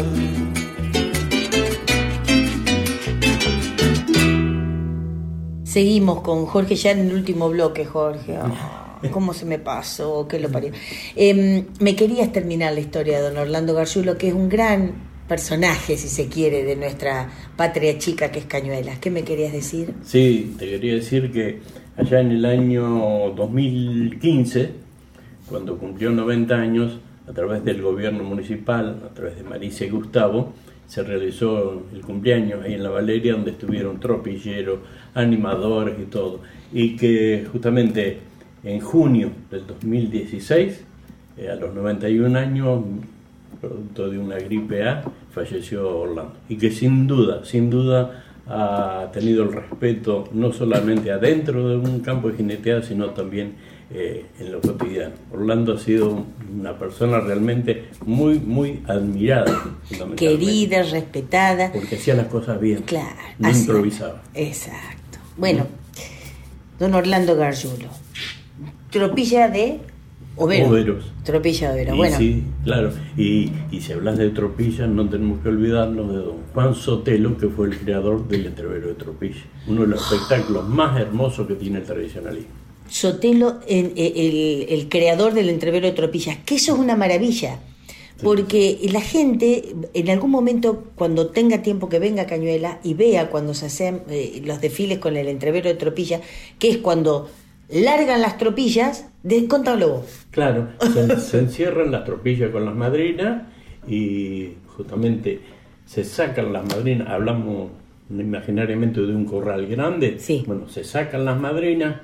Seguimos 5.63 6.21
con 6.21 6.45
Jorge 6.45 6.75
ya 6.75 6.91
en 6.91 6.99
el 6.99 7.13
último 7.13 7.49
bloque, 7.49 7.85
Jorge. 7.85 8.37
Ah, 8.37 8.99
¿Cómo 9.11 9.33
se 9.33 9.45
me 9.45 9.57
pasó? 9.57 10.27
¿Qué 10.27 10.39
lo 10.39 10.49
parió? 10.51 10.71
Em, 11.15 11.65
me 11.79 11.95
querías 11.95 12.31
terminar 12.31 12.73
la 12.73 12.79
historia 12.79 13.17
de 13.17 13.29
don 13.29 13.37
Orlando 13.37 13.73
Garzulo, 13.73 14.17
que 14.17 14.27
es 14.27 14.33
un 14.33 14.49
gran 14.49 14.93
personaje, 15.27 15.97
si 15.97 16.09
se 16.09 16.27
quiere, 16.27 16.63
de 16.63 16.75
nuestra 16.75 17.29
patria 17.55 17.97
chica 17.97 18.31
que 18.31 18.39
es 18.39 18.45
Cañuelas. 18.45 18.99
¿Qué 18.99 19.09
me 19.09 19.23
querías 19.23 19.51
decir? 19.51 19.93
Sí, 20.03 20.55
te 20.59 20.69
quería 20.69 20.93
decir 20.93 21.31
que 21.31 21.59
allá 21.95 22.19
en 22.19 22.31
el 22.31 22.45
año 22.45 23.33
2015, 23.35 24.86
cuando 25.49 25.77
cumplió 25.77 26.11
90 26.11 26.55
años, 26.55 26.99
a 27.27 27.33
través 27.33 27.63
del 27.65 27.81
gobierno 27.81 28.23
municipal, 28.23 29.01
a 29.05 29.13
través 29.13 29.35
de 29.35 29.43
Marisa 29.43 29.85
y 29.85 29.89
Gustavo, 29.89 30.53
se 30.87 31.03
realizó 31.03 31.83
el 31.93 32.01
cumpleaños 32.01 32.63
ahí 32.63 32.73
en 32.73 32.83
la 32.83 32.89
Valeria, 32.89 33.33
donde 33.33 33.51
estuvieron 33.51 33.99
tropilleros, 33.99 34.79
animadores 35.13 35.95
y 35.99 36.05
todo. 36.05 36.39
Y 36.71 36.95
que 36.95 37.45
justamente 37.51 38.19
en 38.63 38.79
junio 38.79 39.31
del 39.51 39.67
2016, 39.67 40.85
eh, 41.37 41.49
a 41.49 41.55
los 41.55 41.73
91 41.73 42.39
años, 42.39 42.83
producto 43.59 44.09
de 44.09 44.17
una 44.17 44.37
gripe 44.37 44.87
A, 44.87 45.03
falleció 45.31 45.99
Orlando. 45.99 46.33
Y 46.47 46.55
que 46.55 46.71
sin 46.71 47.05
duda, 47.05 47.43
sin 47.43 47.69
duda 47.69 48.23
ha 48.47 49.09
tenido 49.11 49.43
el 49.43 49.51
respeto 49.51 50.29
no 50.31 50.53
solamente 50.53 51.11
adentro 51.11 51.67
de 51.67 51.75
un 51.75 51.99
campo 51.99 52.29
de 52.29 52.37
jineteada, 52.37 52.81
sino 52.81 53.09
también 53.09 53.55
eh, 53.91 54.25
en 54.39 54.51
lo 54.51 54.61
cotidiano. 54.61 55.13
Orlando 55.31 55.73
ha 55.73 55.77
sido 55.79 56.25
una 56.53 56.77
persona 56.77 57.19
realmente 57.19 57.85
muy, 58.05 58.39
muy 58.39 58.81
admirada. 58.87 59.63
Querida, 60.15 60.83
respetada. 60.83 61.71
Porque 61.71 61.95
hacía 61.95 62.15
las 62.15 62.27
cosas 62.27 62.59
bien. 62.59 62.81
Claro. 62.83 63.15
No 63.39 63.47
así- 63.47 63.61
improvisaba. 63.61 64.21
Exacto. 64.33 65.19
Bueno, 65.37 65.67
don 66.79 66.93
Orlando 66.95 67.35
Garzulo. 67.35 67.89
Tropilla 68.91 69.47
de 69.49 69.79
Overo. 70.39 70.67
Overos. 70.67 71.11
Tropilla 71.23 71.71
de 71.71 71.81
Overo. 71.81 71.93
Y 71.93 71.97
Bueno, 71.97 72.17
sí, 72.17 72.43
claro. 72.63 72.91
Y, 73.17 73.51
y 73.71 73.81
si 73.81 73.93
hablas 73.93 74.17
de 74.17 74.29
Tropilla, 74.29 74.85
no 74.87 75.09
tenemos 75.09 75.39
que 75.41 75.49
olvidarnos 75.49 76.09
de 76.11 76.17
don 76.17 76.37
Juan 76.53 76.75
Sotelo, 76.75 77.37
que 77.37 77.47
fue 77.47 77.67
el 77.67 77.77
creador 77.77 78.27
del 78.27 78.45
entrevero 78.45 78.87
de 78.87 78.93
Tropilla. 78.93 79.41
Uno 79.67 79.81
de 79.81 79.87
los 79.87 80.01
espectáculos 80.11 80.67
más 80.69 80.99
hermosos 80.99 81.47
que 81.47 81.55
tiene 81.55 81.79
el 81.79 81.85
tradicionalismo. 81.85 82.51
Sotelo, 82.89 83.59
eh, 83.67 83.91
el, 83.95 84.73
el 84.79 84.89
creador 84.89 85.33
del 85.33 85.49
entrevero 85.49 85.87
de 85.87 85.93
tropillas, 85.93 86.37
que 86.45 86.55
eso 86.55 86.73
es 86.73 86.79
una 86.79 86.95
maravilla. 86.95 87.59
Porque 88.23 88.79
la 88.91 89.01
gente, 89.01 89.75
en 89.93 90.09
algún 90.09 90.31
momento, 90.31 90.85
cuando 90.95 91.27
tenga 91.27 91.61
tiempo 91.61 91.87
que 91.87 91.99
venga 91.99 92.23
a 92.23 92.25
Cañuela 92.25 92.79
y 92.83 92.95
vea 92.95 93.29
cuando 93.29 93.53
se 93.53 93.67
hacen 93.67 94.01
eh, 94.09 94.41
los 94.43 94.59
desfiles 94.59 94.97
con 94.97 95.15
el 95.17 95.27
entrevero 95.27 95.69
de 95.69 95.75
tropillas, 95.75 96.21
que 96.57 96.69
es 96.69 96.77
cuando 96.77 97.29
largan 97.69 98.21
las 98.21 98.39
tropillas, 98.39 99.05
descontalo 99.21 99.89
vos. 99.89 100.05
Claro, 100.31 100.69
se, 100.93 101.19
se 101.19 101.37
encierran 101.37 101.91
las 101.91 102.05
tropillas 102.05 102.49
con 102.49 102.65
las 102.65 102.73
madrinas 102.73 103.43
y 103.87 104.53
justamente 104.75 105.39
se 105.85 106.03
sacan 106.03 106.51
las 106.51 106.65
madrinas, 106.65 107.09
hablamos 107.09 107.69
imaginariamente 108.09 109.01
de 109.01 109.13
un 109.15 109.25
corral 109.25 109.67
grande, 109.67 110.17
Sí. 110.19 110.43
bueno, 110.47 110.67
se 110.69 110.83
sacan 110.83 111.23
las 111.23 111.39
madrinas, 111.39 111.97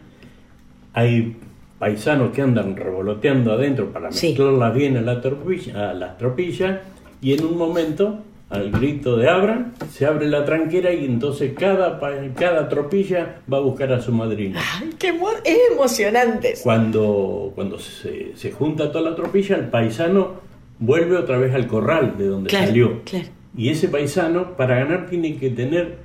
hay 0.94 1.36
paisanos 1.80 2.32
que 2.32 2.42
andan 2.42 2.76
revoloteando 2.76 3.52
adentro 3.52 3.92
para 3.92 4.12
Sí. 4.12 4.28
mezclarlas 4.30 4.74
bien 4.74 4.98
a, 4.98 5.02
la 5.02 5.20
tropilla, 5.22 5.90
a 5.90 5.94
las 5.94 6.18
tropillas 6.18 6.80
y 7.22 7.34
en 7.34 7.44
un 7.46 7.58
momento, 7.58 8.20
al 8.50 8.72
grito 8.72 9.18
de 9.18 9.28
abran, 9.30 9.74
se 9.92 10.06
abre 10.06 10.28
la 10.28 10.46
tranquera 10.46 10.94
y 10.94 11.06
entonces 11.06 11.54
cada, 11.58 12.00
cada 12.36 12.70
tropilla 12.70 13.42
va 13.52 13.58
a 13.58 13.62
buscar 13.62 13.92
a 13.92 14.00
su 14.02 14.12
madrina. 14.12 14.62
¡Ay, 14.80 14.92
qué 15.00 15.10
es 15.44 15.58
emocionante! 15.72 16.54
Cuando, 16.64 17.52
cuando 17.56 17.80
se, 17.80 18.34
se 18.36 18.52
junta 18.52 18.92
toda 18.92 19.10
la 19.10 19.16
tropilla, 19.16 19.56
el 19.58 19.70
paisano 19.70 20.36
vuelve 20.80 21.18
otra 21.18 21.38
vez 21.38 21.54
al 21.56 21.68
corral 21.68 22.16
de 22.18 22.28
donde 22.28 22.50
Claro, 22.50 22.66
salió. 22.68 23.02
claro. 23.04 23.28
Y 23.56 23.70
ese 23.70 23.88
paisano, 23.88 24.56
para 24.56 24.76
ganar, 24.80 25.08
tiene 25.10 25.36
que 25.38 25.50
tener 25.50 25.98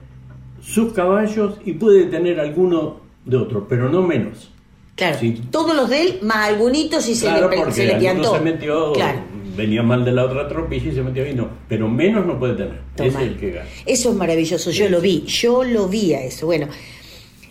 sus 0.60 0.92
caballos 0.92 1.58
y 1.64 1.72
puede 1.74 2.04
tener 2.04 2.40
alguno 2.40 3.00
de 3.24 3.36
otro, 3.36 3.66
pero 3.68 3.88
no 3.88 4.02
menos. 4.02 4.50
Claro, 4.98 5.16
Sí. 5.18 5.40
todos 5.50 5.74
los 5.74 5.88
de 5.88 6.02
él, 6.02 6.18
más 6.22 6.48
algunitos 6.48 7.08
y 7.08 7.14
se 7.14 7.30
le, 7.32 7.40
porque 7.40 7.72
se 7.72 7.86
le 7.86 7.94
piantó. 7.94 8.34
se 8.34 8.40
metió, 8.40 8.92
Claro. 8.92 9.20
venía 9.56 9.82
mal 9.82 10.04
de 10.04 10.12
la 10.12 10.24
otra 10.26 10.46
tropilla 10.48 10.90
y 10.90 10.94
se 10.94 11.02
metió 11.02 11.22
ahí, 11.24 11.34
no. 11.34 11.48
Pero 11.68 11.88
menos 11.88 12.26
no 12.26 12.38
puede 12.38 12.54
tener. 12.54 12.80
Ese 12.96 13.08
Toma. 13.10 13.22
es 13.22 13.28
el 13.28 13.36
que 13.38 13.50
gana. 13.52 13.68
Eso 13.86 14.10
es 14.10 14.16
maravilloso, 14.16 14.70
yo 14.72 14.88
lo 14.90 15.00
vi, 15.00 15.22
yo 15.26 15.64
lo 15.64 15.88
vi 15.88 16.12
a 16.14 16.22
eso. 16.24 16.44
Bueno, 16.46 16.66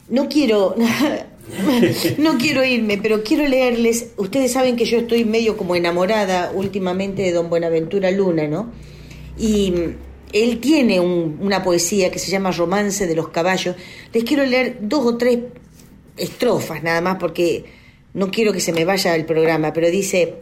no 0.09 0.27
quiero, 0.29 0.75
no 2.17 2.37
quiero 2.37 2.63
irme, 2.65 2.97
pero 3.01 3.23
quiero 3.23 3.47
leerles. 3.47 4.11
Ustedes 4.17 4.51
saben 4.51 4.75
que 4.75 4.85
yo 4.85 4.97
estoy 4.99 5.25
medio 5.25 5.57
como 5.57 5.75
enamorada 5.75 6.51
últimamente 6.53 7.21
de 7.21 7.31
don 7.31 7.49
Buenaventura 7.49 8.11
Luna, 8.11 8.47
¿no? 8.47 8.71
Y 9.37 9.73
él 10.33 10.59
tiene 10.59 10.99
un- 10.99 11.37
una 11.41 11.63
poesía 11.63 12.11
que 12.11 12.19
se 12.19 12.29
llama 12.31 12.51
Romance 12.51 13.07
de 13.07 13.15
los 13.15 13.29
Caballos. 13.29 13.75
Les 14.13 14.23
quiero 14.25 14.45
leer 14.45 14.79
dos 14.81 15.05
o 15.05 15.17
tres 15.17 15.39
estrofas 16.17 16.83
nada 16.83 17.01
más 17.01 17.17
porque 17.17 17.65
no 18.13 18.31
quiero 18.31 18.53
que 18.53 18.59
se 18.59 18.73
me 18.73 18.85
vaya 18.85 19.15
el 19.15 19.25
programa, 19.25 19.73
pero 19.73 19.89
dice... 19.89 20.35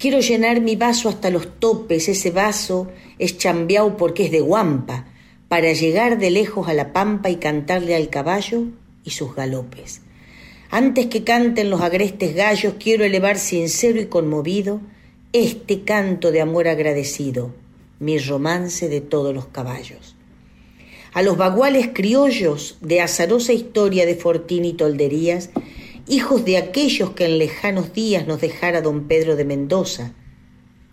Quiero 0.00 0.20
llenar 0.20 0.62
mi 0.62 0.76
vaso 0.76 1.10
hasta 1.10 1.28
los 1.28 1.60
topes, 1.60 2.08
ese 2.08 2.30
vaso 2.30 2.90
es 3.18 3.36
chambeao 3.36 3.98
porque 3.98 4.24
es 4.24 4.30
de 4.30 4.40
guampa, 4.40 5.04
para 5.46 5.74
llegar 5.74 6.18
de 6.18 6.30
lejos 6.30 6.68
a 6.68 6.72
la 6.72 6.94
pampa 6.94 7.28
y 7.28 7.36
cantarle 7.36 7.94
al 7.94 8.08
caballo 8.08 8.62
y 9.04 9.10
sus 9.10 9.34
galopes. 9.34 10.00
Antes 10.70 11.04
que 11.08 11.22
canten 11.22 11.68
los 11.68 11.82
agrestes 11.82 12.34
gallos, 12.34 12.76
quiero 12.78 13.04
elevar 13.04 13.36
sincero 13.36 14.00
y 14.00 14.06
conmovido 14.06 14.80
este 15.34 15.82
canto 15.82 16.32
de 16.32 16.40
amor 16.40 16.68
agradecido, 16.68 17.52
mi 17.98 18.18
romance 18.18 18.88
de 18.88 19.02
todos 19.02 19.34
los 19.34 19.48
caballos. 19.48 20.16
A 21.12 21.22
los 21.22 21.36
baguales 21.36 21.90
criollos 21.92 22.78
de 22.80 23.00
azarosa 23.00 23.52
historia 23.52 24.06
de 24.06 24.14
Fortín 24.14 24.64
y 24.64 24.74
Tolderías, 24.74 25.50
hijos 26.06 26.44
de 26.44 26.56
aquellos 26.56 27.10
que 27.10 27.24
en 27.24 27.38
lejanos 27.38 27.92
días 27.92 28.28
nos 28.28 28.40
dejara 28.40 28.80
don 28.80 29.08
Pedro 29.08 29.34
de 29.34 29.44
Mendoza. 29.44 30.12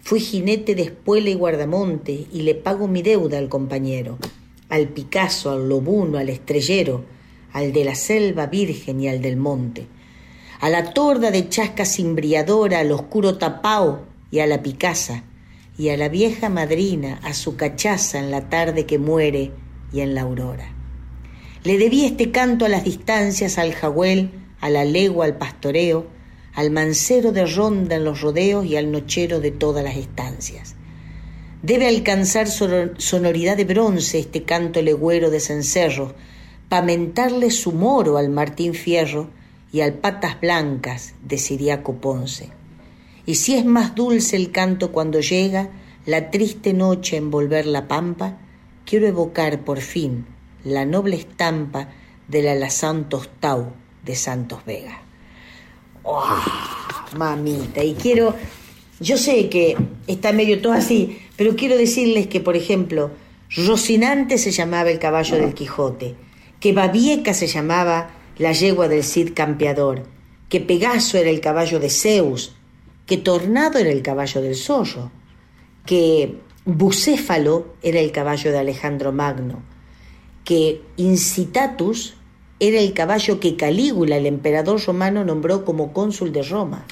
Fui 0.02 0.20
jinete 0.20 0.74
de 0.74 0.84
espuela 0.84 1.30
y 1.30 1.36
guardamonte 1.36 2.26
y 2.34 2.42
le 2.42 2.56
pago 2.56 2.88
mi 2.88 3.04
deuda 3.04 3.38
al 3.38 3.48
compañero, 3.48 4.18
al 4.70 4.88
Picasso, 4.88 5.52
al 5.52 5.70
lobuno, 5.70 6.18
al 6.18 6.30
estrellero, 6.30 7.06
al 7.54 7.72
de 7.72 7.86
la 7.86 7.94
selva 7.94 8.48
virgen 8.48 9.00
y 9.02 9.10
al 9.10 9.22
del 9.22 9.38
monte, 9.38 9.86
a 10.60 10.70
la 10.70 10.94
torda 10.94 11.30
de 11.30 11.48
chasca 11.48 11.86
cimbriadora, 11.86 12.80
al 12.80 12.92
oscuro 12.92 13.38
tapao 13.38 14.02
y 14.32 14.40
a 14.40 14.48
la 14.48 14.64
picasa, 14.64 15.26
y 15.78 15.90
a 15.90 15.98
la 15.98 16.10
vieja 16.10 16.50
madrina, 16.50 17.20
a 17.24 17.36
su 17.36 17.56
cachaza 17.56 18.18
en 18.18 18.32
la 18.32 18.50
tarde 18.50 18.88
que 18.88 18.98
muere 18.98 19.52
y 19.92 20.02
en 20.02 20.16
la 20.16 20.22
aurora. 20.22 20.72
Le 21.64 21.78
debí 21.78 22.06
este 22.06 22.32
canto 22.32 22.66
a 22.66 22.70
las 22.70 22.84
distancias, 22.84 23.58
al 23.58 23.74
jagüel, 23.74 24.32
a 24.62 24.70
la 24.70 24.86
legua, 24.86 25.26
al 25.26 25.38
pastoreo, 25.38 26.08
al 26.54 26.72
mancero 26.72 27.32
de 27.32 27.46
ronda 27.46 27.96
en 27.96 28.04
los 28.04 28.22
rodeos 28.22 28.66
y 28.66 28.78
al 28.78 28.92
nochero 28.92 29.40
de 29.40 29.52
todas 29.52 29.84
las 29.84 29.96
estancias. 29.96 30.76
Debe 31.62 31.88
alcanzar 31.88 32.48
sonor- 32.48 32.96
sonoridad 32.98 33.58
de 33.58 33.66
bronce 33.66 34.20
este 34.20 34.44
canto 34.44 34.82
legüero 34.82 35.30
de 35.30 35.40
cencerros, 35.40 36.14
pa' 36.70 36.82
mentarle 36.82 37.52
su 37.52 37.72
moro 37.72 38.18
al 38.18 38.30
Martín 38.30 38.74
Fierro 38.74 39.30
y 39.72 39.82
al 39.82 39.94
Patas 39.94 40.40
Blancas 40.40 41.14
de 41.24 41.38
Siriaco 41.38 41.96
Ponce. 41.96 42.50
Y 43.26 43.36
si 43.36 43.56
es 43.56 43.66
más 43.66 43.96
dulce 43.96 44.36
el 44.36 44.52
canto 44.52 44.92
cuando 44.92 45.20
llega 45.20 45.70
la 46.06 46.32
triste 46.32 46.74
noche 46.74 47.16
a 47.16 47.20
envolver 47.20 47.66
la 47.66 47.88
pampa, 47.88 48.38
quiero 48.88 49.06
evocar 49.06 49.66
por 49.66 49.82
fin 49.82 50.26
la 50.64 50.86
noble 50.86 51.18
estampa 51.18 51.90
del 52.28 52.48
alazán 52.48 53.10
tostau 53.10 53.74
de 54.04 54.16
Santos 54.16 54.66
Vega. 54.66 55.02
¡Oh, 56.04 56.42
mamita, 57.18 57.84
y 57.84 57.94
quiero, 57.94 58.34
yo 59.00 59.18
sé 59.18 59.50
que 59.50 59.76
está 60.08 60.32
medio 60.32 60.62
todo 60.62 60.74
así, 60.74 61.20
pero 61.36 61.56
quiero 61.56 61.78
decirles 61.78 62.28
que, 62.28 62.40
por 62.40 62.56
ejemplo, 62.56 63.12
Rocinante 63.56 64.38
se 64.38 64.52
llamaba 64.52 64.90
el 64.90 65.00
caballo 65.00 65.36
del 65.36 65.54
Quijote, 65.54 66.16
que 66.60 66.74
Babieca 66.74 67.34
se 67.34 67.48
llamaba 67.48 68.10
la 68.38 68.54
yegua 68.54 68.88
del 68.88 69.04
Cid 69.04 69.34
campeador, 69.34 70.04
que 70.50 70.62
Pegaso 70.62 71.18
era 71.18 71.30
el 71.30 71.42
caballo 71.42 71.80
de 71.80 71.90
Zeus, 71.90 72.56
que 73.06 73.18
Tornado 73.18 73.80
era 73.80 73.90
el 73.90 74.02
caballo 74.02 74.42
del 74.42 74.56
Sollo, 74.56 75.12
que 75.86 76.36
Bucéfalo 76.68 77.76
era 77.82 78.02
el 78.02 78.12
caballo 78.12 78.52
de 78.52 78.58
Alejandro 78.58 79.14
Magno, 79.14 79.62
que 80.44 80.82
Incitatus 80.98 82.16
era 82.60 82.82
el 82.82 82.92
caballo 82.92 83.40
que 83.40 83.56
Calígula, 83.56 84.18
el 84.18 84.26
emperador 84.26 84.84
romano, 84.86 85.24
nombró 85.24 85.64
como 85.64 85.94
cónsul 85.94 86.34
de 86.34 86.44
Roma, 86.44 86.86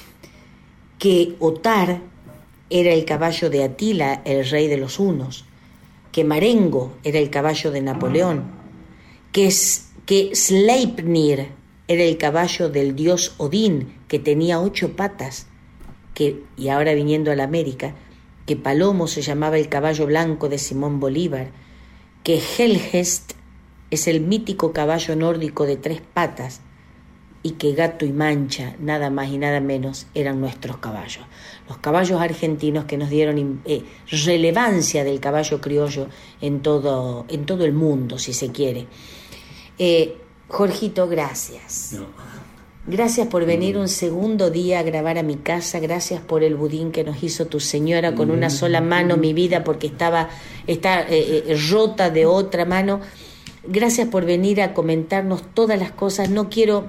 que 0.98 1.34
Otar 1.40 2.00
era 2.70 2.94
el 2.94 3.04
caballo 3.04 3.50
de 3.50 3.64
Atila, 3.64 4.22
el 4.24 4.48
rey 4.48 4.66
de 4.66 4.78
los 4.78 4.98
hunos, 4.98 5.44
que 6.10 6.24
Marengo 6.24 6.94
era 7.04 7.18
el 7.18 7.28
caballo 7.28 7.70
de 7.70 7.82
Napoleón, 7.82 8.44
que, 9.30 9.52
que 10.06 10.34
Sleipnir 10.34 11.48
era 11.86 12.02
el 12.02 12.16
caballo 12.16 12.70
del 12.70 12.96
dios 12.96 13.34
Odín, 13.36 13.92
que 14.08 14.18
tenía 14.18 14.58
ocho 14.58 14.96
patas, 14.96 15.48
que, 16.14 16.44
y 16.56 16.70
ahora 16.70 16.94
viniendo 16.94 17.30
a 17.30 17.36
la 17.36 17.44
América, 17.44 17.94
que 18.46 18.56
Palomo 18.56 19.08
se 19.08 19.22
llamaba 19.22 19.58
el 19.58 19.68
caballo 19.68 20.06
blanco 20.06 20.48
de 20.48 20.58
Simón 20.58 21.00
Bolívar, 21.00 21.50
que 22.22 22.40
Helgest 22.58 23.32
es 23.90 24.08
el 24.08 24.20
mítico 24.20 24.72
caballo 24.72 25.14
nórdico 25.16 25.66
de 25.66 25.76
tres 25.76 26.00
patas, 26.00 26.60
y 27.46 27.52
que 27.52 27.74
Gato 27.74 28.04
y 28.04 28.12
Mancha, 28.12 28.74
nada 28.80 29.08
más 29.08 29.28
y 29.28 29.38
nada 29.38 29.60
menos, 29.60 30.08
eran 30.14 30.40
nuestros 30.40 30.78
caballos. 30.78 31.24
Los 31.68 31.78
caballos 31.78 32.20
argentinos 32.20 32.86
que 32.86 32.96
nos 32.96 33.08
dieron 33.08 33.62
eh, 33.64 33.84
relevancia 34.10 35.04
del 35.04 35.20
caballo 35.20 35.60
criollo 35.60 36.08
en 36.40 36.60
todo, 36.60 37.24
en 37.28 37.46
todo 37.46 37.64
el 37.64 37.72
mundo, 37.72 38.18
si 38.18 38.32
se 38.32 38.50
quiere. 38.50 38.88
Eh, 39.78 40.16
Jorgito, 40.48 41.06
gracias. 41.06 41.96
Gracias 42.88 43.26
por 43.26 43.44
venir 43.46 43.76
un 43.78 43.88
segundo 43.88 44.50
día 44.50 44.78
a 44.78 44.82
grabar 44.84 45.18
a 45.18 45.24
mi 45.24 45.34
casa. 45.34 45.80
Gracias 45.80 46.20
por 46.20 46.44
el 46.44 46.54
budín 46.54 46.92
que 46.92 47.02
nos 47.02 47.20
hizo 47.22 47.46
tu 47.46 47.58
señora 47.58 48.14
con 48.14 48.30
una 48.30 48.48
sola 48.48 48.80
mano, 48.80 49.16
mi 49.16 49.32
vida, 49.32 49.64
porque 49.64 49.88
estaba 49.88 50.28
está, 50.68 51.04
eh, 51.08 51.56
rota 51.68 52.10
de 52.10 52.26
otra 52.26 52.64
mano. 52.64 53.00
Gracias 53.66 54.06
por 54.06 54.24
venir 54.24 54.62
a 54.62 54.72
comentarnos 54.72 55.42
todas 55.52 55.80
las 55.80 55.90
cosas. 55.90 56.30
No 56.30 56.48
quiero 56.48 56.84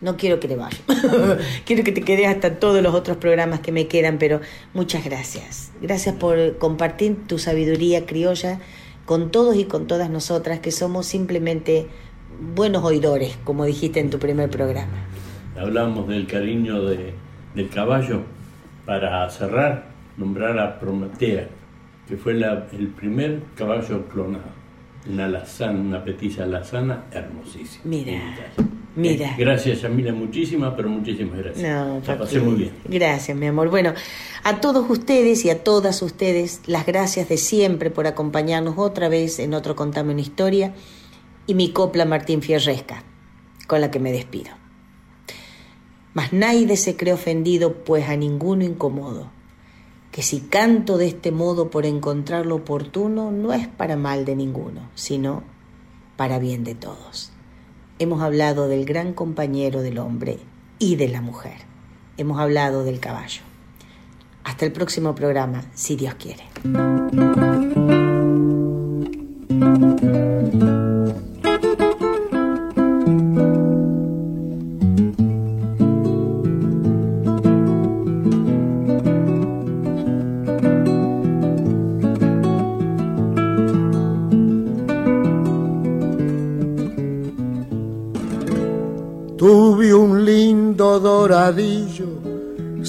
no 0.00 0.16
quiero 0.16 0.40
que 0.40 0.48
te 0.48 0.56
vayas. 0.56 0.82
quiero 1.64 1.84
que 1.84 1.92
te 1.92 2.02
quedes 2.02 2.26
hasta 2.26 2.58
todos 2.58 2.82
los 2.82 2.92
otros 2.92 3.18
programas 3.18 3.60
que 3.60 3.70
me 3.70 3.86
quedan, 3.86 4.18
pero 4.18 4.40
muchas 4.74 5.04
gracias. 5.04 5.70
Gracias 5.80 6.16
por 6.16 6.58
compartir 6.58 7.28
tu 7.28 7.38
sabiduría 7.38 8.04
criolla 8.04 8.58
con 9.04 9.30
todos 9.30 9.56
y 9.56 9.64
con 9.64 9.86
todas 9.86 10.10
nosotras 10.10 10.58
que 10.58 10.72
somos 10.72 11.06
simplemente 11.06 11.86
buenos 12.54 12.84
oidores, 12.84 13.36
como 13.44 13.64
dijiste 13.64 14.00
en 14.00 14.10
tu 14.10 14.18
primer 14.18 14.50
programa. 14.50 15.06
Hablamos 15.56 16.08
del 16.08 16.26
cariño 16.26 16.82
de, 16.84 17.14
del 17.54 17.68
caballo 17.68 18.22
para 18.86 19.28
cerrar, 19.30 19.86
nombrar 20.16 20.58
a 20.58 20.78
Prometea, 20.78 21.48
que 22.08 22.16
fue 22.16 22.34
la, 22.34 22.66
el 22.72 22.88
primer 22.88 23.40
caballo 23.56 24.08
clonado. 24.08 24.62
Una 25.08 25.28
lazana, 25.28 25.80
una 25.80 26.04
petiza 26.04 26.46
lazana 26.46 27.04
hermosísima. 27.10 27.82
Mira. 27.84 28.20
Mira. 28.94 29.34
Gracias, 29.38 29.82
Yamila, 29.82 30.12
muchísimas, 30.12 30.74
pero 30.76 30.88
muchísimas 30.88 31.38
gracias. 31.38 31.62
No, 31.62 32.00
La 32.06 32.18
pasé 32.18 32.40
muy 32.40 32.54
bien. 32.56 32.72
Gracias, 32.84 33.36
mi 33.36 33.46
amor. 33.46 33.70
Bueno, 33.70 33.94
a 34.44 34.60
todos 34.60 34.88
ustedes 34.90 35.44
y 35.44 35.50
a 35.50 35.64
todas 35.64 36.02
ustedes, 36.02 36.60
las 36.66 36.84
gracias 36.84 37.28
de 37.28 37.38
siempre 37.38 37.90
por 37.90 38.06
acompañarnos 38.06 38.74
otra 38.76 39.08
vez 39.08 39.38
en 39.38 39.54
otro 39.54 39.74
Contame 39.74 40.12
una 40.12 40.20
historia 40.20 40.74
y 41.46 41.54
mi 41.54 41.72
copla 41.72 42.04
Martín 42.04 42.42
Fierresca, 42.42 43.02
con 43.66 43.80
la 43.80 43.90
que 43.90 44.00
me 44.00 44.12
despido. 44.12 44.50
Mas 46.14 46.32
nadie 46.32 46.76
se 46.76 46.96
cree 46.96 47.14
ofendido, 47.14 47.84
pues 47.84 48.08
a 48.08 48.16
ninguno 48.16 48.64
incomodo, 48.64 49.30
que 50.10 50.22
si 50.22 50.40
canto 50.40 50.98
de 50.98 51.06
este 51.06 51.32
modo 51.32 51.70
por 51.70 51.86
encontrar 51.86 52.46
lo 52.46 52.56
oportuno, 52.56 53.30
no 53.30 53.52
es 53.52 53.66
para 53.66 53.96
mal 53.96 54.24
de 54.24 54.36
ninguno, 54.36 54.90
sino 54.94 55.42
para 56.16 56.38
bien 56.38 56.64
de 56.64 56.74
todos 56.74 57.32
hemos 58.02 58.20
hablado 58.20 58.68
del 58.68 58.84
gran 58.84 59.12
compañero 59.12 59.80
del 59.80 59.98
hombre 59.98 60.38
y 60.78 60.96
de 60.96 61.08
la 61.08 61.20
mujer. 61.20 61.58
Hemos 62.16 62.40
hablado 62.40 62.84
del 62.84 63.00
caballo. 63.00 63.42
Hasta 64.44 64.66
el 64.66 64.72
próximo 64.72 65.14
programa, 65.14 65.62
si 65.74 65.94
Dios 65.96 66.14
quiere. 66.16 66.42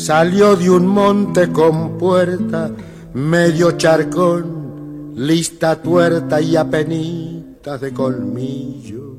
Salió 0.03 0.57
de 0.57 0.69
un 0.69 0.85
monte 0.85 1.49
con 1.49 1.97
puerta, 1.97 2.69
medio 3.13 3.71
charcón, 3.77 5.13
lista 5.15 5.81
tuerta 5.81 6.41
y 6.41 6.57
apenitas 6.57 7.79
de 7.79 7.93
colmillo. 7.93 9.15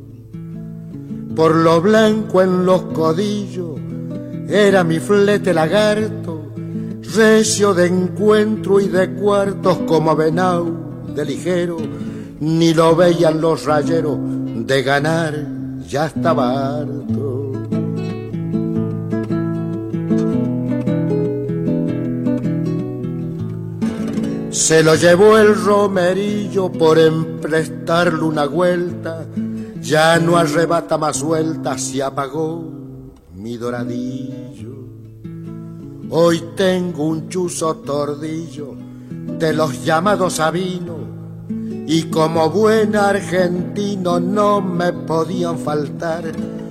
Por 1.34 1.54
lo 1.54 1.80
blanco 1.80 2.42
en 2.42 2.66
los 2.66 2.82
codillos, 2.92 3.80
era 4.46 4.84
mi 4.84 4.98
flete 4.98 5.54
lagarto, 5.54 6.52
recio 7.16 7.72
de 7.72 7.86
encuentro 7.86 8.78
y 8.78 8.88
de 8.88 9.14
cuartos 9.14 9.78
como 9.86 10.14
venau 10.14 10.66
de 11.14 11.24
ligero, 11.24 11.78
ni 12.40 12.74
lo 12.74 12.94
veían 12.94 13.40
los 13.40 13.64
rayeros 13.64 14.18
de 14.66 14.82
ganar, 14.82 15.34
ya 15.88 16.06
estaba 16.06 16.76
harto. 16.76 17.13
Se 24.54 24.84
lo 24.84 24.94
llevó 24.94 25.36
el 25.36 25.52
romerillo 25.64 26.70
por 26.70 26.96
emprestarle 26.96 28.22
una 28.22 28.46
vuelta, 28.46 29.26
ya 29.80 30.20
no 30.20 30.36
arrebata 30.36 30.96
más 30.96 31.16
suelta, 31.16 31.76
se 31.76 32.00
apagó 32.00 32.62
mi 33.34 33.56
doradillo. 33.56 34.76
Hoy 36.08 36.40
tengo 36.54 37.02
un 37.02 37.28
chuzo 37.28 37.78
tordillo 37.78 38.76
de 39.40 39.52
los 39.52 39.84
llamados 39.84 40.34
Sabino 40.34 40.98
y 41.88 42.04
como 42.04 42.48
buen 42.48 42.94
argentino 42.94 44.20
no 44.20 44.60
me 44.60 44.92
podían 44.92 45.58
faltar 45.58 46.30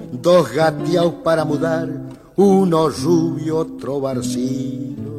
dos 0.09 0.49
gateaos 0.53 1.15
para 1.15 1.43
mudar, 1.43 1.89
uno 2.37 2.87
rubio, 2.87 3.57
otro 3.57 3.99
barcino. 3.99 5.12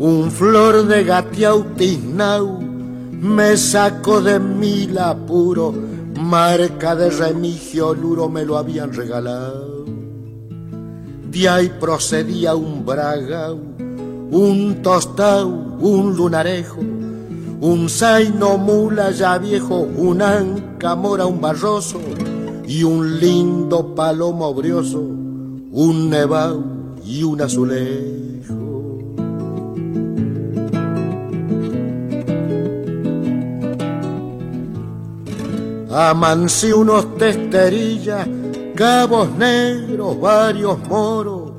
Un 0.00 0.30
flor 0.30 0.86
de 0.86 1.02
gateau 1.02 1.64
tiznau 1.74 2.60
me 3.20 3.56
sacó 3.56 4.20
de 4.20 4.38
mil 4.38 4.96
apuro, 4.96 5.74
marca 6.20 6.94
de 6.94 7.10
remigio 7.10 7.94
luro 7.94 8.28
me 8.28 8.44
lo 8.44 8.56
habían 8.58 8.92
regalado. 8.92 9.84
De 11.28 11.48
ahí 11.48 11.68
procedía 11.80 12.54
un 12.54 12.86
bragau, 12.86 13.58
un 14.30 14.82
tostau, 14.82 15.48
un 15.80 16.14
lunarejo, 16.16 16.80
un 17.60 17.88
zaino 17.88 18.56
mula 18.56 19.10
ya 19.10 19.36
viejo, 19.38 19.80
un 19.80 20.22
anca 20.22 20.94
mora, 20.94 21.26
un 21.26 21.40
barroso 21.40 21.98
y 22.68 22.84
un 22.84 23.18
lindo 23.18 23.96
palomo 23.96 24.54
brioso, 24.54 25.00
un 25.00 26.08
nevau 26.08 26.62
y 27.04 27.24
un 27.24 27.40
azulejo. 27.40 28.57
Amancé 35.90 36.74
unos 36.74 37.16
testerillas, 37.16 38.28
cabos 38.74 39.30
negros, 39.30 40.20
varios 40.20 40.78
moros, 40.86 41.52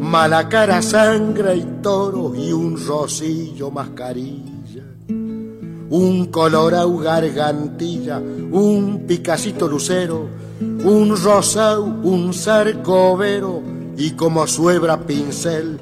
mala 0.00 0.48
cara, 0.48 0.80
sangre 0.80 1.56
y 1.56 1.64
toro 1.82 2.34
y 2.34 2.52
un 2.52 2.82
rosillo 2.86 3.70
mascarilla, 3.70 4.82
un 5.08 6.28
colorau 6.30 6.98
gargantilla, 7.00 8.18
un 8.18 9.04
picacito 9.06 9.68
lucero, 9.68 10.26
un 10.60 11.14
rosau, 11.22 11.84
un 12.02 12.32
sarcovero 12.32 13.60
y 13.98 14.12
como 14.12 14.46
suebra 14.46 15.00
pincel, 15.00 15.78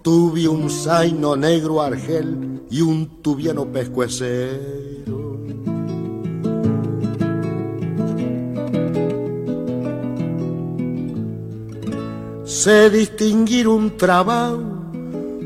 tuve 0.00 0.46
un 0.46 0.70
zaino 0.70 1.34
negro 1.34 1.82
argel 1.82 2.62
y 2.70 2.82
un 2.82 3.20
tubiano 3.20 3.66
pescuecero. 3.66 5.15
Se 12.56 12.88
distinguir 12.88 13.68
un 13.68 13.98
trabajo, 13.98 14.62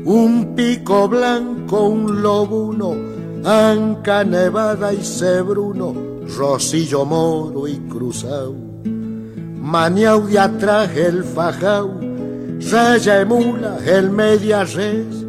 un 0.05 0.53
pico 0.55 1.09
blanco, 1.09 1.89
un 1.89 2.21
lobuno, 2.21 2.95
anca 3.43 4.23
nevada 4.23 4.93
y 4.93 5.03
cebruno, 5.03 5.93
rosillo 6.37 7.03
moro 7.03 7.67
y 7.67 7.75
cruzado. 7.89 8.55
Maniau 8.85 10.25
de 10.25 10.39
atrás 10.39 10.95
el 10.95 11.25
fajau, 11.25 11.99
raya 12.71 13.19
emula 13.19 13.77
el 13.85 14.09
media 14.09 14.63
res, 14.63 15.25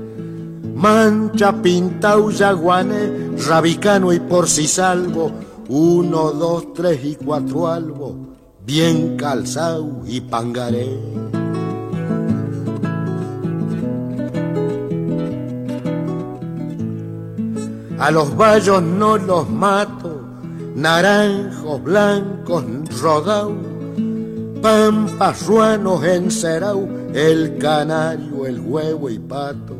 mancha 0.76 1.51
pintau 1.62 2.30
yaguané, 2.30 3.33
rabicano 3.49 4.12
y 4.12 4.20
por 4.20 4.49
si 4.49 4.68
salvo, 4.68 5.33
uno, 5.68 6.30
dos, 6.30 6.74
tres 6.74 7.05
y 7.05 7.16
cuatro 7.16 7.66
albo, 7.66 8.14
bien 8.64 9.16
calzado 9.16 10.03
y 10.07 10.20
pangaré. 10.20 11.41
A 18.03 18.11
los 18.11 18.36
vallos 18.36 18.82
no 18.82 19.16
los 19.16 19.48
mato, 19.48 20.22
naranjos, 20.74 21.80
blancos, 21.84 22.64
rodau, 23.00 23.55
pampas, 24.61 25.46
ruanos, 25.46 26.03
encerau, 26.03 26.88
el 27.14 27.59
canario, 27.59 28.44
el 28.44 28.59
huevo 28.59 29.09
y 29.09 29.20
pato. 29.20 29.76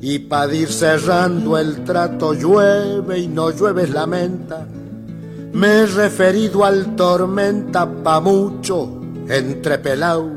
Y 0.00 0.20
para 0.20 0.54
ir 0.54 0.72
cerrando 0.72 1.58
el 1.58 1.84
trato 1.84 2.32
llueve 2.32 3.18
y 3.18 3.28
no 3.28 3.50
llueve 3.50 3.86
lamenta. 3.88 4.66
Me 5.52 5.80
he 5.80 5.86
referido 5.86 6.64
al 6.64 6.96
tormenta 6.96 7.86
pa' 8.02 8.20
mucho 8.20 9.02
entre 9.28 9.76
pelau. 9.80 10.30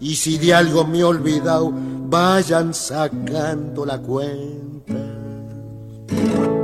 Y 0.00 0.16
si 0.16 0.36
de 0.36 0.52
algo 0.52 0.84
me 0.84 0.98
he 0.98 1.04
olvidado, 1.04 1.72
vayan 1.72 2.74
sacando 2.74 3.86
la 3.86 3.98
cuenta. 3.98 4.67
Al 6.10 6.57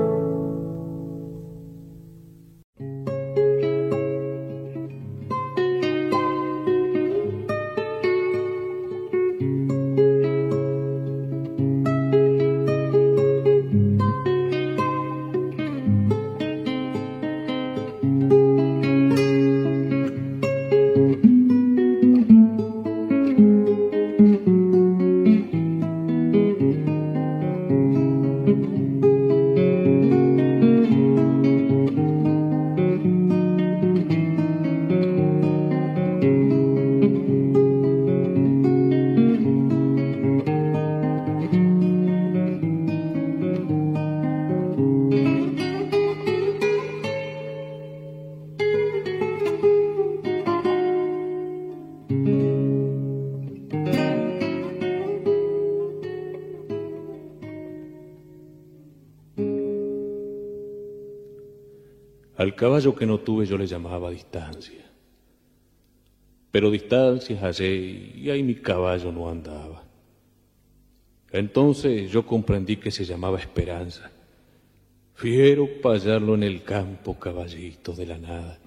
que 62.93 63.07
no 63.07 63.19
tuve 63.19 63.47
yo 63.47 63.57
le 63.57 63.69
llamaba 63.69 64.11
distancia. 64.11 64.85
Pero 66.51 66.73
distancias 66.73 67.41
hallé 67.41 68.13
y 68.17 68.31
ahí 68.31 68.43
mi 68.43 68.57
caballo 68.57 69.13
no 69.13 69.31
andaba. 69.31 69.85
Entonces 71.31 72.11
yo 72.11 72.27
comprendí 72.27 72.77
que 72.77 72.91
se 72.91 73.05
llamaba 73.05 73.39
esperanza. 73.39 74.11
Fiero 75.15 75.69
hallarlo 75.85 76.35
en 76.35 76.43
el 76.43 76.65
campo, 76.65 77.19
caballito 77.19 77.93
de 77.93 78.07
la 78.07 78.19
nada. 78.19 78.59